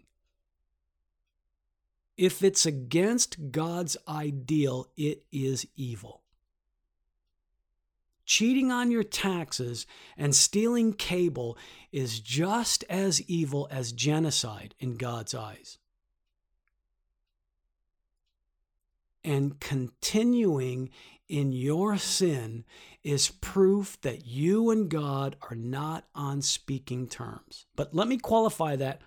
If 2.16 2.42
it's 2.42 2.64
against 2.64 3.50
God's 3.50 3.98
ideal, 4.08 4.86
it 4.96 5.26
is 5.30 5.66
evil. 5.76 6.22
Cheating 8.26 8.70
on 8.70 8.90
your 8.90 9.04
taxes 9.04 9.86
and 10.16 10.34
stealing 10.34 10.92
cable 10.92 11.56
is 11.92 12.20
just 12.20 12.84
as 12.90 13.22
evil 13.22 13.68
as 13.70 13.92
genocide 13.92 14.74
in 14.78 14.96
God's 14.96 15.34
eyes. 15.34 15.78
and 19.26 19.58
continuing 19.58 20.88
in 21.28 21.50
your 21.50 21.98
sin 21.98 22.64
is 23.02 23.28
proof 23.28 24.00
that 24.02 24.24
you 24.24 24.70
and 24.70 24.88
God 24.88 25.34
are 25.50 25.56
not 25.56 26.04
on 26.14 26.40
speaking 26.40 27.08
terms. 27.08 27.66
But 27.74 27.92
let 27.92 28.06
me 28.06 28.18
qualify 28.18 28.76
that 28.76 29.02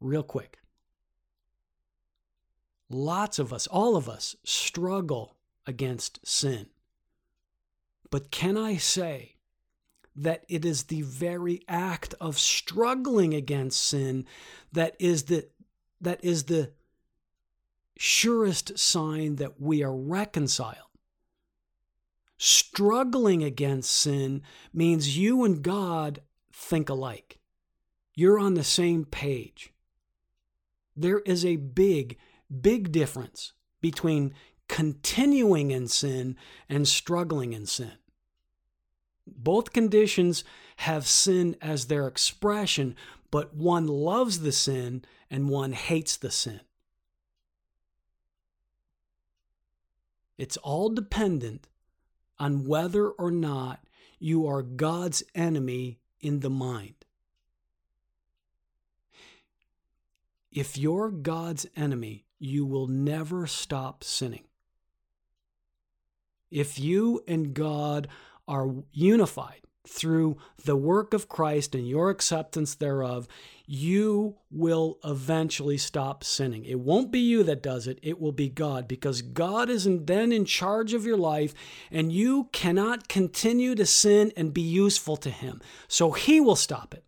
real 0.00 0.22
quick. 0.22 0.58
Lots 2.90 3.38
of 3.38 3.54
us, 3.54 3.66
all 3.66 3.96
of 3.96 4.06
us, 4.06 4.36
struggle 4.44 5.34
against 5.66 6.20
sin. 6.24 6.66
But 8.10 8.30
can 8.30 8.56
I 8.56 8.76
say 8.76 9.36
that 10.14 10.44
it 10.48 10.64
is 10.64 10.84
the 10.84 11.02
very 11.02 11.62
act 11.68 12.14
of 12.20 12.38
struggling 12.38 13.34
against 13.34 13.82
sin 13.82 14.24
that 14.72 14.96
is 14.98 15.24
the 15.24 15.48
that 16.00 16.22
is 16.24 16.44
the 16.44 16.72
surest 17.98 18.78
sign 18.78 19.36
that 19.36 19.60
we 19.60 19.82
are 19.82 19.94
reconciled. 19.94 20.76
Struggling 22.38 23.42
against 23.42 23.90
sin 23.90 24.42
means 24.72 25.16
you 25.16 25.44
and 25.44 25.62
God 25.62 26.20
think 26.52 26.88
alike. 26.88 27.38
You're 28.14 28.38
on 28.38 28.54
the 28.54 28.64
same 28.64 29.04
page. 29.04 29.72
There 30.94 31.20
is 31.20 31.44
a 31.44 31.56
big, 31.56 32.18
big 32.60 32.92
difference 32.92 33.52
between 33.80 34.34
continuing 34.68 35.70
in 35.70 35.88
sin 35.88 36.36
and 36.68 36.86
struggling 36.86 37.52
in 37.52 37.66
sin. 37.66 37.92
Both 39.26 39.72
conditions 39.72 40.44
have 40.78 41.06
sin 41.06 41.56
as 41.60 41.86
their 41.86 42.06
expression, 42.06 42.94
but 43.30 43.54
one 43.54 43.86
loves 43.86 44.40
the 44.40 44.52
sin 44.52 45.04
and 45.30 45.48
one 45.48 45.72
hates 45.72 46.16
the 46.16 46.30
sin. 46.30 46.60
It's 50.38 50.56
all 50.58 50.90
dependent 50.90 51.66
on 52.38 52.66
whether 52.66 53.08
or 53.08 53.30
not 53.30 53.80
you 54.18 54.46
are 54.46 54.62
God's 54.62 55.22
enemy 55.34 55.98
in 56.20 56.40
the 56.40 56.50
mind. 56.50 56.94
If 60.52 60.78
you're 60.78 61.10
God's 61.10 61.66
enemy, 61.76 62.24
you 62.38 62.64
will 62.64 62.86
never 62.86 63.46
stop 63.46 64.04
sinning. 64.04 64.44
If 66.50 66.78
you 66.78 67.22
and 67.26 67.54
God 67.54 68.08
are 68.46 68.68
unified, 68.92 69.66
through 69.86 70.36
the 70.64 70.76
work 70.76 71.14
of 71.14 71.28
Christ 71.28 71.74
and 71.74 71.88
your 71.88 72.10
acceptance 72.10 72.74
thereof, 72.74 73.28
you 73.66 74.36
will 74.50 74.98
eventually 75.04 75.78
stop 75.78 76.22
sinning. 76.22 76.64
It 76.64 76.80
won't 76.80 77.10
be 77.10 77.20
you 77.20 77.42
that 77.44 77.62
does 77.62 77.86
it, 77.86 77.98
it 78.02 78.20
will 78.20 78.32
be 78.32 78.48
God 78.48 78.86
because 78.86 79.22
God 79.22 79.70
is 79.70 79.88
then 79.88 80.32
in 80.32 80.44
charge 80.44 80.92
of 80.92 81.04
your 81.04 81.16
life 81.16 81.54
and 81.90 82.12
you 82.12 82.48
cannot 82.52 83.08
continue 83.08 83.74
to 83.74 83.86
sin 83.86 84.32
and 84.36 84.54
be 84.54 84.62
useful 84.62 85.16
to 85.18 85.30
Him. 85.30 85.60
So 85.88 86.12
He 86.12 86.40
will 86.40 86.56
stop 86.56 86.94
it. 86.94 87.04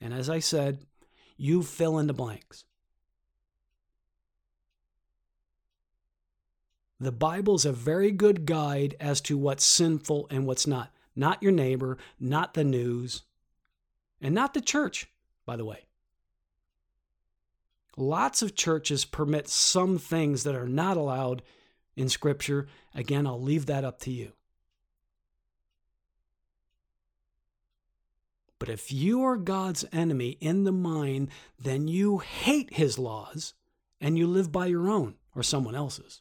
And 0.00 0.14
as 0.14 0.30
I 0.30 0.38
said, 0.38 0.80
you 1.36 1.62
fill 1.62 1.98
in 1.98 2.06
the 2.06 2.14
blanks. 2.14 2.64
The 7.00 7.12
Bible's 7.12 7.64
a 7.64 7.72
very 7.72 8.12
good 8.12 8.44
guide 8.44 8.94
as 9.00 9.22
to 9.22 9.38
what's 9.38 9.64
sinful 9.64 10.26
and 10.30 10.46
what's 10.46 10.66
not. 10.66 10.92
Not 11.16 11.42
your 11.42 11.52
neighbor, 11.52 11.96
not 12.20 12.52
the 12.52 12.62
news, 12.62 13.22
and 14.20 14.34
not 14.34 14.52
the 14.52 14.60
church, 14.60 15.08
by 15.46 15.56
the 15.56 15.64
way. 15.64 15.86
Lots 17.96 18.42
of 18.42 18.54
churches 18.54 19.04
permit 19.04 19.48
some 19.48 19.98
things 19.98 20.44
that 20.44 20.54
are 20.54 20.68
not 20.68 20.96
allowed 20.96 21.42
in 21.96 22.08
Scripture. 22.08 22.68
Again, 22.94 23.26
I'll 23.26 23.40
leave 23.40 23.66
that 23.66 23.84
up 23.84 23.98
to 24.00 24.10
you. 24.10 24.32
But 28.58 28.68
if 28.68 28.92
you 28.92 29.22
are 29.22 29.38
God's 29.38 29.86
enemy 29.90 30.36
in 30.40 30.64
the 30.64 30.72
mind, 30.72 31.28
then 31.58 31.88
you 31.88 32.18
hate 32.18 32.74
his 32.74 32.98
laws 32.98 33.54
and 34.00 34.18
you 34.18 34.26
live 34.26 34.52
by 34.52 34.66
your 34.66 34.90
own 34.90 35.14
or 35.34 35.42
someone 35.42 35.74
else's. 35.74 36.20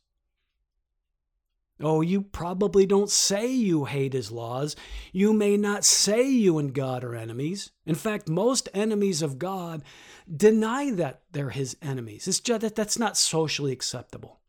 Oh, 1.82 2.01
you 2.01 2.21
probably 2.21 2.86
don't 2.86 3.09
say 3.09 3.47
you 3.47 3.86
hate 3.86 4.11
his 4.11 4.32
laws. 4.32 4.75
You 5.13 5.32
may 5.32 5.55
not 5.55 5.86
say 5.86 6.30
you 6.30 6.57
and 6.57 6.73
God 6.73 7.05
are 7.05 7.15
enemies. 7.15 7.71
In 7.86 7.95
fact, 7.95 8.27
most 8.27 8.67
enemies 8.73 9.21
of 9.21 9.39
God 9.39 9.84
deny 10.34 10.91
that 10.91 11.21
they're 11.32 11.51
his 11.51 11.77
enemies. 11.82 12.27
It's 12.27 12.41
just 12.41 12.61
that 12.61 12.75
that's 12.75 12.99
not 12.99 13.15
socially 13.15 13.71
acceptable. 13.71 14.39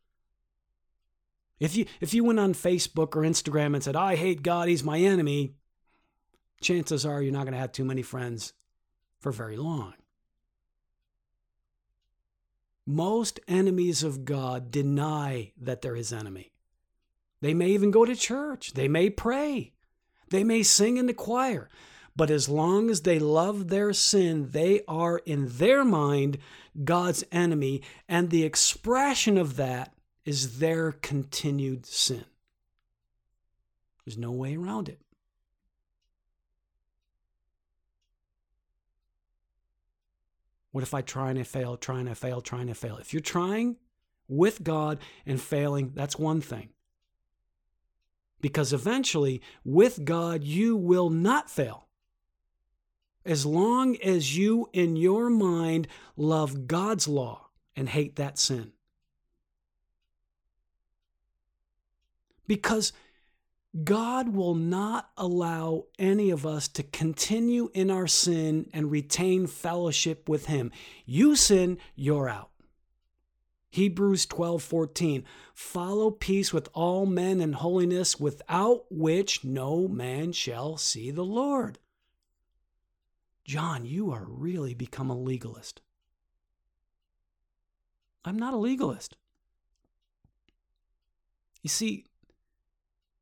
If 1.57 1.75
you 1.75 1.85
if 2.01 2.13
you 2.13 2.23
went 2.23 2.39
on 2.39 2.53
Facebook 2.53 3.15
or 3.15 3.21
Instagram 3.21 3.75
and 3.75 3.83
said, 3.83 3.95
"I 3.95 4.15
hate 4.15 4.43
God, 4.43 4.67
he's 4.67 4.83
my 4.83 4.99
enemy," 4.99 5.53
chances 6.59 7.05
are 7.05 7.21
you're 7.21 7.31
not 7.31 7.43
going 7.43 7.53
to 7.53 7.59
have 7.59 7.71
too 7.71 7.85
many 7.85 8.01
friends 8.01 8.53
for 9.19 9.31
very 9.31 9.55
long. 9.55 9.93
Most 12.85 13.39
enemies 13.47 14.03
of 14.03 14.25
God 14.25 14.71
deny 14.71 15.53
that 15.61 15.81
they're 15.81 15.95
his 15.95 16.11
enemy. 16.11 16.51
They 17.41 17.53
may 17.53 17.69
even 17.69 17.91
go 17.91 18.05
to 18.05 18.15
church. 18.15 18.73
They 18.73 18.87
may 18.87 19.09
pray. 19.09 19.73
They 20.29 20.43
may 20.43 20.63
sing 20.63 20.97
in 20.97 21.07
the 21.07 21.13
choir. 21.13 21.69
But 22.15 22.29
as 22.29 22.47
long 22.47 22.89
as 22.89 23.01
they 23.01 23.19
love 23.19 23.69
their 23.69 23.93
sin, 23.93 24.49
they 24.51 24.81
are 24.87 25.17
in 25.19 25.47
their 25.49 25.83
mind 25.83 26.37
God's 26.83 27.23
enemy. 27.31 27.81
And 28.07 28.29
the 28.29 28.43
expression 28.43 29.37
of 29.37 29.55
that 29.55 29.93
is 30.23 30.59
their 30.59 30.91
continued 30.91 31.85
sin. 31.85 32.25
There's 34.05 34.17
no 34.17 34.31
way 34.31 34.55
around 34.55 34.89
it. 34.89 34.99
What 40.71 40.83
if 40.83 40.93
I 40.93 41.01
try 41.01 41.29
and 41.31 41.39
I 41.39 41.43
fail, 41.43 41.75
try 41.75 41.99
and 41.99 42.09
I 42.09 42.13
fail, 42.13 42.39
try 42.39 42.61
and 42.61 42.69
I 42.69 42.73
fail? 42.73 42.97
If 42.97 43.13
you're 43.13 43.21
trying 43.21 43.77
with 44.27 44.63
God 44.63 44.99
and 45.25 45.41
failing, 45.41 45.91
that's 45.93 46.17
one 46.17 46.39
thing. 46.39 46.69
Because 48.41 48.73
eventually, 48.73 49.41
with 49.63 50.03
God, 50.03 50.43
you 50.43 50.75
will 50.75 51.09
not 51.09 51.49
fail. 51.49 51.87
As 53.23 53.45
long 53.45 53.97
as 53.97 54.35
you, 54.35 54.69
in 54.73 54.95
your 54.95 55.29
mind, 55.29 55.87
love 56.17 56.67
God's 56.67 57.07
law 57.07 57.49
and 57.75 57.87
hate 57.87 58.15
that 58.15 58.39
sin. 58.39 58.71
Because 62.47 62.93
God 63.83 64.29
will 64.29 64.55
not 64.55 65.11
allow 65.15 65.85
any 65.97 66.29
of 66.29 66.45
us 66.45 66.67
to 66.69 66.83
continue 66.83 67.69
in 67.73 67.89
our 67.89 68.07
sin 68.07 68.69
and 68.73 68.91
retain 68.91 69.47
fellowship 69.47 70.27
with 70.27 70.47
Him. 70.47 70.71
You 71.05 71.35
sin, 71.35 71.77
you're 71.95 72.27
out. 72.27 72.50
Hebrews 73.71 74.25
12:14 74.25 75.23
Follow 75.53 76.11
peace 76.11 76.51
with 76.53 76.69
all 76.73 77.05
men 77.05 77.39
and 77.39 77.55
holiness 77.55 78.19
without 78.19 78.85
which 78.91 79.43
no 79.43 79.87
man 79.87 80.33
shall 80.33 80.77
see 80.77 81.09
the 81.09 81.25
Lord. 81.25 81.79
John, 83.45 83.85
you 83.85 84.11
are 84.11 84.25
really 84.27 84.73
become 84.73 85.09
a 85.09 85.17
legalist. 85.17 85.81
I'm 88.23 88.37
not 88.37 88.53
a 88.53 88.57
legalist. 88.57 89.15
You 91.61 91.69
see, 91.69 92.05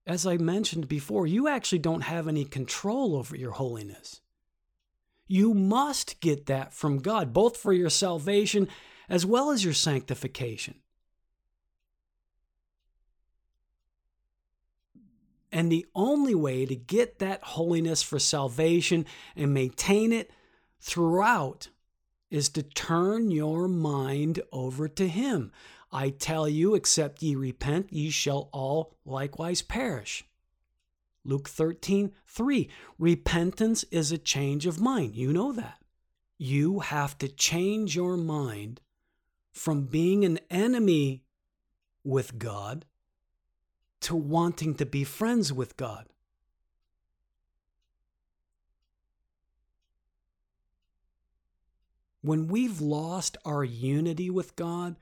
as 0.06 0.26
I 0.26 0.38
mentioned 0.38 0.88
before, 0.88 1.28
you 1.28 1.48
actually 1.48 1.80
don't 1.80 2.02
have 2.02 2.28
any 2.28 2.44
control 2.44 3.16
over 3.16 3.36
your 3.36 3.52
holiness. 3.52 4.22
You 5.28 5.54
must 5.54 6.20
get 6.22 6.48
that 6.48 6.74
from 6.74 7.00
God, 7.00 7.34
both 7.34 7.56
for 7.56 7.72
your 7.72 7.92
salvation 7.92 8.68
as 9.10 9.26
well 9.26 9.50
as 9.50 9.64
your 9.66 9.74
sanctification. 9.74 10.76
And 15.52 15.72
the 15.72 15.88
only 15.96 16.36
way 16.36 16.66
to 16.68 16.76
get 16.76 17.18
that 17.20 17.44
holiness 17.44 18.04
for 18.04 18.20
salvation 18.20 19.06
and 19.36 19.54
maintain 19.54 20.14
it 20.14 20.30
throughout 20.80 21.70
is 22.30 22.50
to 22.50 22.62
turn 22.62 23.32
your 23.32 23.68
mind 23.68 24.42
over 24.52 24.88
to 24.88 25.08
Him. 25.08 25.52
I 25.92 26.12
tell 26.12 26.48
you, 26.48 26.76
except 26.76 27.24
ye 27.24 27.34
repent, 27.34 27.92
ye 27.92 28.12
shall 28.12 28.50
all 28.54 28.96
likewise 29.06 29.64
perish. 29.64 30.24
Luke 31.26 31.50
13, 31.50 32.12
3. 32.28 32.70
Repentance 33.00 33.84
is 33.92 34.12
a 34.12 34.20
change 34.20 34.68
of 34.68 34.80
mind. 34.80 35.16
You 35.16 35.34
know 35.34 35.52
that. 35.52 35.80
You 36.38 36.80
have 36.80 37.18
to 37.18 37.28
change 37.28 37.96
your 37.96 38.16
mind 38.16 38.80
from 39.60 39.82
being 39.82 40.24
an 40.24 40.40
enemy 40.50 41.22
with 42.02 42.40
God 42.40 42.86
to 44.00 44.16
wanting 44.16 44.74
to 44.76 44.86
be 44.86 45.04
friends 45.04 45.52
with 45.52 45.76
God. 45.76 46.06
When 52.22 52.48
we've 52.48 52.80
lost 52.80 53.36
our 53.44 53.66
unity 53.66 54.30
with 54.30 54.56
God, 54.56 54.96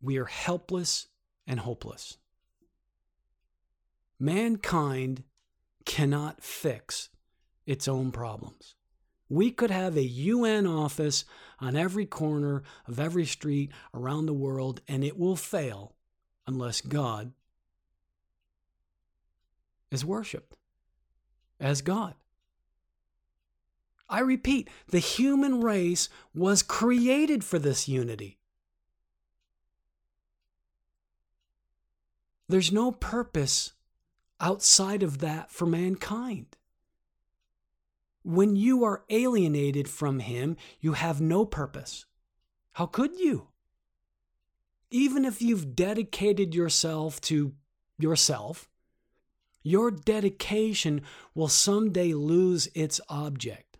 we 0.00 0.16
are 0.16 0.26
helpless 0.26 1.08
and 1.44 1.58
hopeless. 1.58 2.18
Mankind 4.20 5.24
cannot 5.84 6.40
fix 6.40 7.08
its 7.66 7.88
own 7.88 8.12
problems. 8.12 8.76
We 9.28 9.50
could 9.50 9.70
have 9.70 9.96
a 9.96 10.02
UN 10.02 10.66
office 10.66 11.24
on 11.60 11.76
every 11.76 12.06
corner 12.06 12.62
of 12.86 12.98
every 12.98 13.26
street 13.26 13.70
around 13.92 14.26
the 14.26 14.32
world, 14.32 14.80
and 14.88 15.04
it 15.04 15.18
will 15.18 15.36
fail 15.36 15.94
unless 16.46 16.80
God 16.80 17.32
is 19.90 20.04
worshiped 20.04 20.54
as 21.60 21.82
God. 21.82 22.14
I 24.08 24.20
repeat, 24.20 24.70
the 24.88 24.98
human 24.98 25.60
race 25.60 26.08
was 26.34 26.62
created 26.62 27.44
for 27.44 27.58
this 27.58 27.88
unity. 27.88 28.38
There's 32.48 32.72
no 32.72 32.92
purpose 32.92 33.74
outside 34.40 35.02
of 35.02 35.18
that 35.18 35.50
for 35.50 35.66
mankind. 35.66 36.57
When 38.28 38.56
you 38.56 38.84
are 38.84 39.04
alienated 39.08 39.88
from 39.88 40.18
Him, 40.18 40.58
you 40.80 40.92
have 40.92 41.18
no 41.18 41.46
purpose. 41.46 42.04
How 42.72 42.84
could 42.84 43.18
you? 43.18 43.48
Even 44.90 45.24
if 45.24 45.40
you've 45.40 45.74
dedicated 45.74 46.54
yourself 46.54 47.22
to 47.22 47.54
yourself, 47.98 48.68
your 49.62 49.90
dedication 49.90 51.00
will 51.34 51.48
someday 51.48 52.12
lose 52.12 52.68
its 52.74 53.00
object. 53.08 53.78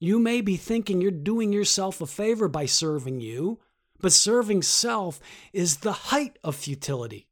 You 0.00 0.18
may 0.18 0.40
be 0.40 0.56
thinking 0.56 1.00
you're 1.00 1.12
doing 1.12 1.52
yourself 1.52 2.00
a 2.00 2.08
favor 2.08 2.48
by 2.48 2.66
serving 2.66 3.20
you, 3.20 3.60
but 4.00 4.12
serving 4.12 4.62
self 4.62 5.20
is 5.52 5.76
the 5.76 5.92
height 5.92 6.40
of 6.42 6.56
futility 6.56 7.28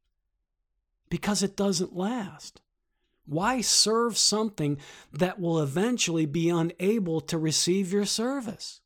because 1.09 1.43
it 1.43 1.57
doesn't 1.57 1.93
last. 1.93 2.61
Why 3.31 3.61
serve 3.61 4.17
something 4.17 4.77
that 5.13 5.39
will 5.39 5.61
eventually 5.61 6.25
be 6.25 6.49
unable 6.49 7.21
to 7.21 7.37
receive 7.37 7.93
your 7.93 8.03
service? 8.03 8.81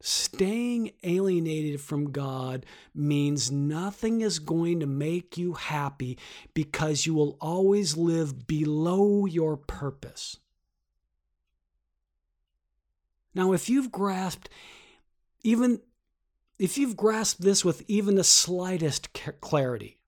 Staying 0.00 0.92
alienated 1.02 1.80
from 1.80 2.12
God 2.12 2.64
means 2.94 3.50
nothing 3.50 4.20
is 4.20 4.38
going 4.38 4.78
to 4.78 4.86
make 4.86 5.36
you 5.36 5.54
happy 5.54 6.16
because 6.52 7.06
you 7.06 7.14
will 7.14 7.36
always 7.40 7.96
live 7.96 8.46
below 8.46 9.26
your 9.26 9.56
purpose. 9.56 10.36
Now, 13.34 13.52
if 13.52 13.68
you've 13.68 13.90
grasped 13.90 14.48
even 15.42 15.80
if 16.56 16.78
you've 16.78 16.96
grasped 16.96 17.40
this 17.40 17.64
with 17.64 17.82
even 17.88 18.14
the 18.14 18.22
slightest 18.22 19.12
clarity, 19.40 19.98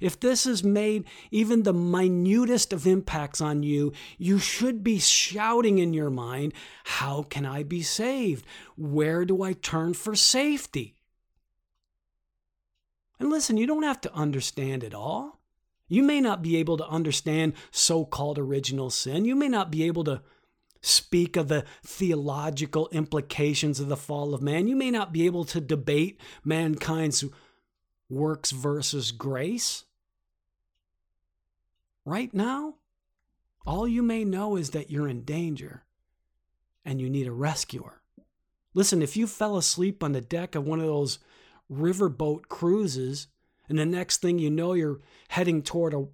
if 0.00 0.18
this 0.18 0.44
has 0.44 0.62
made 0.62 1.04
even 1.30 1.62
the 1.62 1.72
minutest 1.72 2.72
of 2.72 2.86
impacts 2.86 3.40
on 3.40 3.62
you, 3.62 3.92
you 4.18 4.38
should 4.38 4.82
be 4.82 4.98
shouting 4.98 5.78
in 5.78 5.94
your 5.94 6.10
mind, 6.10 6.54
How 6.84 7.22
can 7.22 7.46
I 7.46 7.62
be 7.62 7.82
saved? 7.82 8.44
Where 8.76 9.24
do 9.24 9.42
I 9.42 9.52
turn 9.52 9.94
for 9.94 10.14
safety? 10.14 10.94
And 13.18 13.30
listen, 13.30 13.56
you 13.56 13.66
don't 13.66 13.84
have 13.84 14.00
to 14.02 14.14
understand 14.14 14.82
it 14.82 14.94
all. 14.94 15.40
You 15.88 16.02
may 16.02 16.20
not 16.20 16.42
be 16.42 16.56
able 16.56 16.76
to 16.78 16.88
understand 16.88 17.52
so 17.70 18.04
called 18.04 18.38
original 18.38 18.90
sin. 18.90 19.24
You 19.24 19.36
may 19.36 19.48
not 19.48 19.70
be 19.70 19.84
able 19.84 20.04
to 20.04 20.22
speak 20.80 21.36
of 21.36 21.48
the 21.48 21.64
theological 21.84 22.88
implications 22.90 23.78
of 23.78 23.88
the 23.88 23.96
fall 23.96 24.34
of 24.34 24.42
man. 24.42 24.66
You 24.66 24.74
may 24.74 24.90
not 24.90 25.12
be 25.12 25.26
able 25.26 25.44
to 25.44 25.60
debate 25.60 26.20
mankind's 26.44 27.24
works 28.12 28.50
versus 28.50 29.10
grace. 29.10 29.84
Right 32.04 32.32
now, 32.34 32.74
all 33.66 33.88
you 33.88 34.02
may 34.02 34.24
know 34.24 34.56
is 34.56 34.70
that 34.70 34.90
you're 34.90 35.08
in 35.08 35.22
danger 35.22 35.84
and 36.84 37.00
you 37.00 37.08
need 37.08 37.26
a 37.26 37.32
rescuer. 37.32 38.02
Listen, 38.74 39.02
if 39.02 39.16
you 39.16 39.26
fell 39.26 39.56
asleep 39.56 40.02
on 40.02 40.12
the 40.12 40.20
deck 40.20 40.54
of 40.54 40.66
one 40.66 40.80
of 40.80 40.86
those 40.86 41.18
riverboat 41.72 42.48
cruises 42.48 43.28
and 43.68 43.78
the 43.78 43.86
next 43.86 44.20
thing 44.20 44.38
you 44.38 44.50
know 44.50 44.72
you're 44.72 45.00
heading 45.28 45.62
toward 45.62 45.94
a 45.94 46.06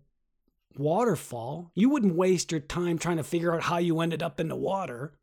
waterfall, 0.76 1.72
you 1.74 1.88
wouldn't 1.88 2.14
waste 2.14 2.52
your 2.52 2.60
time 2.60 2.98
trying 2.98 3.16
to 3.16 3.24
figure 3.24 3.54
out 3.54 3.62
how 3.62 3.78
you 3.78 4.00
ended 4.00 4.22
up 4.22 4.38
in 4.38 4.48
the 4.48 4.56
water. 4.56 5.14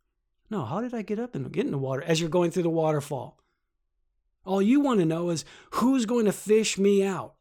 No, 0.50 0.66
how 0.66 0.82
did 0.82 0.94
I 0.94 1.04
get 1.04 1.20
up 1.20 1.36
and 1.36 1.52
get 1.52 1.66
in 1.66 1.72
the 1.72 1.78
water 1.78 2.04
as 2.04 2.20
you're 2.20 2.30
going 2.30 2.52
through 2.52 2.64
the 2.64 2.70
waterfall? 2.70 3.38
All 4.46 4.62
you 4.62 4.80
want 4.80 5.00
to 5.00 5.06
know 5.06 5.30
is 5.30 5.44
who's 5.72 6.06
going 6.06 6.26
to 6.26 6.32
fish 6.32 6.78
me 6.78 7.04
out? 7.04 7.34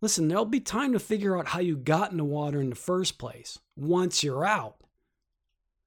Listen, 0.00 0.28
there'll 0.28 0.44
be 0.44 0.60
time 0.60 0.92
to 0.92 0.98
figure 0.98 1.38
out 1.38 1.48
how 1.48 1.60
you 1.60 1.76
got 1.76 2.10
in 2.10 2.18
the 2.18 2.24
water 2.24 2.60
in 2.60 2.70
the 2.70 2.76
first 2.76 3.18
place 3.18 3.58
once 3.76 4.22
you're 4.22 4.44
out. 4.44 4.76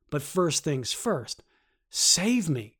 But 0.09 0.21
first 0.21 0.63
things 0.63 0.91
first, 0.91 1.43
save 1.89 2.49
me. 2.49 2.75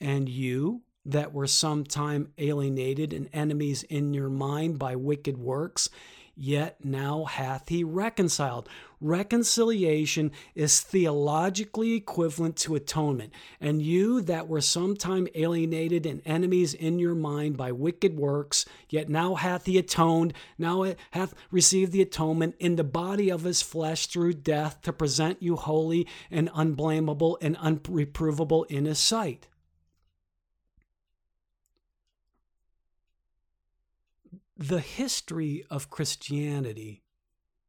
And 0.00 0.28
you 0.28 0.82
that 1.06 1.32
were 1.32 1.46
sometime 1.46 2.32
alienated 2.38 3.12
and 3.12 3.28
enemies 3.32 3.82
in 3.84 4.14
your 4.14 4.30
mind 4.30 4.78
by 4.78 4.96
wicked 4.96 5.36
works, 5.38 5.88
yet 6.36 6.84
now 6.84 7.24
hath 7.24 7.68
he 7.68 7.84
reconciled. 7.84 8.68
Reconciliation 9.00 10.32
is 10.54 10.80
theologically 10.80 11.94
equivalent 11.94 12.56
to 12.56 12.74
atonement. 12.74 13.32
And 13.60 13.82
you 13.82 14.22
that 14.22 14.48
were 14.48 14.60
sometime 14.60 15.28
alienated 15.34 16.06
and 16.06 16.22
enemies 16.24 16.74
in 16.74 16.98
your 16.98 17.14
mind 17.14 17.56
by 17.56 17.72
wicked 17.72 18.16
works, 18.16 18.64
yet 18.88 19.08
now 19.08 19.34
hath 19.34 19.66
he 19.66 19.76
atoned, 19.78 20.32
now 20.58 20.94
hath 21.10 21.34
received 21.50 21.92
the 21.92 22.02
atonement 22.02 22.54
in 22.58 22.76
the 22.76 22.84
body 22.84 23.30
of 23.30 23.42
his 23.42 23.62
flesh 23.62 24.06
through 24.06 24.34
death 24.34 24.80
to 24.82 24.92
present 24.92 25.42
you 25.42 25.56
holy 25.56 26.06
and 26.30 26.50
unblameable 26.54 27.38
and 27.42 27.56
unreprovable 27.58 28.64
in 28.70 28.86
his 28.86 28.98
sight. 28.98 29.46
The 34.56 34.80
history 34.80 35.64
of 35.70 35.90
Christianity 35.90 37.02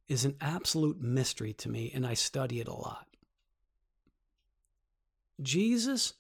is 0.08 0.24
an 0.24 0.36
absolute 0.40 1.02
mystery 1.02 1.54
to 1.54 1.70
me, 1.70 1.92
and 1.94 2.06
I 2.06 2.14
study 2.14 2.60
it 2.60 2.68
a 2.68 2.74
lot. 2.74 3.08
Jesus 5.42 6.14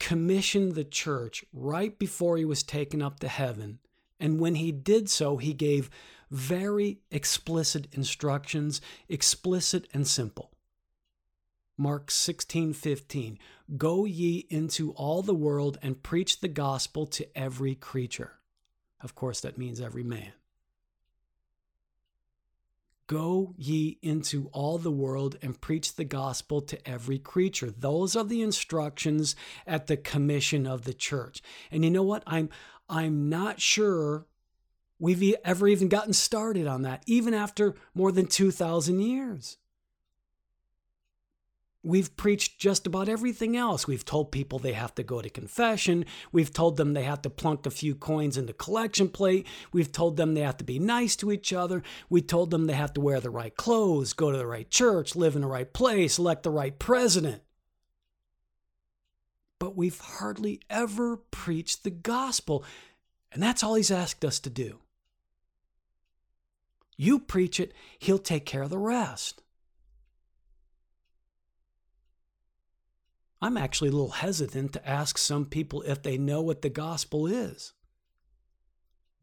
commissioned 0.00 0.74
the 0.74 0.84
church 0.84 1.44
right 1.52 1.96
before 1.98 2.36
he 2.36 2.44
was 2.44 2.62
taken 2.62 3.02
up 3.02 3.20
to 3.20 3.28
heaven. 3.28 3.78
And 4.18 4.40
when 4.40 4.56
he 4.56 4.72
did 4.72 5.08
so, 5.08 5.36
he 5.36 5.52
gave 5.52 5.90
very 6.30 6.98
explicit 7.10 7.86
instructions, 7.92 8.80
explicit 9.08 9.86
and 9.92 10.06
simple. 10.06 10.50
Mark 11.76 12.10
16, 12.10 12.72
15. 12.72 13.38
Go 13.76 14.04
ye 14.04 14.46
into 14.50 14.92
all 14.92 15.22
the 15.22 15.34
world 15.34 15.78
and 15.82 16.02
preach 16.02 16.40
the 16.40 16.48
gospel 16.48 17.06
to 17.06 17.38
every 17.38 17.74
creature. 17.74 18.38
Of 19.02 19.14
course, 19.14 19.40
that 19.40 19.58
means 19.58 19.80
every 19.80 20.04
man. 20.04 20.32
Go 23.08 23.54
ye 23.58 23.98
into 24.00 24.48
all 24.52 24.78
the 24.78 24.90
world 24.90 25.36
and 25.42 25.60
preach 25.60 25.96
the 25.96 26.04
gospel 26.04 26.62
to 26.62 26.88
every 26.88 27.18
creature. 27.18 27.70
Those 27.70 28.16
are 28.16 28.24
the 28.24 28.42
instructions 28.42 29.36
at 29.66 29.86
the 29.86 29.96
commission 29.96 30.66
of 30.66 30.84
the 30.84 30.94
church. 30.94 31.42
And 31.70 31.84
you 31.84 31.90
know 31.90 32.04
what? 32.04 32.22
I'm 32.26 32.48
I'm 32.88 33.28
not 33.28 33.60
sure 33.60 34.26
we've 34.98 35.34
ever 35.44 35.66
even 35.66 35.88
gotten 35.88 36.12
started 36.12 36.66
on 36.66 36.82
that, 36.82 37.02
even 37.06 37.34
after 37.34 37.74
more 37.94 38.12
than 38.12 38.26
2,000 38.26 39.00
years. 39.00 39.58
We've 41.84 42.16
preached 42.16 42.60
just 42.60 42.86
about 42.86 43.08
everything 43.08 43.56
else. 43.56 43.88
We've 43.88 44.04
told 44.04 44.30
people 44.30 44.60
they 44.60 44.72
have 44.72 44.94
to 44.94 45.02
go 45.02 45.20
to 45.20 45.28
confession. 45.28 46.04
We've 46.30 46.52
told 46.52 46.76
them 46.76 46.92
they 46.92 47.02
have 47.02 47.22
to 47.22 47.30
plunk 47.30 47.66
a 47.66 47.70
few 47.70 47.96
coins 47.96 48.36
in 48.36 48.46
the 48.46 48.52
collection 48.52 49.08
plate. 49.08 49.48
We've 49.72 49.90
told 49.90 50.16
them 50.16 50.34
they 50.34 50.42
have 50.42 50.58
to 50.58 50.64
be 50.64 50.78
nice 50.78 51.16
to 51.16 51.32
each 51.32 51.52
other. 51.52 51.82
We 52.08 52.22
told 52.22 52.50
them 52.50 52.66
they 52.66 52.74
have 52.74 52.92
to 52.94 53.00
wear 53.00 53.18
the 53.18 53.30
right 53.30 53.56
clothes, 53.56 54.12
go 54.12 54.30
to 54.30 54.38
the 54.38 54.46
right 54.46 54.70
church, 54.70 55.16
live 55.16 55.34
in 55.34 55.42
the 55.42 55.48
right 55.48 55.72
place, 55.72 56.18
elect 56.18 56.44
the 56.44 56.50
right 56.50 56.78
president. 56.78 57.42
But 59.58 59.76
we've 59.76 59.98
hardly 59.98 60.60
ever 60.70 61.16
preached 61.16 61.82
the 61.82 61.90
gospel. 61.90 62.64
And 63.32 63.42
that's 63.42 63.64
all 63.64 63.74
he's 63.74 63.90
asked 63.90 64.24
us 64.24 64.38
to 64.40 64.50
do. 64.50 64.78
You 66.96 67.18
preach 67.18 67.58
it, 67.58 67.72
he'll 67.98 68.18
take 68.18 68.46
care 68.46 68.62
of 68.62 68.70
the 68.70 68.78
rest. 68.78 69.42
I'm 73.42 73.56
actually 73.56 73.88
a 73.88 73.92
little 73.92 74.10
hesitant 74.10 74.72
to 74.74 74.88
ask 74.88 75.18
some 75.18 75.46
people 75.46 75.82
if 75.82 76.00
they 76.00 76.16
know 76.16 76.40
what 76.40 76.62
the 76.62 76.70
gospel 76.70 77.26
is. 77.26 77.72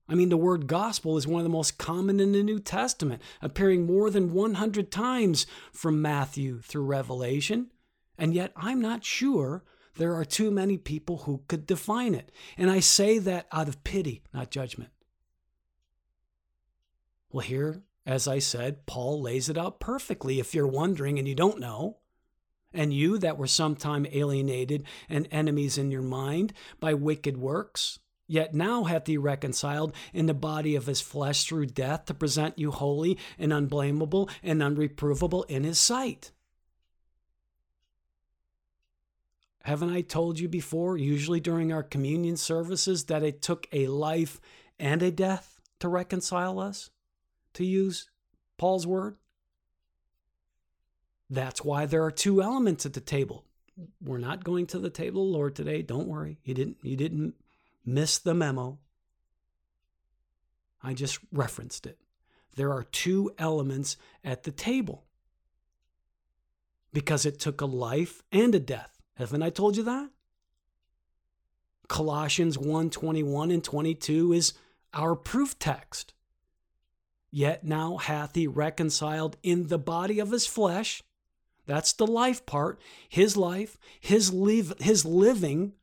I 0.10 0.16
mean, 0.16 0.28
the 0.28 0.36
word 0.36 0.68
gospel 0.68 1.18
is 1.18 1.26
one 1.26 1.40
of 1.40 1.46
the 1.46 1.50
most 1.50 1.78
common 1.78 2.20
in 2.20 2.34
the 2.34 2.44
New 2.44 2.60
Testament, 2.60 3.22
appearing 3.42 3.86
more 3.86 4.10
than 4.10 4.34
100 4.34 4.92
times 4.92 5.48
from 5.72 6.02
Matthew 6.02 6.60
through 6.62 6.84
Revelation, 6.84 7.68
and 8.18 8.34
yet 8.34 8.52
I'm 8.58 8.82
not 8.82 9.06
sure 9.06 9.64
there 9.96 10.16
are 10.16 10.26
too 10.26 10.52
many 10.52 10.78
people 10.78 11.20
who 11.20 11.44
could 11.48 11.66
define 11.66 12.14
it. 12.14 12.32
And 12.58 12.70
I 12.70 12.82
say 12.82 13.20
that 13.20 13.48
out 13.54 13.70
of 13.70 13.84
pity, 13.86 14.24
not 14.34 14.52
judgment. 14.52 14.92
Well, 17.32 17.46
here, 17.46 17.84
as 18.06 18.28
I 18.28 18.40
said, 18.40 18.86
Paul 18.86 19.22
lays 19.22 19.48
it 19.48 19.58
out 19.58 19.80
perfectly 19.80 20.40
if 20.40 20.54
you're 20.54 20.68
wondering 20.68 21.20
and 21.20 21.28
you 21.28 21.36
don't 21.36 21.60
know 21.60 21.99
and 22.74 22.94
you 22.94 23.18
that 23.18 23.38
were 23.38 23.48
sometime 23.48 24.06
alienated 24.12 24.84
and 25.08 25.28
enemies 25.32 25.78
in 25.78 25.92
your 25.92 26.02
mind 26.02 26.54
by 26.80 26.94
wicked 26.94 27.38
works, 27.38 28.00
yet 28.28 28.54
now 28.54 28.84
hath 28.84 29.08
he 29.08 29.18
reconciled 29.18 29.94
in 30.14 30.28
the 30.28 30.34
body 30.34 30.76
of 30.76 30.86
his 30.86 31.02
flesh 31.02 31.46
through 31.46 31.66
death 31.66 32.06
to 32.06 32.14
present 32.14 32.60
you 32.60 32.72
holy 32.72 33.18
and 33.38 33.52
unblameable 33.52 34.30
and 34.44 34.62
unreprovable 34.62 35.46
in 35.50 35.64
his 35.64 35.80
sight. 35.80 36.32
Haven't 39.64 39.92
I 39.92 40.02
told 40.02 40.40
you 40.40 40.48
before, 40.48 40.98
usually 40.98 41.40
during 41.40 41.74
our 41.74 41.84
communion 41.84 42.38
services, 42.38 43.06
that 43.06 43.24
it 43.24 43.42
took 43.42 43.68
a 43.72 43.88
life 43.88 44.40
and 44.80 45.04
a 45.04 45.12
death 45.12 45.60
to 45.80 45.90
reconcile 45.90 46.60
us? 46.60 46.92
To 47.56 47.66
use 47.66 48.10
Paul's 48.58 48.88
word? 48.88 49.18
That's 51.30 51.64
why 51.64 51.86
there 51.86 52.04
are 52.04 52.12
two 52.12 52.42
elements 52.42 52.86
at 52.86 52.94
the 52.94 53.02
table. 53.02 53.46
We're 54.04 54.18
not 54.18 54.44
going 54.44 54.66
to 54.68 54.80
the 54.80 54.90
table 54.90 55.24
of 55.24 55.28
the 55.30 55.38
Lord 55.38 55.56
today. 55.56 55.82
Don't 55.82 56.08
worry. 56.08 56.40
You 56.44 56.54
didn't 56.54 56.78
you 56.84 56.96
didn't 56.96 57.36
miss 57.86 58.18
the 58.18 58.34
memo. 58.34 58.80
I 60.82 60.94
just 60.94 61.20
referenced 61.32 61.86
it. 61.86 61.98
There 62.56 62.72
are 62.74 62.84
two 62.84 63.32
elements 63.38 63.98
at 64.24 64.44
the 64.44 64.52
table. 64.52 65.06
Because 66.92 67.26
it 67.26 67.40
took 67.40 67.62
a 67.62 67.66
life 67.66 68.24
and 68.32 68.56
a 68.56 68.60
death. 68.60 69.00
Haven't 69.16 69.44
I 69.44 69.50
told 69.50 69.78
you 69.78 69.84
that? 69.84 70.10
Colossians 71.88 72.58
1 72.58 72.90
21 72.90 73.52
and 73.52 73.64
22 73.64 74.34
is 74.34 74.54
our 74.94 75.16
proof 75.16 75.58
text. 75.60 76.14
Yet 77.32 77.64
now 77.64 77.98
hath 77.98 78.34
he 78.34 78.48
reconciled 78.48 79.38
in 79.44 79.68
the 79.68 79.78
body 79.78 80.20
of 80.20 80.32
his 80.32 80.48
flesh 80.48 81.04
that's 81.70 81.94
the 81.94 82.08
life 82.08 82.48
part. 82.48 82.82
His 83.08 83.38
life, 83.38 83.78
his 84.00 84.34
live, 84.34 84.74
his 84.80 85.06
living 85.06 85.74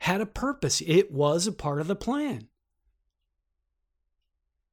had 0.00 0.20
a 0.20 0.26
purpose. 0.26 0.82
It 0.86 1.10
was 1.10 1.46
a 1.46 1.52
part 1.52 1.80
of 1.80 1.86
the 1.86 1.96
plan. 1.96 2.48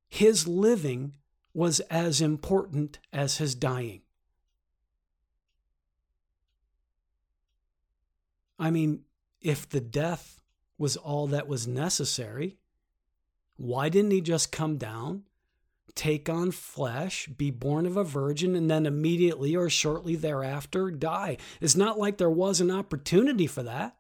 His 0.10 0.46
living 0.46 1.14
was 1.54 1.80
as 1.90 2.20
important 2.20 3.00
as 3.14 3.38
his 3.38 3.56
dying. 3.56 4.02
I 8.60 8.72
mean, 8.72 9.06
if 9.40 9.70
the 9.70 9.80
death 9.80 10.42
was 10.78 10.98
all 10.98 11.28
that 11.28 11.48
was 11.48 11.66
necessary, 11.66 12.58
why 13.56 13.88
didn't 13.88 14.12
he 14.12 14.20
just 14.20 14.52
come 14.52 14.76
down, 14.76 15.24
take 15.94 16.30
on 16.30 16.52
flesh, 16.52 17.28
be 17.28 17.52
born 17.52 17.86
of 17.86 17.98
a 17.98 18.04
virgin, 18.04 18.56
and 18.56 18.70
then 18.70 18.86
immediately 18.86 19.56
or 19.56 19.70
shortly 19.70 20.16
thereafter 20.16 20.92
die. 20.92 21.38
It's 21.62 21.76
not 21.76 21.98
like 22.00 22.18
there 22.18 22.30
was 22.30 22.60
an 22.60 22.72
opportunity 22.72 23.48
for 23.48 23.64
that. 23.64 23.96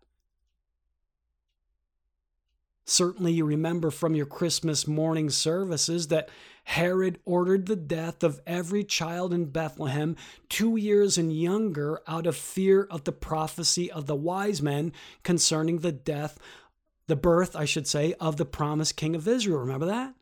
Certainly, 2.87 3.33
you 3.33 3.45
remember 3.45 3.89
from 3.89 4.13
your 4.13 4.27
Christmas 4.27 4.87
morning 4.87 5.31
services 5.31 6.09
that 6.09 6.29
Herod 6.65 7.19
ordered 7.25 7.65
the 7.65 7.75
death 7.75 8.23
of 8.23 8.41
every 8.45 8.83
child 8.83 9.33
in 9.33 9.45
Bethlehem 9.45 10.15
two 10.49 10.77
years 10.77 11.17
and 11.17 11.35
younger 11.35 12.01
out 12.07 12.27
of 12.27 12.35
fear 12.35 12.87
of 12.91 13.03
the 13.03 13.11
prophecy 13.11 13.91
of 13.91 14.05
the 14.05 14.15
wise 14.15 14.61
men 14.61 14.93
concerning 15.23 15.79
the 15.79 15.91
death, 15.91 16.37
the 17.07 17.15
birth, 17.15 17.55
I 17.55 17.65
should 17.65 17.87
say, 17.87 18.13
of 18.19 18.37
the 18.37 18.45
promised 18.45 18.97
king 18.97 19.15
of 19.15 19.27
Israel. 19.27 19.59
Remember 19.59 19.87
that? 19.87 20.13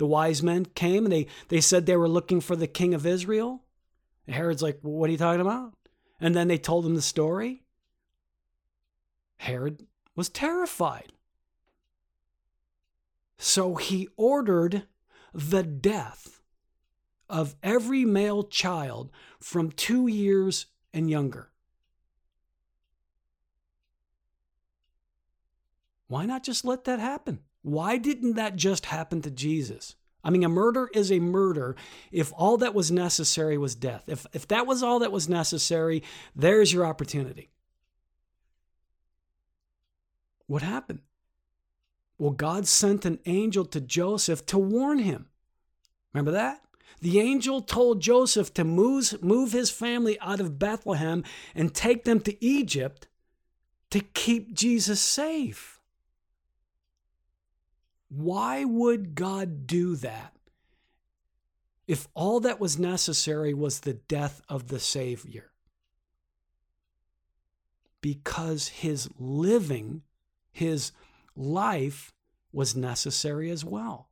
The 0.00 0.06
wise 0.06 0.42
men 0.42 0.64
came 0.64 1.04
and 1.04 1.12
they, 1.12 1.26
they 1.48 1.60
said 1.60 1.84
they 1.84 1.94
were 1.94 2.08
looking 2.08 2.40
for 2.40 2.56
the 2.56 2.66
king 2.66 2.94
of 2.94 3.04
Israel. 3.04 3.64
And 4.26 4.34
Herod's 4.34 4.62
like, 4.62 4.78
well, 4.82 4.94
What 4.94 5.10
are 5.10 5.12
you 5.12 5.18
talking 5.18 5.42
about? 5.42 5.74
And 6.18 6.34
then 6.34 6.48
they 6.48 6.56
told 6.56 6.86
him 6.86 6.94
the 6.94 7.02
story. 7.02 7.64
Herod 9.36 9.86
was 10.16 10.30
terrified. 10.30 11.12
So 13.36 13.74
he 13.74 14.08
ordered 14.16 14.84
the 15.34 15.62
death 15.62 16.40
of 17.28 17.56
every 17.62 18.06
male 18.06 18.42
child 18.42 19.10
from 19.38 19.70
two 19.70 20.06
years 20.06 20.64
and 20.94 21.10
younger. 21.10 21.50
Why 26.08 26.24
not 26.24 26.42
just 26.42 26.64
let 26.64 26.84
that 26.84 27.00
happen? 27.00 27.40
Why 27.62 27.98
didn't 27.98 28.34
that 28.34 28.56
just 28.56 28.86
happen 28.86 29.22
to 29.22 29.30
Jesus? 29.30 29.94
I 30.22 30.30
mean, 30.30 30.44
a 30.44 30.48
murder 30.48 30.90
is 30.92 31.10
a 31.10 31.18
murder 31.18 31.76
if 32.12 32.32
all 32.36 32.58
that 32.58 32.74
was 32.74 32.90
necessary 32.90 33.56
was 33.56 33.74
death. 33.74 34.04
If, 34.06 34.26
if 34.32 34.46
that 34.48 34.66
was 34.66 34.82
all 34.82 34.98
that 34.98 35.12
was 35.12 35.28
necessary, 35.28 36.02
there's 36.36 36.72
your 36.72 36.84
opportunity. 36.84 37.50
What 40.46 40.62
happened? 40.62 41.00
Well, 42.18 42.32
God 42.32 42.66
sent 42.66 43.06
an 43.06 43.18
angel 43.24 43.64
to 43.66 43.80
Joseph 43.80 44.44
to 44.46 44.58
warn 44.58 44.98
him. 44.98 45.26
Remember 46.12 46.32
that? 46.32 46.60
The 47.00 47.18
angel 47.18 47.62
told 47.62 48.02
Joseph 48.02 48.52
to 48.54 48.64
move, 48.64 49.22
move 49.22 49.52
his 49.52 49.70
family 49.70 50.18
out 50.20 50.40
of 50.40 50.58
Bethlehem 50.58 51.24
and 51.54 51.74
take 51.74 52.04
them 52.04 52.20
to 52.20 52.44
Egypt 52.44 53.08
to 53.90 54.00
keep 54.00 54.52
Jesus 54.52 55.00
safe. 55.00 55.79
Why 58.10 58.64
would 58.64 59.14
God 59.14 59.68
do 59.68 59.94
that 59.96 60.34
if 61.86 62.08
all 62.12 62.40
that 62.40 62.58
was 62.58 62.78
necessary 62.78 63.54
was 63.54 63.80
the 63.80 63.94
death 63.94 64.42
of 64.48 64.66
the 64.66 64.80
Savior? 64.80 65.52
Because 68.00 68.68
his 68.68 69.08
living, 69.16 70.02
his 70.50 70.90
life 71.36 72.12
was 72.52 72.74
necessary 72.74 73.48
as 73.48 73.64
well. 73.64 74.08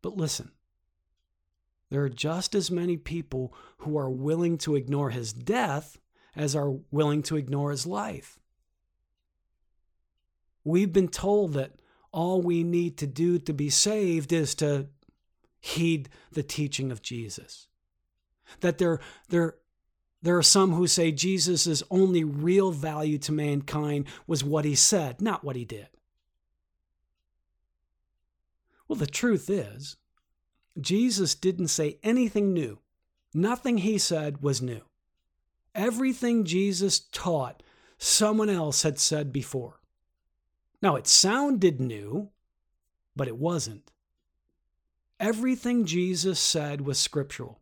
But 0.00 0.16
listen, 0.16 0.52
there 1.90 2.02
are 2.02 2.08
just 2.08 2.54
as 2.54 2.70
many 2.70 2.96
people 2.96 3.54
who 3.78 3.98
are 3.98 4.10
willing 4.10 4.56
to 4.58 4.74
ignore 4.74 5.10
his 5.10 5.34
death 5.34 5.98
as 6.34 6.56
are 6.56 6.78
willing 6.90 7.22
to 7.24 7.36
ignore 7.36 7.70
his 7.70 7.86
life. 7.86 8.38
We've 10.64 10.92
been 10.92 11.08
told 11.08 11.52
that 11.52 11.72
all 12.10 12.40
we 12.40 12.62
need 12.62 12.96
to 12.98 13.06
do 13.06 13.38
to 13.40 13.52
be 13.52 13.70
saved 13.70 14.32
is 14.32 14.54
to 14.56 14.88
heed 15.60 16.08
the 16.32 16.42
teaching 16.42 16.90
of 16.90 17.02
Jesus. 17.02 17.68
That 18.60 18.78
there, 18.78 19.00
there, 19.28 19.56
there 20.22 20.36
are 20.36 20.42
some 20.42 20.72
who 20.72 20.86
say 20.86 21.12
Jesus' 21.12 21.82
only 21.90 22.24
real 22.24 22.70
value 22.70 23.18
to 23.18 23.32
mankind 23.32 24.06
was 24.26 24.44
what 24.44 24.64
he 24.64 24.74
said, 24.74 25.20
not 25.20 25.44
what 25.44 25.56
he 25.56 25.64
did. 25.64 25.88
Well, 28.88 28.96
the 28.96 29.06
truth 29.06 29.50
is, 29.50 29.96
Jesus 30.80 31.34
didn't 31.34 31.68
say 31.68 31.98
anything 32.02 32.52
new. 32.52 32.78
Nothing 33.32 33.78
he 33.78 33.98
said 33.98 34.42
was 34.42 34.62
new. 34.62 34.82
Everything 35.74 36.44
Jesus 36.44 37.00
taught, 37.00 37.62
someone 37.98 38.50
else 38.50 38.82
had 38.82 38.98
said 38.98 39.32
before. 39.32 39.80
Now, 40.84 40.96
it 40.96 41.06
sounded 41.06 41.80
new, 41.80 42.28
but 43.16 43.26
it 43.26 43.38
wasn't. 43.38 43.90
Everything 45.18 45.86
Jesus 45.86 46.38
said 46.38 46.82
was 46.82 46.98
scriptural. 46.98 47.58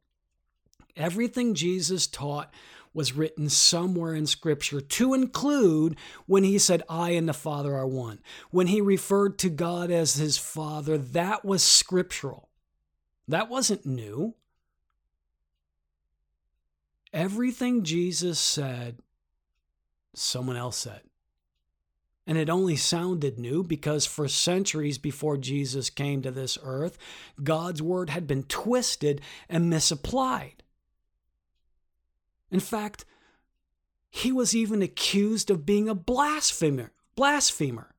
Everything 0.97 1.55
Jesus 1.55 2.09
taught 2.09 2.53
was 2.93 3.13
written 3.13 3.49
somewhere 3.49 4.13
in 4.13 4.27
Scripture 4.27 4.81
to 4.81 5.15
include 5.15 5.97
when 6.27 6.43
he 6.43 6.59
said, 6.59 6.83
I 6.89 7.11
and 7.11 7.29
the 7.29 7.33
Father 7.33 7.77
are 7.77 7.87
one. 7.87 8.19
When 8.51 8.67
he 8.67 8.81
referred 8.81 9.39
to 9.39 9.51
God 9.51 9.93
as 9.93 10.15
his 10.15 10.37
Father, 10.37 10.99
that 10.99 11.45
was 11.45 11.63
scriptural. 11.63 12.49
That 13.29 13.49
wasn't 13.49 13.87
new. 13.87 14.35
Everything 17.13 17.85
Jesus 17.85 18.41
said, 18.41 18.99
someone 20.13 20.57
else 20.57 20.77
said. 20.77 21.03
And 22.27 22.39
it 22.39 22.49
only 22.49 22.77
sounded 22.77 23.39
new 23.39 23.65
because 23.65 24.07
for 24.07 24.29
centuries 24.29 24.99
before 24.99 25.37
Jesus 25.37 25.91
came 25.91 26.23
to 26.23 26.31
this 26.31 26.57
earth, 26.63 26.97
God's 27.43 27.83
word 27.83 28.11
had 28.11 28.27
been 28.27 28.45
twisted 28.45 29.21
and 29.49 29.69
misapplied. 29.69 30.63
In 32.51 32.61
fact, 32.61 33.05
he 34.09 34.31
was 34.31 34.55
even 34.55 34.83
accused 34.83 35.51
of 35.51 35.67
being 35.67 35.89
a 35.89 35.95
blasphemer, 35.95 36.93
blasphemer 37.17 37.93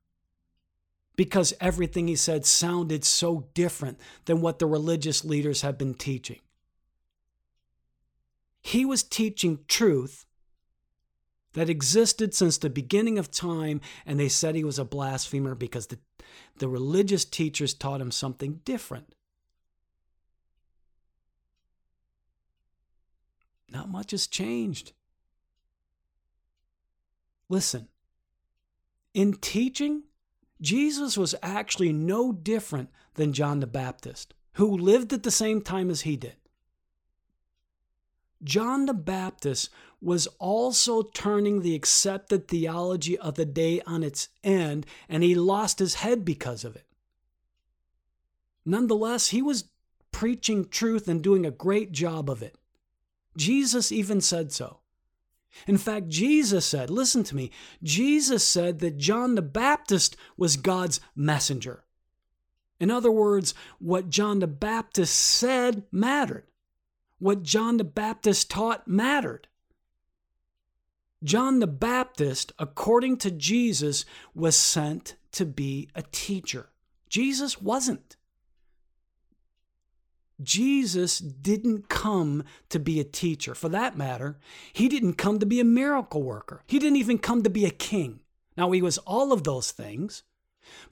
because 1.15 1.53
everything 1.59 2.07
he 2.07 2.15
said 2.15 2.45
sounded 2.45 3.03
so 3.03 3.47
different 3.53 3.99
than 4.26 4.41
what 4.41 4.59
the 4.59 4.65
religious 4.65 5.24
leaders 5.24 5.61
had 5.61 5.78
been 5.78 5.93
teaching. 5.93 6.39
He 8.61 8.86
was 8.86 9.03
teaching 9.03 9.59
truth 9.67 10.26
that 11.53 11.69
existed 11.69 12.33
since 12.33 12.57
the 12.57 12.69
beginning 12.69 13.17
of 13.17 13.31
time, 13.31 13.81
and 14.05 14.19
they 14.19 14.29
said 14.29 14.55
he 14.55 14.63
was 14.63 14.79
a 14.79 14.85
blasphemer 14.85 15.55
because 15.55 15.87
the, 15.87 15.99
the 16.57 16.67
religious 16.67 17.25
teachers 17.25 17.73
taught 17.73 18.01
him 18.01 18.11
something 18.11 18.61
different. 18.65 19.15
Not 23.69 23.89
much 23.89 24.11
has 24.11 24.27
changed. 24.27 24.93
Listen, 27.49 27.87
in 29.13 29.33
teaching, 29.33 30.03
Jesus 30.61 31.17
was 31.17 31.35
actually 31.43 31.91
no 31.91 32.31
different 32.31 32.89
than 33.15 33.33
John 33.33 33.59
the 33.59 33.67
Baptist, 33.67 34.33
who 34.53 34.77
lived 34.77 35.13
at 35.13 35.23
the 35.23 35.31
same 35.31 35.61
time 35.61 35.89
as 35.89 36.01
he 36.01 36.15
did. 36.15 36.35
John 38.43 38.85
the 38.85 38.93
Baptist 38.93 39.69
was 40.01 40.27
also 40.37 41.01
turning 41.01 41.61
the 41.61 41.75
accepted 41.75 42.47
theology 42.47 43.17
of 43.17 43.35
the 43.35 43.45
day 43.45 43.81
on 43.87 44.03
its 44.03 44.27
end, 44.43 44.85
and 45.07 45.23
he 45.23 45.33
lost 45.33 45.79
his 45.79 45.95
head 45.95 46.25
because 46.25 46.65
of 46.65 46.75
it. 46.75 46.85
Nonetheless, 48.65 49.29
he 49.29 49.41
was 49.41 49.69
preaching 50.11 50.67
truth 50.67 51.07
and 51.07 51.21
doing 51.21 51.45
a 51.45 51.51
great 51.51 51.91
job 51.91 52.29
of 52.29 52.41
it. 52.41 52.57
Jesus 53.37 53.91
even 53.91 54.21
said 54.21 54.51
so. 54.51 54.79
In 55.67 55.77
fact, 55.77 56.09
Jesus 56.09 56.65
said, 56.65 56.89
listen 56.89 57.23
to 57.25 57.35
me, 57.35 57.51
Jesus 57.81 58.43
said 58.47 58.79
that 58.79 58.97
John 58.97 59.35
the 59.35 59.41
Baptist 59.41 60.15
was 60.35 60.57
God's 60.57 60.99
messenger. 61.15 61.83
In 62.79 62.89
other 62.89 63.11
words, 63.11 63.53
what 63.79 64.09
John 64.09 64.39
the 64.39 64.47
Baptist 64.47 65.15
said 65.15 65.83
mattered. 65.91 66.45
What 67.20 67.43
John 67.43 67.78
the 67.78 67.84
Baptist 67.84 68.49
taught 68.49 68.88
mattered. 68.88 69.47
John 71.24 71.59
the 71.59 71.68
Baptist, 71.68 72.51
according 72.59 73.18
to 73.18 73.32
Jesus, 73.32 74.03
was 74.36 74.57
sent 74.57 75.16
to 75.32 75.45
be 75.45 75.89
a 75.95 76.01
teacher. 76.01 76.70
Jesus 77.09 77.61
wasn't. 77.61 78.18
Jesus 80.41 81.20
didn't 81.20 81.88
come 81.88 82.43
to 82.70 82.80
be 82.80 82.99
a 82.99 83.05
teacher. 83.05 83.55
For 83.55 83.70
that 83.70 83.97
matter, 83.97 84.38
he 84.74 84.89
didn't 84.89 85.14
come 85.14 85.39
to 85.39 85.45
be 85.45 85.59
a 85.59 85.66
miracle 85.66 86.24
worker. 86.24 86.64
He 86.68 86.80
didn't 86.80 86.97
even 86.97 87.20
come 87.20 87.43
to 87.43 87.49
be 87.49 87.66
a 87.66 87.72
king. 87.72 88.20
Now, 88.57 88.72
he 88.72 88.82
was 88.82 88.97
all 88.99 89.32
of 89.32 89.43
those 89.43 89.72
things, 89.72 90.24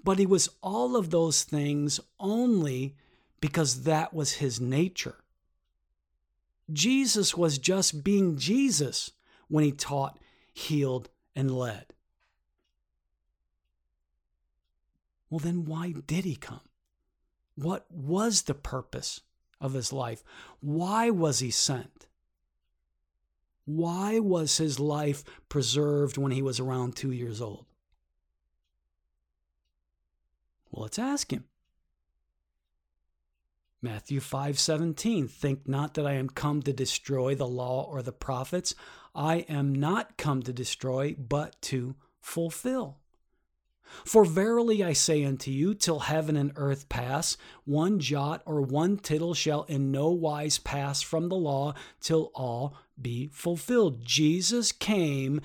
but 0.04 0.20
he 0.20 0.26
was 0.26 0.50
all 0.62 0.96
of 0.96 1.10
those 1.10 1.44
things 1.44 2.00
only 2.20 2.96
because 3.40 3.84
that 3.84 4.14
was 4.14 4.34
his 4.34 4.62
nature. 4.62 5.18
Jesus 6.72 7.36
was 7.36 7.58
just 7.58 8.04
being 8.04 8.38
Jesus 8.38 9.12
when 9.48 9.64
he 9.64 9.72
taught, 9.72 10.20
healed, 10.54 11.10
and 11.36 11.52
led. 11.52 11.88
Well, 15.30 15.40
then 15.40 15.66
why 15.66 15.94
did 16.06 16.26
he 16.26 16.36
come? 16.36 16.62
What 17.56 17.86
was 17.90 18.44
the 18.44 18.54
purpose 18.54 19.22
of 19.62 19.74
his 19.74 19.94
life. 19.94 20.24
Why 20.60 21.12
was 21.12 21.40
he 21.40 21.52
sent? 21.52 22.08
Why 23.66 24.20
was 24.20 24.58
his 24.58 24.80
life 24.80 25.24
preserved 25.48 26.18
when 26.18 26.32
he 26.32 26.42
was 26.42 26.60
around 26.60 26.96
two 26.96 27.12
years 27.12 27.40
old? 27.40 27.68
Well, 30.72 30.84
let's 30.84 31.00
ask 31.00 31.32
him. 31.32 31.46
Matthew 33.84 34.20
5:17 34.20 35.30
Think 35.30 35.68
not 35.68 35.96
that 35.96 36.06
I 36.06 36.14
am 36.14 36.30
come 36.30 36.62
to 36.64 36.72
destroy 36.72 37.34
the 37.34 37.48
law 37.48 37.84
or 37.84 38.04
the 38.04 38.12
prophets. 38.12 38.76
I 39.16 39.38
am 39.50 39.74
not 39.74 40.18
come 40.18 40.44
to 40.44 40.54
destroy 40.54 41.16
but 41.18 41.60
to 41.64 41.96
fulfill 42.20 43.01
for 44.06 44.26
verily 44.26 44.84
I 44.84 44.94
say 44.94 45.24
unto 45.24 45.52
you, 45.52 45.74
till 45.74 46.00
heaven 46.00 46.36
and 46.36 46.52
earth 46.56 46.90
pass, 46.90 47.38
one 47.66 48.00
jot 48.00 48.42
or 48.46 48.62
one 48.62 48.98
tittle 48.98 49.34
shall 49.34 49.64
in 49.64 49.92
no 49.92 50.10
wise 50.10 50.58
pass 50.58 51.02
from 51.02 51.30
the 51.30 51.36
law 51.36 51.74
till 52.00 52.32
all 52.36 52.76
be 53.02 53.30
fulfilled. 53.34 54.04
Jesus 54.06 54.72
came 54.72 55.42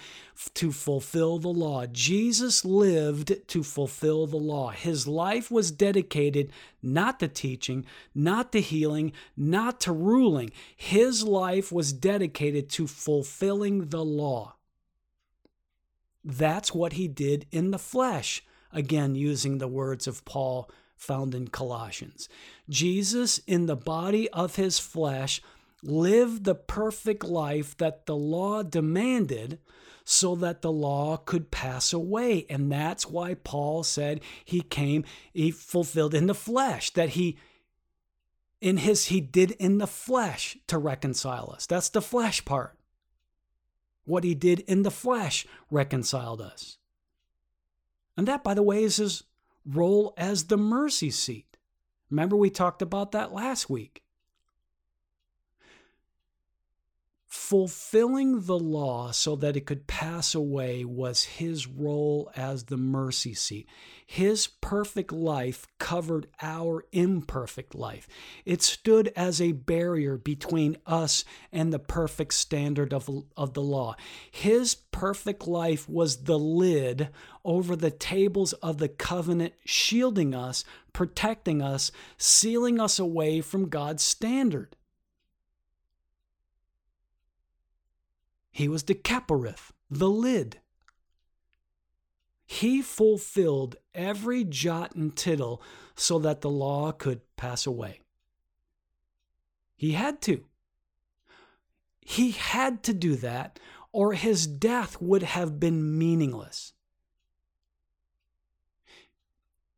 to 0.54 0.72
fulfill 0.72 1.38
the 1.38 1.48
law. 1.48 1.86
Jesus 1.86 2.64
lived 2.64 3.48
to 3.48 3.62
fulfill 3.62 4.26
the 4.26 4.36
law. 4.36 4.70
His 4.70 5.06
life 5.06 5.50
was 5.50 5.70
dedicated 5.70 6.52
not 6.82 7.20
to 7.20 7.28
teaching, 7.28 7.86
not 8.14 8.52
to 8.52 8.60
healing, 8.60 9.12
not 9.36 9.80
to 9.80 9.92
ruling. 9.92 10.50
His 10.76 11.24
life 11.24 11.72
was 11.72 11.92
dedicated 11.92 12.68
to 12.70 12.86
fulfilling 12.86 13.86
the 13.88 14.04
law. 14.04 14.55
That's 16.26 16.74
what 16.74 16.94
he 16.94 17.06
did 17.06 17.46
in 17.52 17.70
the 17.70 17.78
flesh. 17.78 18.44
Again, 18.72 19.14
using 19.14 19.58
the 19.58 19.68
words 19.68 20.08
of 20.08 20.24
Paul 20.24 20.68
found 20.96 21.34
in 21.34 21.48
Colossians. 21.48 22.28
Jesus, 22.68 23.38
in 23.46 23.66
the 23.66 23.76
body 23.76 24.28
of 24.30 24.56
his 24.56 24.80
flesh, 24.80 25.40
lived 25.82 26.44
the 26.44 26.56
perfect 26.56 27.22
life 27.22 27.76
that 27.76 28.06
the 28.06 28.16
law 28.16 28.64
demanded 28.64 29.60
so 30.04 30.34
that 30.36 30.62
the 30.62 30.72
law 30.72 31.16
could 31.16 31.52
pass 31.52 31.92
away. 31.92 32.44
And 32.50 32.72
that's 32.72 33.06
why 33.06 33.34
Paul 33.34 33.84
said 33.84 34.20
he 34.44 34.62
came, 34.62 35.04
he 35.32 35.52
fulfilled 35.52 36.14
in 36.14 36.26
the 36.26 36.34
flesh, 36.34 36.90
that 36.94 37.10
he 37.10 37.38
in 38.60 38.78
his 38.78 39.06
he 39.06 39.20
did 39.20 39.52
in 39.52 39.78
the 39.78 39.86
flesh 39.86 40.56
to 40.66 40.78
reconcile 40.78 41.52
us. 41.54 41.66
That's 41.66 41.90
the 41.90 42.02
flesh 42.02 42.44
part. 42.44 42.76
What 44.06 44.24
he 44.24 44.34
did 44.34 44.60
in 44.60 44.82
the 44.82 44.90
flesh 44.90 45.46
reconciled 45.70 46.40
us. 46.40 46.78
And 48.16 48.26
that, 48.26 48.42
by 48.42 48.54
the 48.54 48.62
way, 48.62 48.82
is 48.82 48.96
his 48.96 49.24
role 49.66 50.14
as 50.16 50.44
the 50.44 50.56
mercy 50.56 51.10
seat. 51.10 51.58
Remember, 52.10 52.36
we 52.36 52.48
talked 52.48 52.80
about 52.80 53.12
that 53.12 53.32
last 53.32 53.68
week. 53.68 54.02
Fulfilling 57.36 58.40
the 58.46 58.58
law 58.58 59.12
so 59.12 59.36
that 59.36 59.56
it 59.56 59.66
could 59.66 59.86
pass 59.86 60.34
away 60.34 60.84
was 60.84 61.22
his 61.22 61.66
role 61.66 62.30
as 62.34 62.64
the 62.64 62.76
mercy 62.76 63.34
seat. 63.34 63.68
His 64.04 64.46
perfect 64.46 65.12
life 65.12 65.66
covered 65.78 66.26
our 66.42 66.84
imperfect 66.90 67.74
life. 67.74 68.08
It 68.44 68.62
stood 68.62 69.12
as 69.14 69.40
a 69.40 69.52
barrier 69.52 70.16
between 70.16 70.78
us 70.86 71.24
and 71.52 71.72
the 71.72 71.78
perfect 71.78 72.34
standard 72.34 72.92
of, 72.92 73.08
of 73.36 73.52
the 73.54 73.62
law. 73.62 73.94
His 74.30 74.74
perfect 74.74 75.46
life 75.46 75.88
was 75.88 76.24
the 76.24 76.38
lid 76.38 77.10
over 77.44 77.76
the 77.76 77.92
tables 77.92 78.54
of 78.54 78.78
the 78.78 78.88
covenant, 78.88 79.52
shielding 79.64 80.34
us, 80.34 80.64
protecting 80.92 81.62
us, 81.62 81.92
sealing 82.16 82.80
us 82.80 82.98
away 82.98 83.40
from 83.40 83.68
God's 83.68 84.02
standard. 84.02 84.74
He 88.56 88.68
was 88.68 88.84
the 88.84 88.94
Kaporith, 88.94 89.72
the 89.90 90.08
lid. 90.08 90.60
He 92.46 92.80
fulfilled 92.80 93.76
every 93.94 94.44
jot 94.44 94.94
and 94.94 95.14
tittle 95.14 95.60
so 95.94 96.18
that 96.20 96.40
the 96.40 96.48
law 96.48 96.90
could 96.90 97.20
pass 97.36 97.66
away. 97.66 98.00
He 99.76 99.92
had 99.92 100.22
to. 100.22 100.46
He 102.00 102.30
had 102.30 102.82
to 102.84 102.94
do 102.94 103.16
that, 103.16 103.60
or 103.92 104.14
his 104.14 104.46
death 104.46 105.02
would 105.02 105.22
have 105.22 105.60
been 105.60 105.98
meaningless. 105.98 106.72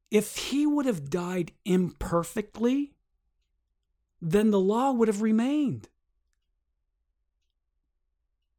If 0.09 0.37
he 0.37 0.67
would 0.67 0.87
have 0.87 1.11
died 1.11 1.51
imperfectly, 1.65 2.93
then 4.23 4.53
the 4.53 4.61
law 4.61 4.93
would 4.93 5.09
have 5.09 5.21
remained. 5.21 5.89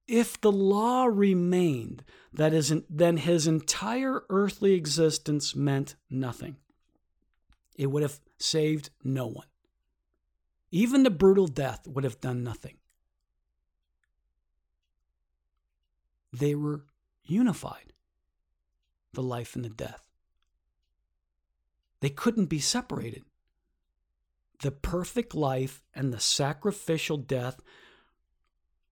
If 0.10 0.42
the 0.42 0.52
law 0.52 1.06
remained, 1.06 2.04
that 2.34 2.52
is, 2.52 2.74
then 2.90 3.18
his 3.18 3.46
entire 3.46 4.24
earthly 4.32 4.74
existence 4.74 5.56
meant 5.56 5.98
nothing. 6.10 6.56
It 7.76 7.92
would 7.92 8.02
have 8.02 8.20
saved 8.40 8.90
no 9.04 9.28
one. 9.28 9.46
Even 10.72 11.04
the 11.04 11.12
brutal 11.12 11.46
death 11.46 11.88
would 11.88 12.04
have 12.04 12.20
done 12.20 12.44
nothing. 12.44 12.78
They 16.34 16.56
were 16.56 16.86
unified, 17.24 17.94
the 19.14 19.22
life 19.22 19.56
and 19.56 19.64
the 19.64 19.70
death. 19.70 20.08
They 22.00 22.10
couldn't 22.10 22.48
be 22.48 22.60
separated. 22.60 23.26
The 24.64 24.72
perfect 24.72 25.36
life 25.36 25.84
and 25.94 26.12
the 26.12 26.20
sacrificial 26.20 27.18
death 27.18 27.62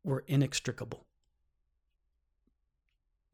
were 0.04 0.24
inextricable. 0.28 1.07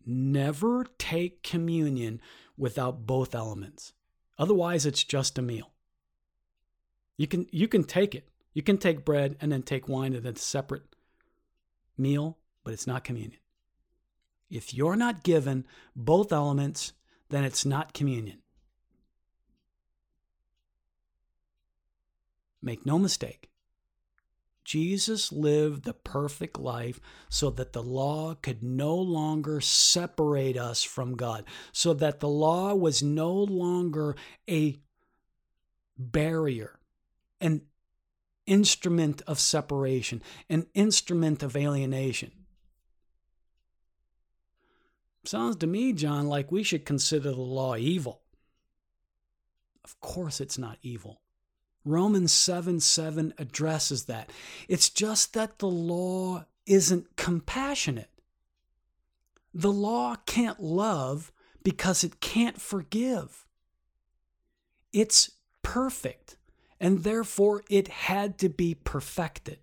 Never 0.05 0.85
take 0.97 1.43
communion 1.43 2.21
without 2.57 3.05
both 3.05 3.33
elements. 3.33 3.93
Otherwise, 4.37 4.85
it's 4.85 5.03
just 5.03 5.37
a 5.37 5.41
meal. 5.41 5.71
You 7.17 7.27
can 7.27 7.47
you 7.51 7.67
can 7.67 7.83
take 7.83 8.15
it. 8.15 8.29
You 8.53 8.61
can 8.63 8.77
take 8.77 9.05
bread 9.05 9.37
and 9.39 9.51
then 9.51 9.63
take 9.63 9.87
wine 9.87 10.13
and 10.13 10.23
then 10.23 10.35
separate 10.35 10.95
meal, 11.97 12.37
but 12.63 12.73
it's 12.73 12.87
not 12.87 13.03
communion. 13.03 13.39
If 14.49 14.73
you're 14.73 14.95
not 14.95 15.23
given 15.23 15.65
both 15.95 16.31
elements, 16.31 16.93
then 17.29 17.43
it's 17.43 17.65
not 17.65 17.93
communion. 17.93 18.39
Make 22.61 22.85
no 22.85 22.97
mistake. 22.99 23.49
Jesus 24.63 25.31
lived 25.31 25.83
the 25.83 25.93
perfect 25.93 26.59
life 26.59 26.99
so 27.29 27.49
that 27.51 27.73
the 27.73 27.83
law 27.83 28.35
could 28.35 28.63
no 28.63 28.95
longer 28.95 29.59
separate 29.59 30.57
us 30.57 30.83
from 30.83 31.15
God, 31.15 31.43
so 31.71 31.93
that 31.93 32.19
the 32.19 32.29
law 32.29 32.73
was 32.73 33.03
no 33.03 33.33
longer 33.33 34.15
a 34.49 34.79
barrier, 35.97 36.79
an 37.41 37.61
instrument 38.45 39.21
of 39.27 39.39
separation, 39.39 40.21
an 40.49 40.67
instrument 40.73 41.43
of 41.43 41.55
alienation. 41.55 42.31
Sounds 45.25 45.55
to 45.57 45.67
me, 45.67 45.93
John, 45.93 46.27
like 46.27 46.51
we 46.51 46.63
should 46.63 46.85
consider 46.85 47.31
the 47.31 47.41
law 47.41 47.75
evil. 47.75 48.21
Of 49.85 49.99
course, 49.99 50.41
it's 50.41 50.57
not 50.57 50.77
evil. 50.81 51.22
Romans 51.85 52.31
7 52.31 52.79
7 52.79 53.33
addresses 53.37 54.05
that. 54.05 54.29
It's 54.67 54.89
just 54.89 55.33
that 55.33 55.59
the 55.59 55.67
law 55.67 56.45
isn't 56.65 57.15
compassionate. 57.15 58.09
The 59.53 59.71
law 59.71 60.15
can't 60.25 60.61
love 60.61 61.31
because 61.63 62.03
it 62.03 62.19
can't 62.21 62.59
forgive. 62.59 63.45
It's 64.91 65.31
perfect, 65.61 66.37
and 66.79 67.03
therefore 67.03 67.63
it 67.69 67.87
had 67.87 68.37
to 68.39 68.49
be 68.49 68.75
perfected. 68.75 69.59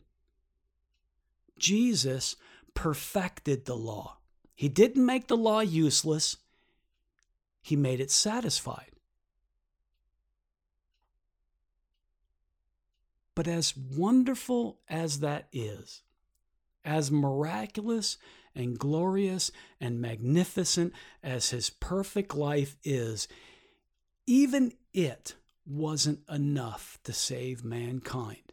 Jesus 1.59 2.37
perfected 2.75 3.65
the 3.65 3.77
law. 3.77 4.19
He 4.55 4.69
didn't 4.69 5.05
make 5.05 5.29
the 5.29 5.37
law 5.37 5.61
useless, 5.61 6.37
he 7.63 7.77
made 7.77 8.01
it 8.01 8.11
satisfied. 8.11 8.93
But 13.35 13.47
as 13.47 13.77
wonderful 13.77 14.81
as 14.89 15.21
that 15.21 15.49
is, 15.53 16.03
as 16.85 17.11
miraculous 17.11 18.19
and 18.55 18.79
glorious 18.79 19.51
and 19.81 20.01
magnificent 20.01 20.93
as 21.23 21.51
his 21.51 21.71
perfect 21.71 22.35
life 22.35 22.77
is, 22.83 23.29
even 24.27 24.73
it 24.93 25.37
wasn't 25.65 26.21
enough 26.29 26.99
to 27.05 27.13
save 27.13 27.65
mankind. 27.65 28.53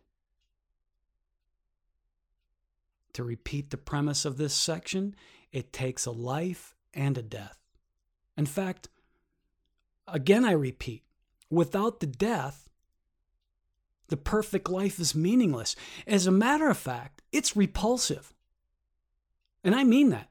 To 3.13 3.23
repeat 3.23 3.71
the 3.71 3.78
premise 3.78 4.25
of 4.25 4.38
this 4.38 4.53
section, 4.53 5.15
it 5.51 5.73
takes 5.73 6.05
a 6.05 6.11
life 6.11 6.75
and 6.93 7.17
a 7.17 7.23
death. 7.23 7.57
In 8.38 8.45
fact, 8.45 8.89
again 10.07 10.45
I 10.45 10.51
repeat, 10.51 11.03
without 11.49 11.99
the 11.99 12.05
death, 12.05 12.66
the 14.10 14.18
perfect 14.18 14.70
life 14.70 14.99
is 14.99 15.16
meaningless. 15.16 15.76
As 16.05 16.28
a 16.28 16.32
matter 16.32 16.70
of 16.70 16.78
fact, 16.78 17.22
it's 17.32 17.55
repulsive. 17.55 18.34
And 19.64 19.76
I 19.76 19.84
mean 19.84 20.10
that. 20.10 20.30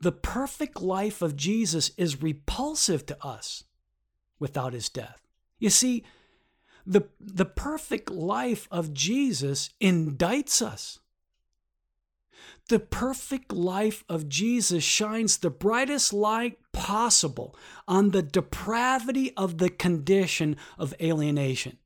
The 0.00 0.12
perfect 0.12 0.80
life 0.80 1.22
of 1.22 1.36
Jesus 1.36 1.90
is 1.96 2.22
repulsive 2.22 3.04
to 3.06 3.24
us 3.24 3.64
without 4.38 4.72
his 4.72 4.88
death. 4.88 5.20
You 5.58 5.70
see, 5.70 6.04
the, 6.86 7.02
the 7.20 7.44
perfect 7.44 8.10
life 8.10 8.66
of 8.70 8.94
Jesus 8.94 9.70
indicts 9.80 10.62
us. 10.62 10.98
The 12.68 12.78
perfect 12.78 13.52
life 13.52 14.04
of 14.08 14.28
Jesus 14.28 14.84
shines 14.84 15.38
the 15.38 15.50
brightest 15.50 16.12
light 16.12 16.58
possible 16.72 17.54
on 17.86 18.10
the 18.10 18.22
depravity 18.22 19.36
of 19.36 19.58
the 19.58 19.68
condition 19.68 20.56
of 20.78 20.94
alienation. 21.00 21.78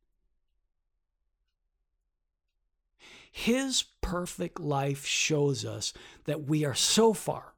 His 3.36 3.82
perfect 4.00 4.60
life 4.60 5.04
shows 5.04 5.64
us 5.64 5.92
that 6.24 6.46
we 6.46 6.64
are 6.64 6.72
so 6.72 7.12
far 7.12 7.54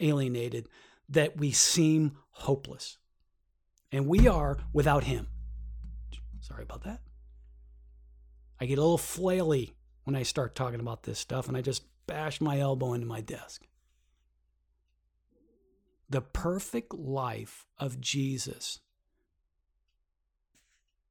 alienated 0.00 0.66
that 1.08 1.36
we 1.36 1.52
seem 1.52 2.18
hopeless. 2.30 2.98
And 3.92 4.08
we 4.08 4.26
are 4.26 4.58
without 4.72 5.04
Him. 5.04 5.28
Sorry 6.40 6.64
about 6.64 6.82
that. 6.82 7.02
I 8.60 8.66
get 8.66 8.78
a 8.78 8.82
little 8.82 8.98
flaily 8.98 9.74
when 10.02 10.16
I 10.16 10.24
start 10.24 10.56
talking 10.56 10.80
about 10.80 11.04
this 11.04 11.20
stuff, 11.20 11.46
and 11.46 11.56
I 11.56 11.60
just 11.60 11.84
bash 12.08 12.40
my 12.40 12.58
elbow 12.58 12.94
into 12.94 13.06
my 13.06 13.20
desk. 13.20 13.68
The 16.10 16.20
perfect 16.20 16.92
life 16.92 17.64
of 17.78 18.00
Jesus 18.00 18.80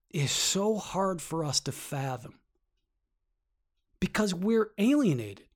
is 0.10 0.32
so 0.32 0.76
hard 0.76 1.22
for 1.22 1.46
us 1.46 1.62
to 1.62 1.72
fathom 1.72 2.40
because 4.04 4.34
we're 4.34 4.72
alienated 4.78 5.48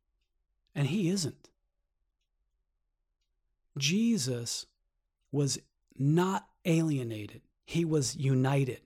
and 0.73 0.87
he 0.87 1.09
isn't. 1.09 1.49
Jesus 3.77 4.67
was 5.33 5.59
not 5.97 6.47
alienated, 6.63 7.41
he 7.65 7.83
was 7.83 8.15
united. 8.15 8.79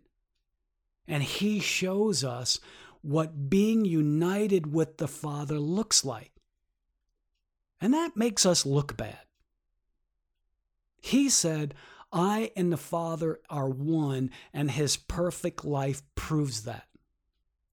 And 1.07 1.21
he 1.21 1.59
shows 1.59 2.23
us 2.23 2.59
what 3.03 3.51
being 3.51 3.85
united 3.85 4.73
with 4.73 4.97
the 4.97 5.07
Father 5.07 5.59
looks 5.59 6.03
like. 6.03 6.31
And 7.79 7.93
that 7.93 8.17
makes 8.17 8.47
us 8.47 8.65
look 8.65 8.97
bad. 8.97 9.25
He 10.99 11.29
said, 11.29 11.75
I 12.11 12.49
and 12.55 12.73
the 12.73 12.77
Father 12.77 13.39
are 13.47 13.69
one, 13.69 14.31
and 14.55 14.71
his 14.71 14.97
perfect 14.97 15.63
life 15.63 16.01
proves 16.15 16.63
that. 16.63 16.87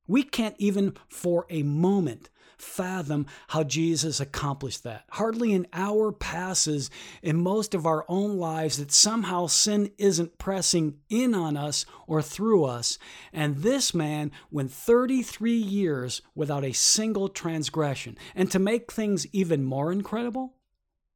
We 0.08 0.24
can't 0.24 0.56
even 0.58 0.94
for 1.08 1.46
a 1.48 1.62
moment 1.62 2.30
fathom 2.56 3.26
how 3.48 3.62
Jesus 3.62 4.20
accomplished 4.20 4.82
that. 4.82 5.04
Hardly 5.10 5.54
an 5.54 5.66
hour 5.72 6.12
passes 6.12 6.90
in 7.22 7.36
most 7.36 7.74
of 7.74 7.86
our 7.86 8.04
own 8.08 8.36
lives 8.36 8.78
that 8.78 8.92
somehow 8.92 9.46
sin 9.46 9.92
isn't 9.96 10.38
pressing 10.38 10.98
in 11.08 11.34
on 11.34 11.56
us 11.56 11.86
or 12.06 12.20
through 12.20 12.64
us. 12.64 12.98
And 13.32 13.58
this 13.58 13.94
man 13.94 14.32
went 14.50 14.72
33 14.72 15.52
years 15.52 16.20
without 16.34 16.64
a 16.64 16.72
single 16.72 17.28
transgression. 17.28 18.18
And 18.34 18.50
to 18.50 18.58
make 18.58 18.90
things 18.90 19.26
even 19.32 19.64
more 19.64 19.92
incredible, 19.92 20.54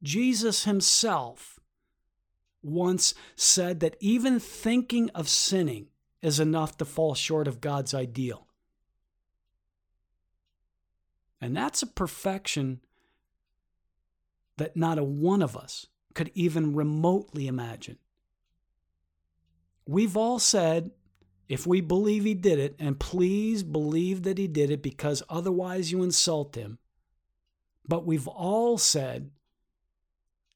Jesus 0.03 0.65
himself 0.65 1.59
once 2.63 3.15
said 3.35 3.81
that 3.81 3.97
even 3.99 4.39
thinking 4.39 5.11
of 5.11 5.29
sinning 5.29 5.89
is 6.21 6.39
enough 6.39 6.77
to 6.77 6.85
fall 6.85 7.15
short 7.15 7.49
of 7.49 7.61
God's 7.61 7.93
ideal. 7.93 8.47
And 11.43 11.57
that's 11.57 11.83
a 11.83 11.89
perfection 11.89 12.81
that 14.59 14.77
not 14.77 14.97
a 14.97 15.03
one 15.03 15.43
of 15.43 15.57
us 15.57 15.89
could 16.15 16.31
even 16.35 16.77
remotely 16.77 17.49
imagine. 17.49 17.99
We've 19.85 20.17
all 20.17 20.39
said, 20.39 20.93
if 21.49 21.67
we 21.67 21.81
believe 21.81 22.25
he 22.25 22.35
did 22.35 22.61
it, 22.61 22.77
and 22.79 23.01
please 23.01 23.65
believe 23.65 24.23
that 24.23 24.39
he 24.39 24.47
did 24.47 24.71
it 24.71 24.83
because 24.83 25.25
otherwise 25.29 25.91
you 25.91 26.05
insult 26.05 26.55
him, 26.55 26.79
but 27.89 28.07
we've 28.07 28.29
all 28.29 28.79
said, 28.79 29.33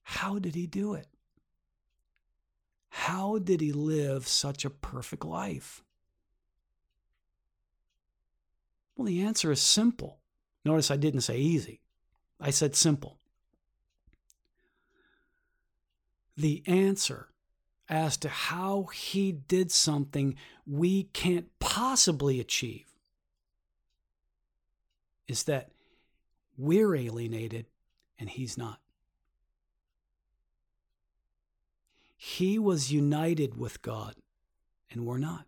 how 0.04 0.38
did 0.38 0.54
he 0.54 0.68
do 0.68 0.94
it? 0.94 1.08
How 2.90 3.38
did 3.38 3.60
he 3.60 3.72
live 3.72 4.28
such 4.28 4.64
a 4.64 4.70
perfect 4.70 5.24
life? 5.24 5.82
Well, 8.94 9.06
the 9.06 9.22
answer 9.22 9.50
is 9.50 9.60
simple. 9.60 10.20
Notice 10.66 10.90
I 10.90 10.96
didn't 10.96 11.20
say 11.20 11.38
easy. 11.38 11.80
I 12.40 12.50
said 12.50 12.74
simple. 12.74 13.18
The 16.36 16.64
answer 16.66 17.28
as 17.88 18.16
to 18.16 18.28
how 18.28 18.88
he 18.92 19.30
did 19.30 19.70
something 19.70 20.34
we 20.66 21.04
can't 21.04 21.46
possibly 21.60 22.40
achieve 22.40 22.96
is 25.28 25.44
that 25.44 25.70
we're 26.58 26.96
alienated 26.96 27.66
and 28.18 28.28
he's 28.28 28.58
not. 28.58 28.80
He 32.16 32.58
was 32.58 32.92
united 32.92 33.56
with 33.56 33.82
God 33.82 34.16
and 34.90 35.06
we're 35.06 35.18
not. 35.18 35.46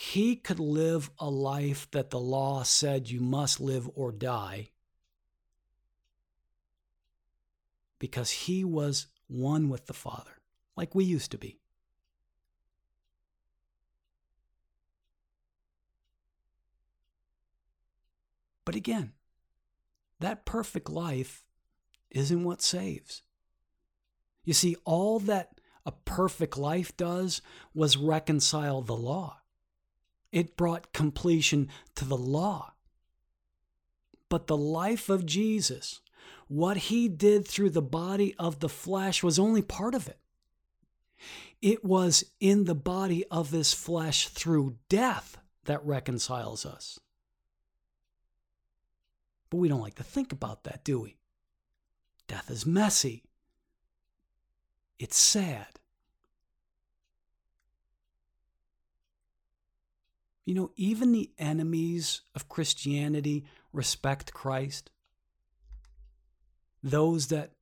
He 0.00 0.34
could 0.34 0.58
live 0.58 1.10
a 1.18 1.28
life 1.28 1.86
that 1.90 2.08
the 2.08 2.18
law 2.18 2.62
said 2.62 3.10
you 3.10 3.20
must 3.20 3.60
live 3.60 3.86
or 3.94 4.12
die 4.12 4.70
because 7.98 8.30
he 8.30 8.64
was 8.64 9.08
one 9.28 9.68
with 9.68 9.84
the 9.84 9.92
Father, 9.92 10.40
like 10.74 10.94
we 10.94 11.04
used 11.04 11.30
to 11.32 11.38
be. 11.38 11.60
But 18.64 18.74
again, 18.74 19.12
that 20.18 20.46
perfect 20.46 20.88
life 20.88 21.44
isn't 22.10 22.42
what 22.42 22.62
saves. 22.62 23.20
You 24.44 24.54
see, 24.54 24.76
all 24.86 25.20
that 25.20 25.60
a 25.84 25.92
perfect 25.92 26.56
life 26.56 26.96
does 26.96 27.42
was 27.74 27.98
reconcile 27.98 28.80
the 28.80 28.96
law. 28.96 29.39
It 30.32 30.56
brought 30.56 30.92
completion 30.92 31.68
to 31.96 32.04
the 32.04 32.16
law. 32.16 32.74
But 34.28 34.46
the 34.46 34.56
life 34.56 35.08
of 35.08 35.26
Jesus, 35.26 36.00
what 36.46 36.76
he 36.76 37.08
did 37.08 37.46
through 37.46 37.70
the 37.70 37.82
body 37.82 38.34
of 38.38 38.60
the 38.60 38.68
flesh, 38.68 39.22
was 39.22 39.38
only 39.38 39.62
part 39.62 39.94
of 39.94 40.06
it. 40.06 40.18
It 41.60 41.84
was 41.84 42.24
in 42.38 42.64
the 42.64 42.74
body 42.74 43.24
of 43.26 43.50
this 43.50 43.72
flesh 43.72 44.28
through 44.28 44.76
death 44.88 45.36
that 45.64 45.84
reconciles 45.84 46.64
us. 46.64 47.00
But 49.50 49.58
we 49.58 49.68
don't 49.68 49.80
like 49.80 49.96
to 49.96 50.04
think 50.04 50.32
about 50.32 50.62
that, 50.64 50.84
do 50.84 51.00
we? 51.00 51.16
Death 52.28 52.50
is 52.50 52.64
messy. 52.64 53.24
It's 55.00 55.16
sad. 55.16 55.79
You 60.50 60.56
know, 60.56 60.72
even 60.74 61.12
the 61.12 61.30
enemies 61.38 62.22
of 62.34 62.48
Christianity 62.48 63.44
respect 63.72 64.34
Christ. 64.34 64.90
Those 66.82 67.28
that 67.28 67.52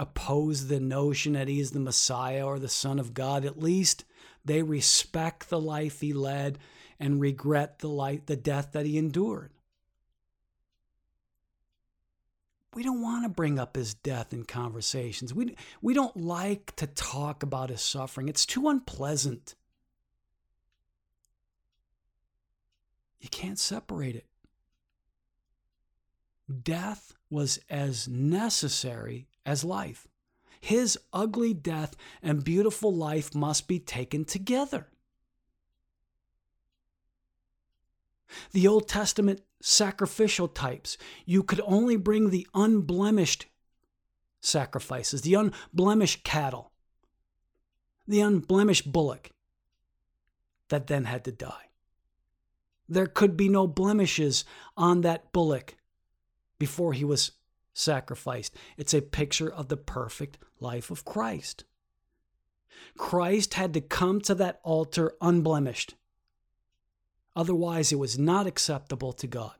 oppose 0.00 0.66
the 0.66 0.80
notion 0.80 1.34
that 1.34 1.46
he 1.46 1.60
is 1.60 1.70
the 1.70 1.78
Messiah 1.78 2.44
or 2.44 2.58
the 2.58 2.68
Son 2.68 2.98
of 2.98 3.14
God, 3.14 3.44
at 3.44 3.62
least 3.62 4.04
they 4.44 4.64
respect 4.64 5.48
the 5.48 5.60
life 5.60 6.00
he 6.00 6.12
led 6.12 6.58
and 6.98 7.20
regret 7.20 7.78
the 7.78 7.88
life, 7.88 8.26
the 8.26 8.34
death 8.34 8.72
that 8.72 8.84
he 8.84 8.98
endured. 8.98 9.52
We 12.74 12.82
don't 12.82 13.00
want 13.00 13.26
to 13.26 13.28
bring 13.28 13.60
up 13.60 13.76
his 13.76 13.94
death 13.94 14.32
in 14.32 14.42
conversations. 14.42 15.32
We, 15.32 15.54
we 15.80 15.94
don't 15.94 16.16
like 16.16 16.74
to 16.74 16.88
talk 16.88 17.44
about 17.44 17.70
his 17.70 17.82
suffering. 17.82 18.28
It's 18.28 18.44
too 18.44 18.68
unpleasant. 18.68 19.54
You 23.20 23.28
can't 23.28 23.58
separate 23.58 24.16
it. 24.16 24.26
Death 26.62 27.14
was 27.30 27.58
as 27.68 28.08
necessary 28.08 29.28
as 29.44 29.64
life. 29.64 30.06
His 30.60 30.98
ugly 31.12 31.54
death 31.54 31.94
and 32.22 32.44
beautiful 32.44 32.94
life 32.94 33.34
must 33.34 33.68
be 33.68 33.78
taken 33.78 34.24
together. 34.24 34.88
The 38.52 38.66
Old 38.66 38.88
Testament 38.88 39.42
sacrificial 39.60 40.48
types, 40.48 40.96
you 41.24 41.42
could 41.42 41.60
only 41.64 41.96
bring 41.96 42.30
the 42.30 42.46
unblemished 42.54 43.46
sacrifices, 44.40 45.22
the 45.22 45.34
unblemished 45.34 46.24
cattle, 46.24 46.72
the 48.06 48.20
unblemished 48.20 48.90
bullock 48.90 49.30
that 50.68 50.86
then 50.86 51.04
had 51.04 51.24
to 51.24 51.32
die. 51.32 51.67
There 52.88 53.06
could 53.06 53.36
be 53.36 53.48
no 53.48 53.66
blemishes 53.66 54.44
on 54.76 55.02
that 55.02 55.32
bullock 55.32 55.76
before 56.58 56.92
he 56.92 57.04
was 57.04 57.32
sacrificed. 57.74 58.54
It's 58.76 58.94
a 58.94 59.02
picture 59.02 59.50
of 59.50 59.68
the 59.68 59.76
perfect 59.76 60.38
life 60.60 60.90
of 60.90 61.04
Christ. 61.04 61.64
Christ 62.96 63.54
had 63.54 63.74
to 63.74 63.80
come 63.80 64.20
to 64.22 64.34
that 64.36 64.60
altar 64.62 65.14
unblemished. 65.20 65.94
Otherwise, 67.36 67.92
it 67.92 67.98
was 67.98 68.18
not 68.18 68.46
acceptable 68.46 69.12
to 69.12 69.26
God. 69.26 69.54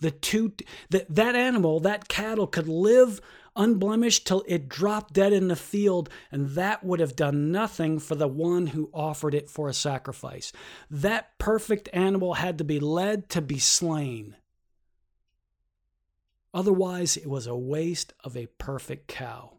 The 0.00 0.10
two 0.10 0.52
that 0.90 1.14
that 1.14 1.36
animal, 1.36 1.80
that 1.80 2.08
cattle 2.08 2.46
could 2.46 2.68
live 2.68 3.20
unblemished 3.56 4.26
till 4.26 4.44
it 4.46 4.68
dropped 4.68 5.14
dead 5.14 5.32
in 5.32 5.48
the 5.48 5.56
field, 5.56 6.08
and 6.30 6.50
that 6.50 6.84
would 6.84 7.00
have 7.00 7.16
done 7.16 7.52
nothing 7.52 7.98
for 7.98 8.14
the 8.14 8.28
one 8.28 8.68
who 8.68 8.90
offered 8.92 9.34
it 9.34 9.48
for 9.48 9.68
a 9.68 9.74
sacrifice. 9.74 10.52
That 10.90 11.38
perfect 11.38 11.88
animal 11.92 12.34
had 12.34 12.58
to 12.58 12.64
be 12.64 12.80
led 12.80 13.28
to 13.30 13.40
be 13.40 13.58
slain. 13.58 14.36
Otherwise, 16.52 17.16
it 17.16 17.28
was 17.28 17.46
a 17.46 17.56
waste 17.56 18.12
of 18.22 18.36
a 18.36 18.46
perfect 18.58 19.08
cow. 19.08 19.58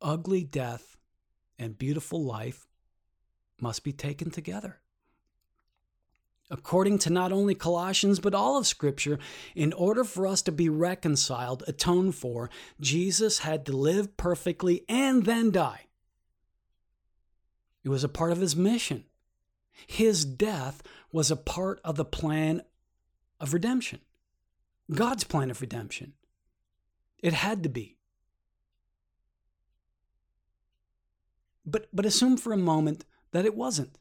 Ugly 0.00 0.44
death 0.44 0.96
and 1.58 1.78
beautiful 1.78 2.22
life 2.22 2.66
must 3.60 3.82
be 3.82 3.92
taken 3.92 4.30
together. 4.30 4.80
According 6.50 6.98
to 7.00 7.10
not 7.10 7.30
only 7.30 7.54
Colossians, 7.54 8.20
but 8.20 8.34
all 8.34 8.56
of 8.56 8.66
Scripture, 8.66 9.18
in 9.54 9.72
order 9.74 10.02
for 10.02 10.26
us 10.26 10.40
to 10.42 10.52
be 10.52 10.68
reconciled, 10.70 11.62
atoned 11.66 12.14
for, 12.14 12.48
Jesus 12.80 13.40
had 13.40 13.66
to 13.66 13.72
live 13.72 14.16
perfectly 14.16 14.84
and 14.88 15.24
then 15.24 15.50
die. 15.50 15.86
It 17.84 17.90
was 17.90 18.02
a 18.02 18.08
part 18.08 18.32
of 18.32 18.40
his 18.40 18.56
mission. 18.56 19.04
His 19.86 20.24
death 20.24 20.82
was 21.12 21.30
a 21.30 21.36
part 21.36 21.80
of 21.84 21.96
the 21.96 22.04
plan 22.04 22.62
of 23.40 23.54
redemption, 23.54 24.00
God's 24.92 25.24
plan 25.24 25.50
of 25.50 25.60
redemption. 25.60 26.14
It 27.18 27.32
had 27.34 27.62
to 27.62 27.68
be. 27.68 27.98
But, 31.66 31.88
but 31.92 32.06
assume 32.06 32.36
for 32.36 32.52
a 32.52 32.56
moment 32.56 33.04
that 33.32 33.44
it 33.44 33.54
wasn't. 33.54 33.98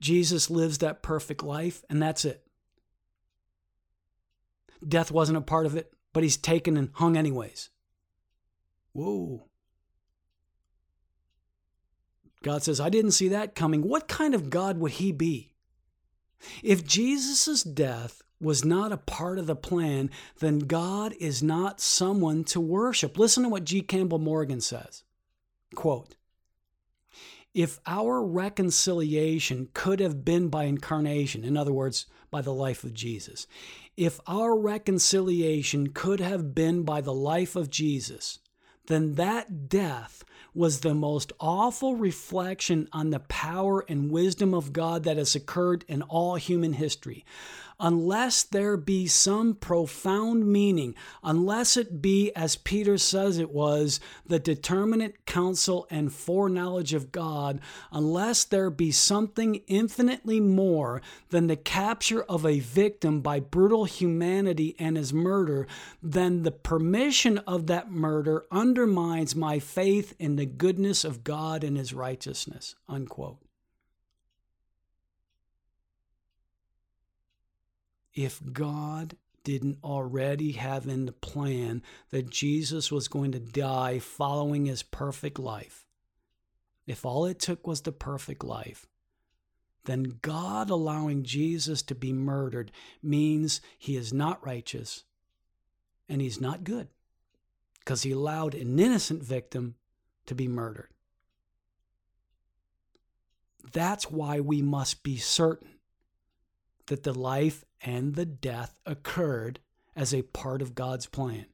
Jesus 0.00 0.50
lives 0.50 0.78
that 0.78 1.02
perfect 1.02 1.42
life, 1.42 1.84
and 1.88 2.00
that's 2.02 2.24
it. 2.24 2.46
Death 4.86 5.10
wasn't 5.10 5.38
a 5.38 5.42
part 5.42 5.66
of 5.66 5.76
it, 5.76 5.92
but 6.12 6.22
he's 6.22 6.36
taken 6.36 6.76
and 6.76 6.90
hung 6.94 7.16
anyways. 7.16 7.70
Whoa. 8.92 9.46
God 12.42 12.62
says, 12.62 12.80
I 12.80 12.90
didn't 12.90 13.10
see 13.12 13.28
that 13.28 13.54
coming. 13.54 13.82
What 13.82 14.08
kind 14.08 14.34
of 14.34 14.50
God 14.50 14.78
would 14.78 14.92
he 14.92 15.12
be? 15.12 15.52
If 16.62 16.86
Jesus' 16.86 17.62
death 17.62 18.22
was 18.40 18.64
not 18.64 18.92
a 18.92 18.98
part 18.98 19.38
of 19.38 19.46
the 19.46 19.56
plan, 19.56 20.10
then 20.38 20.60
God 20.60 21.14
is 21.18 21.42
not 21.42 21.80
someone 21.80 22.44
to 22.44 22.60
worship. 22.60 23.18
Listen 23.18 23.42
to 23.44 23.48
what 23.48 23.64
G. 23.64 23.80
Campbell 23.80 24.18
Morgan 24.18 24.60
says. 24.60 25.02
Quote, 25.74 26.14
if 27.56 27.80
our 27.86 28.22
reconciliation 28.22 29.70
could 29.72 29.98
have 29.98 30.26
been 30.26 30.48
by 30.48 30.64
incarnation, 30.64 31.42
in 31.42 31.56
other 31.56 31.72
words, 31.72 32.04
by 32.30 32.42
the 32.42 32.52
life 32.52 32.84
of 32.84 32.92
Jesus, 32.92 33.46
if 33.96 34.20
our 34.26 34.54
reconciliation 34.54 35.86
could 35.86 36.20
have 36.20 36.54
been 36.54 36.82
by 36.82 37.00
the 37.00 37.14
life 37.14 37.56
of 37.56 37.70
Jesus, 37.70 38.40
then 38.88 39.14
that 39.14 39.70
death 39.70 40.22
was 40.52 40.80
the 40.80 40.94
most 40.94 41.32
awful 41.40 41.96
reflection 41.96 42.88
on 42.92 43.08
the 43.08 43.20
power 43.20 43.86
and 43.88 44.10
wisdom 44.10 44.52
of 44.52 44.74
God 44.74 45.04
that 45.04 45.16
has 45.16 45.34
occurred 45.34 45.82
in 45.88 46.02
all 46.02 46.34
human 46.34 46.74
history. 46.74 47.24
Unless 47.78 48.42
there 48.42 48.76
be 48.76 49.06
some 49.06 49.54
profound 49.54 50.46
meaning, 50.46 50.94
unless 51.22 51.76
it 51.76 52.00
be, 52.00 52.32
as 52.34 52.56
Peter 52.56 52.96
says 52.98 53.38
it 53.38 53.50
was, 53.50 54.00
the 54.26 54.38
determinate 54.38 55.26
counsel 55.26 55.86
and 55.90 56.12
foreknowledge 56.12 56.94
of 56.94 57.12
God, 57.12 57.60
unless 57.92 58.44
there 58.44 58.70
be 58.70 58.90
something 58.90 59.56
infinitely 59.66 60.40
more 60.40 61.02
than 61.30 61.46
the 61.46 61.56
capture 61.56 62.22
of 62.22 62.46
a 62.46 62.60
victim 62.60 63.20
by 63.20 63.40
brutal 63.40 63.84
humanity 63.84 64.74
and 64.78 64.96
his 64.96 65.12
murder, 65.12 65.66
then 66.02 66.42
the 66.42 66.50
permission 66.50 67.38
of 67.38 67.66
that 67.66 67.90
murder 67.90 68.44
undermines 68.50 69.34
my 69.34 69.58
faith 69.58 70.14
in 70.18 70.36
the 70.36 70.46
goodness 70.46 71.04
of 71.04 71.24
God 71.24 71.62
and 71.62 71.76
his 71.76 71.92
righteousness. 71.92 72.74
Unquote. 72.88 73.45
If 78.16 78.40
God 78.52 79.16
didn't 79.44 79.78
already 79.84 80.52
have 80.52 80.88
in 80.88 81.06
the 81.06 81.12
plan 81.12 81.82
that 82.10 82.30
Jesus 82.30 82.90
was 82.90 83.06
going 83.06 83.30
to 83.32 83.38
die 83.38 84.00
following 84.00 84.64
his 84.64 84.82
perfect 84.82 85.38
life, 85.38 85.86
if 86.86 87.04
all 87.04 87.26
it 87.26 87.38
took 87.38 87.66
was 87.66 87.82
the 87.82 87.92
perfect 87.92 88.42
life, 88.42 88.86
then 89.84 90.18
God 90.22 90.70
allowing 90.70 91.22
Jesus 91.22 91.82
to 91.82 91.94
be 91.94 92.12
murdered 92.12 92.72
means 93.02 93.60
he 93.78 93.96
is 93.96 94.12
not 94.12 94.44
righteous 94.44 95.04
and 96.08 96.20
he's 96.20 96.40
not 96.40 96.64
good 96.64 96.88
because 97.80 98.02
he 98.02 98.10
allowed 98.10 98.54
an 98.54 98.78
innocent 98.78 99.22
victim 99.22 99.76
to 100.24 100.34
be 100.34 100.48
murdered. 100.48 100.88
That's 103.72 104.10
why 104.10 104.40
we 104.40 104.62
must 104.62 105.02
be 105.02 105.18
certain 105.18 105.74
that 106.86 107.02
the 107.02 107.12
life 107.12 107.64
and 107.80 108.14
the 108.14 108.26
death 108.26 108.78
occurred 108.84 109.60
as 109.94 110.12
a 110.12 110.22
part 110.22 110.62
of 110.62 110.74
God's 110.74 111.06
plan. 111.06 111.46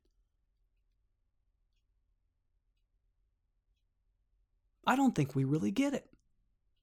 I 4.86 4.96
don't 4.96 5.14
think 5.14 5.34
we 5.34 5.44
really 5.44 5.70
get 5.70 5.94
it. 5.94 6.06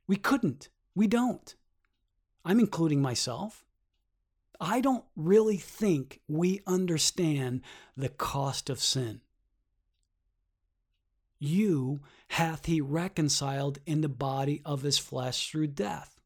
We 0.07 0.15
couldn't. 0.15 0.69
We 0.95 1.07
don't. 1.07 1.55
I'm 2.45 2.59
including 2.59 3.01
myself. 3.01 3.65
I 4.59 4.81
don't 4.81 5.05
really 5.15 5.57
think 5.57 6.21
we 6.27 6.61
understand 6.65 7.61
the 7.95 8.09
cost 8.09 8.69
of 8.69 8.79
sin. 8.79 9.21
You 11.39 12.01
hath 12.29 12.65
he 12.65 12.81
reconciled 12.81 13.79
in 13.85 14.01
the 14.01 14.09
body 14.09 14.61
of 14.65 14.81
his 14.81 14.97
flesh 14.97 15.49
through 15.49 15.67
death. 15.67 16.18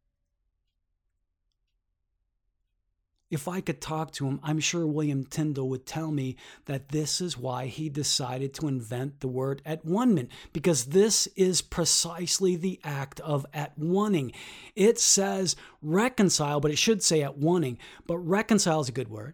If 3.33 3.47
I 3.47 3.61
could 3.61 3.81
talk 3.81 4.11
to 4.11 4.27
him, 4.27 4.39
I'm 4.43 4.59
sure 4.59 4.85
William 4.85 5.25
Tyndale 5.25 5.67
would 5.67 5.87
tell 5.87 6.11
me 6.11 6.35
that 6.65 6.89
this 6.89 7.19
is 7.19 7.35
why 7.35 7.65
he 7.65 7.89
decided 7.89 8.53
to 8.53 8.67
invent 8.67 9.21
the 9.21 9.27
word 9.27 9.63
at 9.65 9.83
one 9.83 10.29
because 10.53 10.85
this 10.85 11.25
is 11.35 11.63
precisely 11.63 12.55
the 12.55 12.79
act 12.83 13.19
of 13.21 13.43
at 13.51 13.79
oneing. 13.79 14.35
It 14.75 14.99
says 14.99 15.55
reconcile, 15.81 16.59
but 16.59 16.69
it 16.69 16.77
should 16.77 17.01
say 17.01 17.23
at 17.23 17.39
oneing, 17.39 17.77
but 18.05 18.19
reconcile 18.19 18.81
is 18.81 18.89
a 18.89 18.91
good 18.91 19.09
word 19.09 19.33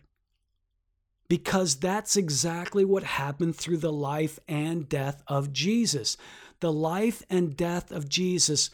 because 1.28 1.76
that's 1.76 2.16
exactly 2.16 2.86
what 2.86 3.04
happened 3.04 3.58
through 3.58 3.80
the 3.80 3.92
life 3.92 4.40
and 4.48 4.88
death 4.88 5.22
of 5.28 5.52
Jesus. 5.52 6.16
The 6.62 6.72
life 6.72 7.22
and 7.30 7.58
death 7.58 7.92
of 7.92 8.08
Jesus 8.08 8.70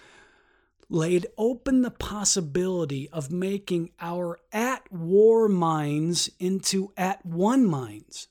laid 0.90 1.26
open 1.38 1.82
the 1.82 1.92
possibility 1.92 3.10
of 3.10 3.32
making 3.32 3.90
our 4.00 4.40
at 4.52 4.92
war 4.92 5.48
minds 5.48 6.30
into 6.40 6.92
at 6.96 7.26
one 7.26 7.66
minds. 7.66 8.28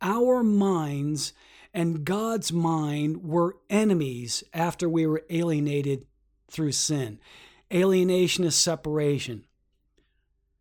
Our 0.00 0.42
minds 0.42 1.32
and 1.74 2.04
God's 2.04 2.52
mind 2.52 3.22
were 3.22 3.56
enemies 3.68 4.42
after 4.52 4.88
we 4.88 5.06
were 5.06 5.24
alienated 5.30 6.06
through 6.50 6.72
sin. 6.72 7.20
Alienation 7.72 8.44
is 8.44 8.54
separation. 8.54 9.44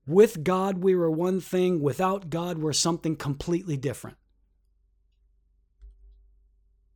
With 0.05 0.43
God, 0.43 0.79
we 0.79 0.95
were 0.95 1.11
one 1.11 1.39
thing. 1.41 1.81
Without 1.81 2.29
God, 2.29 2.57
we're 2.57 2.73
something 2.73 3.15
completely 3.15 3.77
different. 3.77 4.17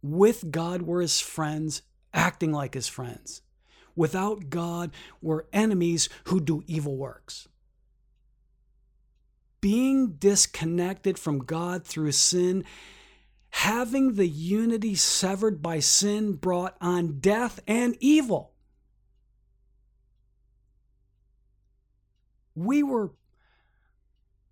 With 0.01 0.49
God, 0.51 0.81
we're 0.83 1.01
his 1.01 1.19
friends 1.19 1.81
acting 2.13 2.51
like 2.51 2.73
his 2.73 2.87
friends. 2.87 3.41
Without 3.95 4.49
God, 4.49 4.91
we're 5.21 5.43
enemies 5.51 6.09
who 6.25 6.39
do 6.39 6.63
evil 6.67 6.97
works. 6.97 7.47
Being 9.59 10.13
disconnected 10.13 11.19
from 11.19 11.39
God 11.39 11.85
through 11.85 12.13
sin, 12.13 12.63
having 13.49 14.15
the 14.15 14.27
unity 14.27 14.95
severed 14.95 15.61
by 15.61 15.79
sin 15.79 16.33
brought 16.33 16.75
on 16.81 17.19
death 17.19 17.59
and 17.67 17.95
evil. 17.99 18.53
We 22.55 22.81
were 22.81 23.11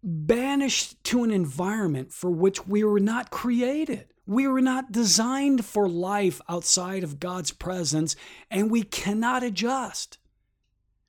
banished 0.03 1.03
to 1.05 1.23
an 1.23 1.31
environment 1.31 2.13
for 2.13 2.29
which 2.29 2.67
we 2.67 2.83
were 2.83 2.99
not 2.99 3.31
created. 3.31 4.08
We 4.29 4.47
were 4.47 4.61
not 4.61 4.91
designed 4.91 5.65
for 5.65 5.89
life 5.89 6.39
outside 6.47 7.03
of 7.03 7.19
God's 7.19 7.49
presence, 7.49 8.15
and 8.51 8.69
we 8.69 8.83
cannot 8.83 9.41
adjust. 9.41 10.19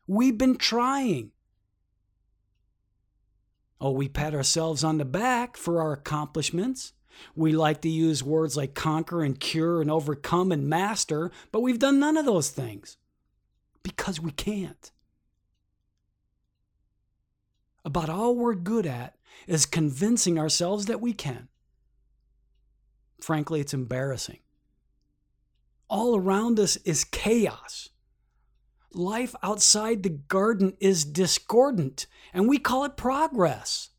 We've 0.07 0.39
been 0.39 0.57
trying. 0.57 1.33
Oh, 3.79 3.91
we 3.91 4.09
pat 4.09 4.35
ourselves 4.35 4.83
on 4.83 4.97
the 4.97 5.05
back 5.05 5.59
for 5.59 5.83
our 5.83 5.93
accomplishments. 5.93 6.95
We 7.37 7.53
like 7.53 7.83
to 7.83 7.91
use 7.91 8.25
words 8.25 8.57
like 8.57 8.75
conquer 8.75 9.23
and 9.23 9.39
cure 9.39 9.83
and 9.83 9.91
overcome 9.91 10.51
and 10.51 10.67
master, 10.67 11.31
but 11.53 11.61
we've 11.61 11.79
done 11.79 12.01
none 12.01 12.17
of 12.17 12.25
those 12.25 12.49
things 12.49 12.97
because 13.83 14.19
we 14.19 14.31
can't. 14.31 14.93
About 17.85 18.09
all 18.09 18.35
we're 18.35 18.55
good 18.55 18.87
at 18.87 19.17
is 19.47 19.67
convincing 19.67 20.39
ourselves 20.39 20.87
that 20.87 21.03
we 21.03 21.13
can. 21.13 21.50
Frankly, 23.21 23.61
it's 23.61 23.75
embarrassing. 23.75 24.39
All 25.89 26.17
around 26.17 26.59
us 26.61 26.77
is 26.79 27.05
chaos. 27.05 27.89
Life 28.93 29.35
outside 29.43 30.03
the 30.03 30.09
garden 30.09 30.77
is 30.81 31.05
discordant, 31.05 32.07
and 32.33 32.49
we 32.49 32.59
call 32.59 32.85
it 32.85 32.97
progress. 32.97 33.91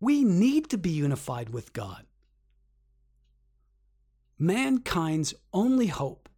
We 0.00 0.24
need 0.24 0.70
to 0.70 0.78
be 0.78 0.90
unified 0.90 1.50
with 1.50 1.72
God. 1.72 2.06
Mankind's 4.38 5.34
only 5.52 5.88
hope 5.88 6.28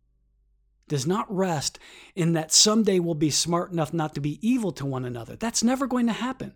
does 0.89 1.07
not 1.07 1.33
rest 1.35 1.79
in 2.15 2.33
that 2.33 2.53
someday 2.53 2.99
we'll 2.99 3.15
be 3.15 3.31
smart 3.31 3.71
enough 3.73 3.95
not 3.95 4.15
to 4.15 4.21
be 4.21 4.47
evil 4.47 4.73
to 4.73 4.85
one 4.85 5.05
another. 5.05 5.37
That's 5.37 5.63
never 5.63 5.87
going 5.87 6.07
to 6.07 6.13
happen. 6.13 6.55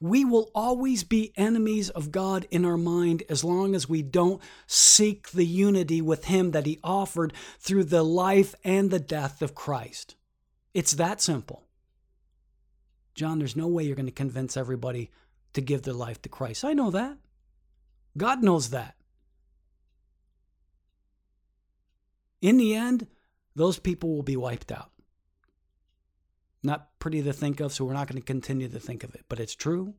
We 0.00 0.24
will 0.24 0.50
always 0.54 1.04
be 1.04 1.32
enemies 1.36 1.90
of 1.90 2.12
God 2.12 2.46
in 2.50 2.64
our 2.64 2.76
mind 2.76 3.22
as 3.28 3.44
long 3.44 3.74
as 3.74 3.88
we 3.88 4.02
don't 4.02 4.42
seek 4.66 5.30
the 5.30 5.46
unity 5.46 6.00
with 6.00 6.26
Him 6.26 6.50
that 6.50 6.66
He 6.66 6.78
offered 6.84 7.32
through 7.58 7.84
the 7.84 8.02
life 8.02 8.54
and 8.64 8.90
the 8.90 9.00
death 9.00 9.42
of 9.42 9.54
Christ. 9.54 10.16
It's 10.74 10.92
that 10.92 11.20
simple. 11.20 11.64
John, 13.14 13.38
there's 13.38 13.56
no 13.56 13.68
way 13.68 13.84
you're 13.84 13.96
going 13.96 14.06
to 14.06 14.12
convince 14.12 14.56
everybody 14.56 15.10
to 15.52 15.60
give 15.60 15.82
their 15.82 15.94
life 15.94 16.20
to 16.22 16.28
Christ. 16.28 16.64
I 16.64 16.72
know 16.72 16.90
that. 16.90 17.16
God 18.16 18.42
knows 18.42 18.70
that. 18.70 18.96
In 22.42 22.56
the 22.56 22.74
end, 22.74 23.06
those 23.56 23.78
people 23.78 24.14
will 24.14 24.22
be 24.22 24.36
wiped 24.36 24.70
out. 24.70 24.90
Not 26.64 26.98
pretty 26.98 27.22
to 27.22 27.32
think 27.34 27.60
of, 27.60 27.72
so 27.72 27.84
we're 27.84 27.92
not 27.92 28.08
going 28.08 28.20
to 28.20 28.26
continue 28.26 28.68
to 28.68 28.80
think 28.80 29.04
of 29.04 29.14
it, 29.14 29.26
but 29.28 29.38
it's 29.38 29.54
true. 29.54 29.94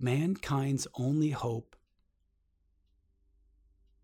Mankind's 0.00 0.88
only 0.98 1.30
hope, 1.30 1.76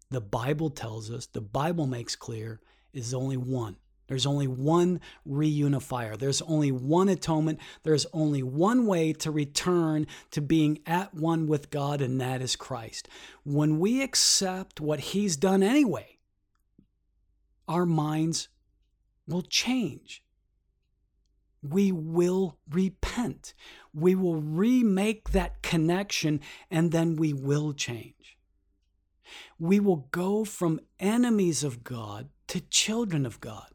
the 0.09 0.20
Bible 0.20 0.70
tells 0.70 1.10
us, 1.10 1.26
the 1.26 1.40
Bible 1.40 1.89
makes 1.89 2.14
clear, 2.14 2.60
is 2.93 3.12
only 3.12 3.36
one. 3.36 3.76
There's 4.06 4.24
only 4.24 4.47
one 4.47 5.01
reunifier. 5.28 6.16
There's 6.16 6.40
only 6.43 6.70
one 6.70 7.09
atonement. 7.09 7.59
There's 7.82 8.06
only 8.12 8.44
one 8.44 8.86
way 8.86 9.12
to 9.14 9.32
return 9.32 10.06
to 10.30 10.40
being 10.40 10.78
at 10.86 11.12
one 11.12 11.48
with 11.48 11.70
God, 11.70 12.01
and 12.01 12.20
that 12.20 12.40
is 12.40 12.55
Christ. 12.55 13.09
When 13.44 13.80
we 13.80 14.01
accept 14.01 14.80
what 14.80 15.01
He's 15.01 15.36
done 15.36 15.64
anyway, 15.64 16.18
our 17.69 17.86
minds 17.86 18.49
will 19.27 19.43
change. 19.43 20.24
We 21.62 21.93
will 21.93 22.59
repent. 22.70 23.53
We 23.93 24.15
will 24.15 24.36
remake 24.36 25.31
that 25.31 25.62
connection 25.62 26.40
and 26.70 26.93
then 26.93 27.16
we 27.16 27.32
will 27.32 27.73
change. 27.73 28.39
We 29.59 29.81
will 29.81 30.09
go 30.11 30.45
from 30.45 30.81
enemies 30.99 31.62
of 31.62 31.85
God 31.85 32.31
to 32.49 32.61
children 32.61 33.27
of 33.27 33.40
God. 33.40 33.69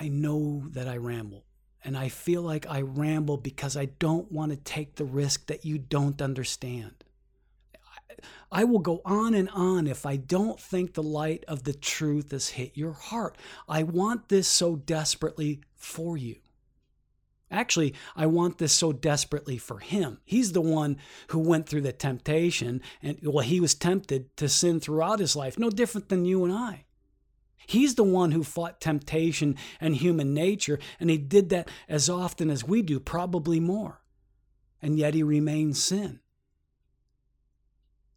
I 0.00 0.08
know 0.08 0.62
that 0.70 0.86
I 0.86 0.96
ramble, 0.96 1.44
and 1.84 1.98
I 1.98 2.08
feel 2.08 2.42
like 2.42 2.66
I 2.68 2.82
ramble 2.82 3.36
because 3.36 3.76
I 3.76 3.86
don't 3.86 4.30
want 4.30 4.52
to 4.52 4.56
take 4.56 4.94
the 4.94 5.04
risk 5.04 5.46
that 5.46 5.64
you 5.64 5.76
don't 5.76 6.22
understand. 6.22 7.02
I 8.50 8.64
will 8.64 8.78
go 8.78 9.00
on 9.04 9.34
and 9.34 9.48
on 9.50 9.86
if 9.86 10.06
I 10.06 10.16
don't 10.16 10.60
think 10.60 10.94
the 10.94 11.02
light 11.02 11.44
of 11.48 11.64
the 11.64 11.72
truth 11.72 12.30
has 12.32 12.50
hit 12.50 12.76
your 12.76 12.92
heart. 12.92 13.36
I 13.68 13.82
want 13.82 14.28
this 14.28 14.48
so 14.48 14.76
desperately 14.76 15.60
for 15.74 16.16
you. 16.16 16.36
Actually, 17.50 17.94
I 18.14 18.26
want 18.26 18.58
this 18.58 18.72
so 18.72 18.92
desperately 18.92 19.56
for 19.56 19.78
him. 19.78 20.18
He's 20.24 20.52
the 20.52 20.60
one 20.60 20.98
who 21.28 21.38
went 21.38 21.66
through 21.66 21.80
the 21.80 21.92
temptation, 21.92 22.82
and 23.02 23.18
well, 23.22 23.44
he 23.44 23.58
was 23.58 23.74
tempted 23.74 24.36
to 24.36 24.48
sin 24.48 24.80
throughout 24.80 25.18
his 25.18 25.34
life, 25.34 25.58
no 25.58 25.70
different 25.70 26.10
than 26.10 26.26
you 26.26 26.44
and 26.44 26.52
I. 26.52 26.84
He's 27.66 27.94
the 27.94 28.04
one 28.04 28.32
who 28.32 28.44
fought 28.44 28.80
temptation 28.80 29.56
and 29.80 29.96
human 29.96 30.34
nature, 30.34 30.78
and 31.00 31.10
he 31.10 31.18
did 31.18 31.48
that 31.50 31.68
as 31.88 32.08
often 32.08 32.50
as 32.50 32.64
we 32.64 32.82
do, 32.82 33.00
probably 33.00 33.60
more. 33.60 34.00
And 34.80 34.98
yet 34.98 35.14
he 35.14 35.22
remained 35.22 35.76
sin 35.76 36.20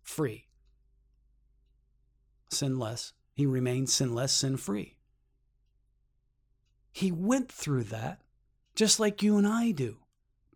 free. 0.04 0.48
Sinless. 2.50 3.14
He 3.34 3.46
remained 3.46 3.90
sinless, 3.90 4.34
sin 4.34 4.58
free. 4.58 4.98
He 6.92 7.12
went 7.12 7.52
through 7.52 7.86
that 7.86 8.22
just 8.76 9.00
like 9.00 9.24
you 9.24 9.38
and 9.38 9.48
I 9.48 9.72
do, 9.72 9.98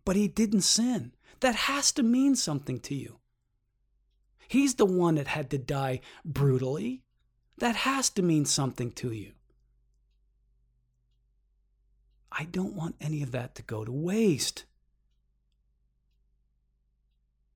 but 0.04 0.16
he 0.16 0.28
didn't 0.28 0.62
sin. 0.62 1.12
That 1.40 1.54
has 1.54 1.92
to 1.92 2.02
mean 2.02 2.34
something 2.34 2.80
to 2.80 2.94
you. 2.94 3.18
He's 4.48 4.76
the 4.76 4.86
one 4.86 5.16
that 5.16 5.26
had 5.26 5.50
to 5.50 5.58
die 5.58 6.00
brutally. 6.24 7.02
That 7.58 7.76
has 7.76 8.10
to 8.10 8.22
mean 8.22 8.44
something 8.44 8.90
to 8.92 9.12
you. 9.12 9.32
I 12.30 12.44
don't 12.44 12.74
want 12.74 12.96
any 13.00 13.22
of 13.22 13.32
that 13.32 13.54
to 13.56 13.62
go 13.62 13.84
to 13.84 13.92
waste. 13.92 14.64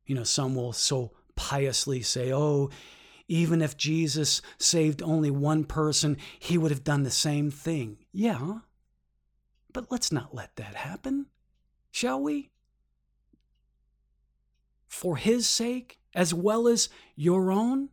You 0.07 0.15
know, 0.15 0.25
some 0.25 0.55
will 0.55 0.73
so 0.73 1.13
piously 1.41 2.03
say, 2.03 2.31
oh, 2.35 2.69
even 3.27 3.63
if 3.63 3.75
Jesus 3.79 4.43
saved 4.59 5.03
only 5.03 5.31
one 5.31 5.65
person, 5.65 6.19
he 6.39 6.59
would 6.59 6.71
have 6.71 6.85
done 6.85 7.03
the 7.03 7.11
same 7.11 7.51
thing. 7.51 7.97
Yeah, 8.13 8.59
but 9.73 9.91
let's 9.91 10.13
not 10.13 10.35
let 10.35 10.55
that 10.57 10.75
happen, 10.75 11.27
shall 11.91 12.21
we? 12.21 12.51
For 14.87 15.17
his 15.17 15.47
sake, 15.47 15.99
as 16.15 16.35
well 16.35 16.69
as 16.69 16.91
your 17.17 17.51
own, 17.51 17.89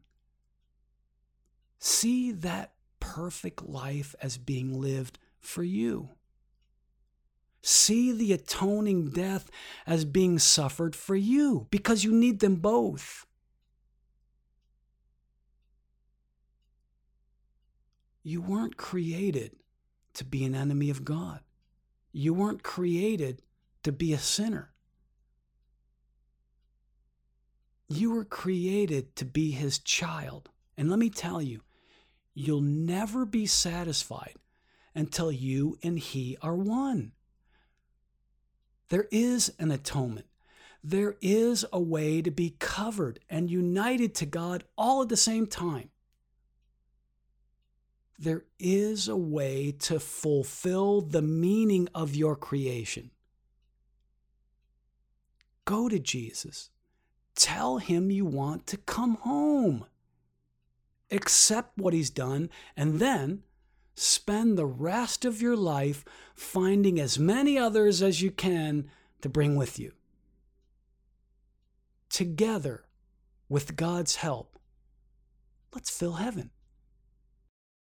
see 1.80 2.34
that 2.34 2.74
perfect 3.00 3.64
life 3.64 4.14
as 4.22 4.38
being 4.38 4.82
lived 4.82 5.20
for 5.40 5.64
you. 5.64 6.10
See 7.62 8.12
the 8.12 8.34
atoning 8.34 9.12
death 9.12 9.50
as 9.86 10.04
being 10.04 10.38
suffered 10.38 10.98
for 10.98 11.16
you 11.16 11.68
because 11.72 12.04
you 12.04 12.12
need 12.12 12.42
them 12.42 12.58
both. 12.58 13.26
You 18.28 18.42
weren't 18.42 18.76
created 18.76 19.56
to 20.16 20.26
be 20.26 20.44
an 20.44 20.54
enemy 20.54 20.90
of 20.90 21.06
God. 21.06 21.40
You 22.12 22.34
weren't 22.34 22.62
created 22.62 23.42
to 23.84 23.94
be 23.94 24.12
a 24.12 24.18
sinner. 24.18 24.74
You 27.88 28.12
were 28.12 28.26
created 28.26 29.16
to 29.16 29.24
be 29.24 29.52
his 29.52 29.80
child. 29.80 30.50
And 30.76 30.90
let 30.90 31.00
me 31.00 31.10
tell 31.10 31.42
you, 31.42 31.62
you'll 32.34 32.60
never 32.60 33.26
be 33.26 33.46
satisfied 33.46 34.36
until 34.94 35.32
you 35.32 35.78
and 35.82 35.98
he 35.98 36.38
are 36.42 36.54
one. 36.54 37.14
There 38.90 39.08
is 39.10 39.54
an 39.58 39.72
atonement. 39.72 40.28
There 40.84 41.16
is 41.22 41.66
a 41.72 41.80
way 41.80 42.22
to 42.22 42.32
be 42.32 42.58
covered 42.60 43.22
and 43.30 43.50
united 43.50 44.14
to 44.16 44.26
God 44.26 44.66
all 44.78 45.02
at 45.02 45.08
the 45.08 45.16
same 45.16 45.48
time 45.48 45.92
there 48.20 48.46
is 48.60 49.08
a 49.08 49.16
way 49.16 49.72
to 49.72 50.00
fulfill 50.00 51.02
the 51.02 51.22
meaning 51.22 51.88
of 51.94 52.16
your 52.16 52.36
creation. 52.36 53.12
Go 55.66 55.88
to 55.90 56.00
Jesus. 56.00 56.70
Tell 57.36 57.78
him 57.78 58.10
you 58.10 58.26
want 58.26 58.66
to 58.68 58.78
come 58.78 59.16
home. 59.16 59.86
Accept 61.12 61.78
what 61.78 61.94
he's 61.94 62.10
done, 62.10 62.50
and 62.76 63.00
then 63.00 63.44
spend 63.96 64.58
the 64.58 64.66
rest 64.66 65.24
of 65.24 65.42
your 65.42 65.56
life 65.56 66.04
finding 66.36 67.00
as 67.00 67.20
many 67.20 67.58
others 67.58 68.02
as 68.02 68.22
you 68.22 68.32
can 68.32 68.90
to 69.22 69.30
bring 69.30 69.56
with 69.56 69.78
you. 69.78 69.92
Together, 72.10 72.86
with 73.50 73.76
God's 73.76 74.18
help, 74.18 74.58
let's 75.74 75.90
fill 75.90 76.14
heaven. 76.14 76.50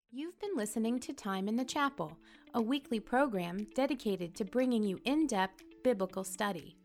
You've 0.10 0.40
been 0.40 0.56
listening 0.56 1.02
to 1.02 1.12
Time 1.12 1.50
in 1.50 1.58
the 1.58 1.66
Chapel, 1.66 2.18
a 2.54 2.62
weekly 2.62 2.98
program 2.98 3.68
dedicated 3.76 4.34
to 4.36 4.46
bringing 4.46 4.82
you 4.82 5.02
in 5.04 5.28
depth 5.28 5.64
biblical 5.84 6.24
study. 6.24 6.78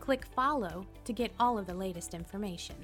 Click 0.00 0.26
follow 0.26 0.84
to 1.04 1.12
get 1.12 1.30
all 1.38 1.56
of 1.56 1.68
the 1.68 1.74
latest 1.74 2.14
information. 2.14 2.74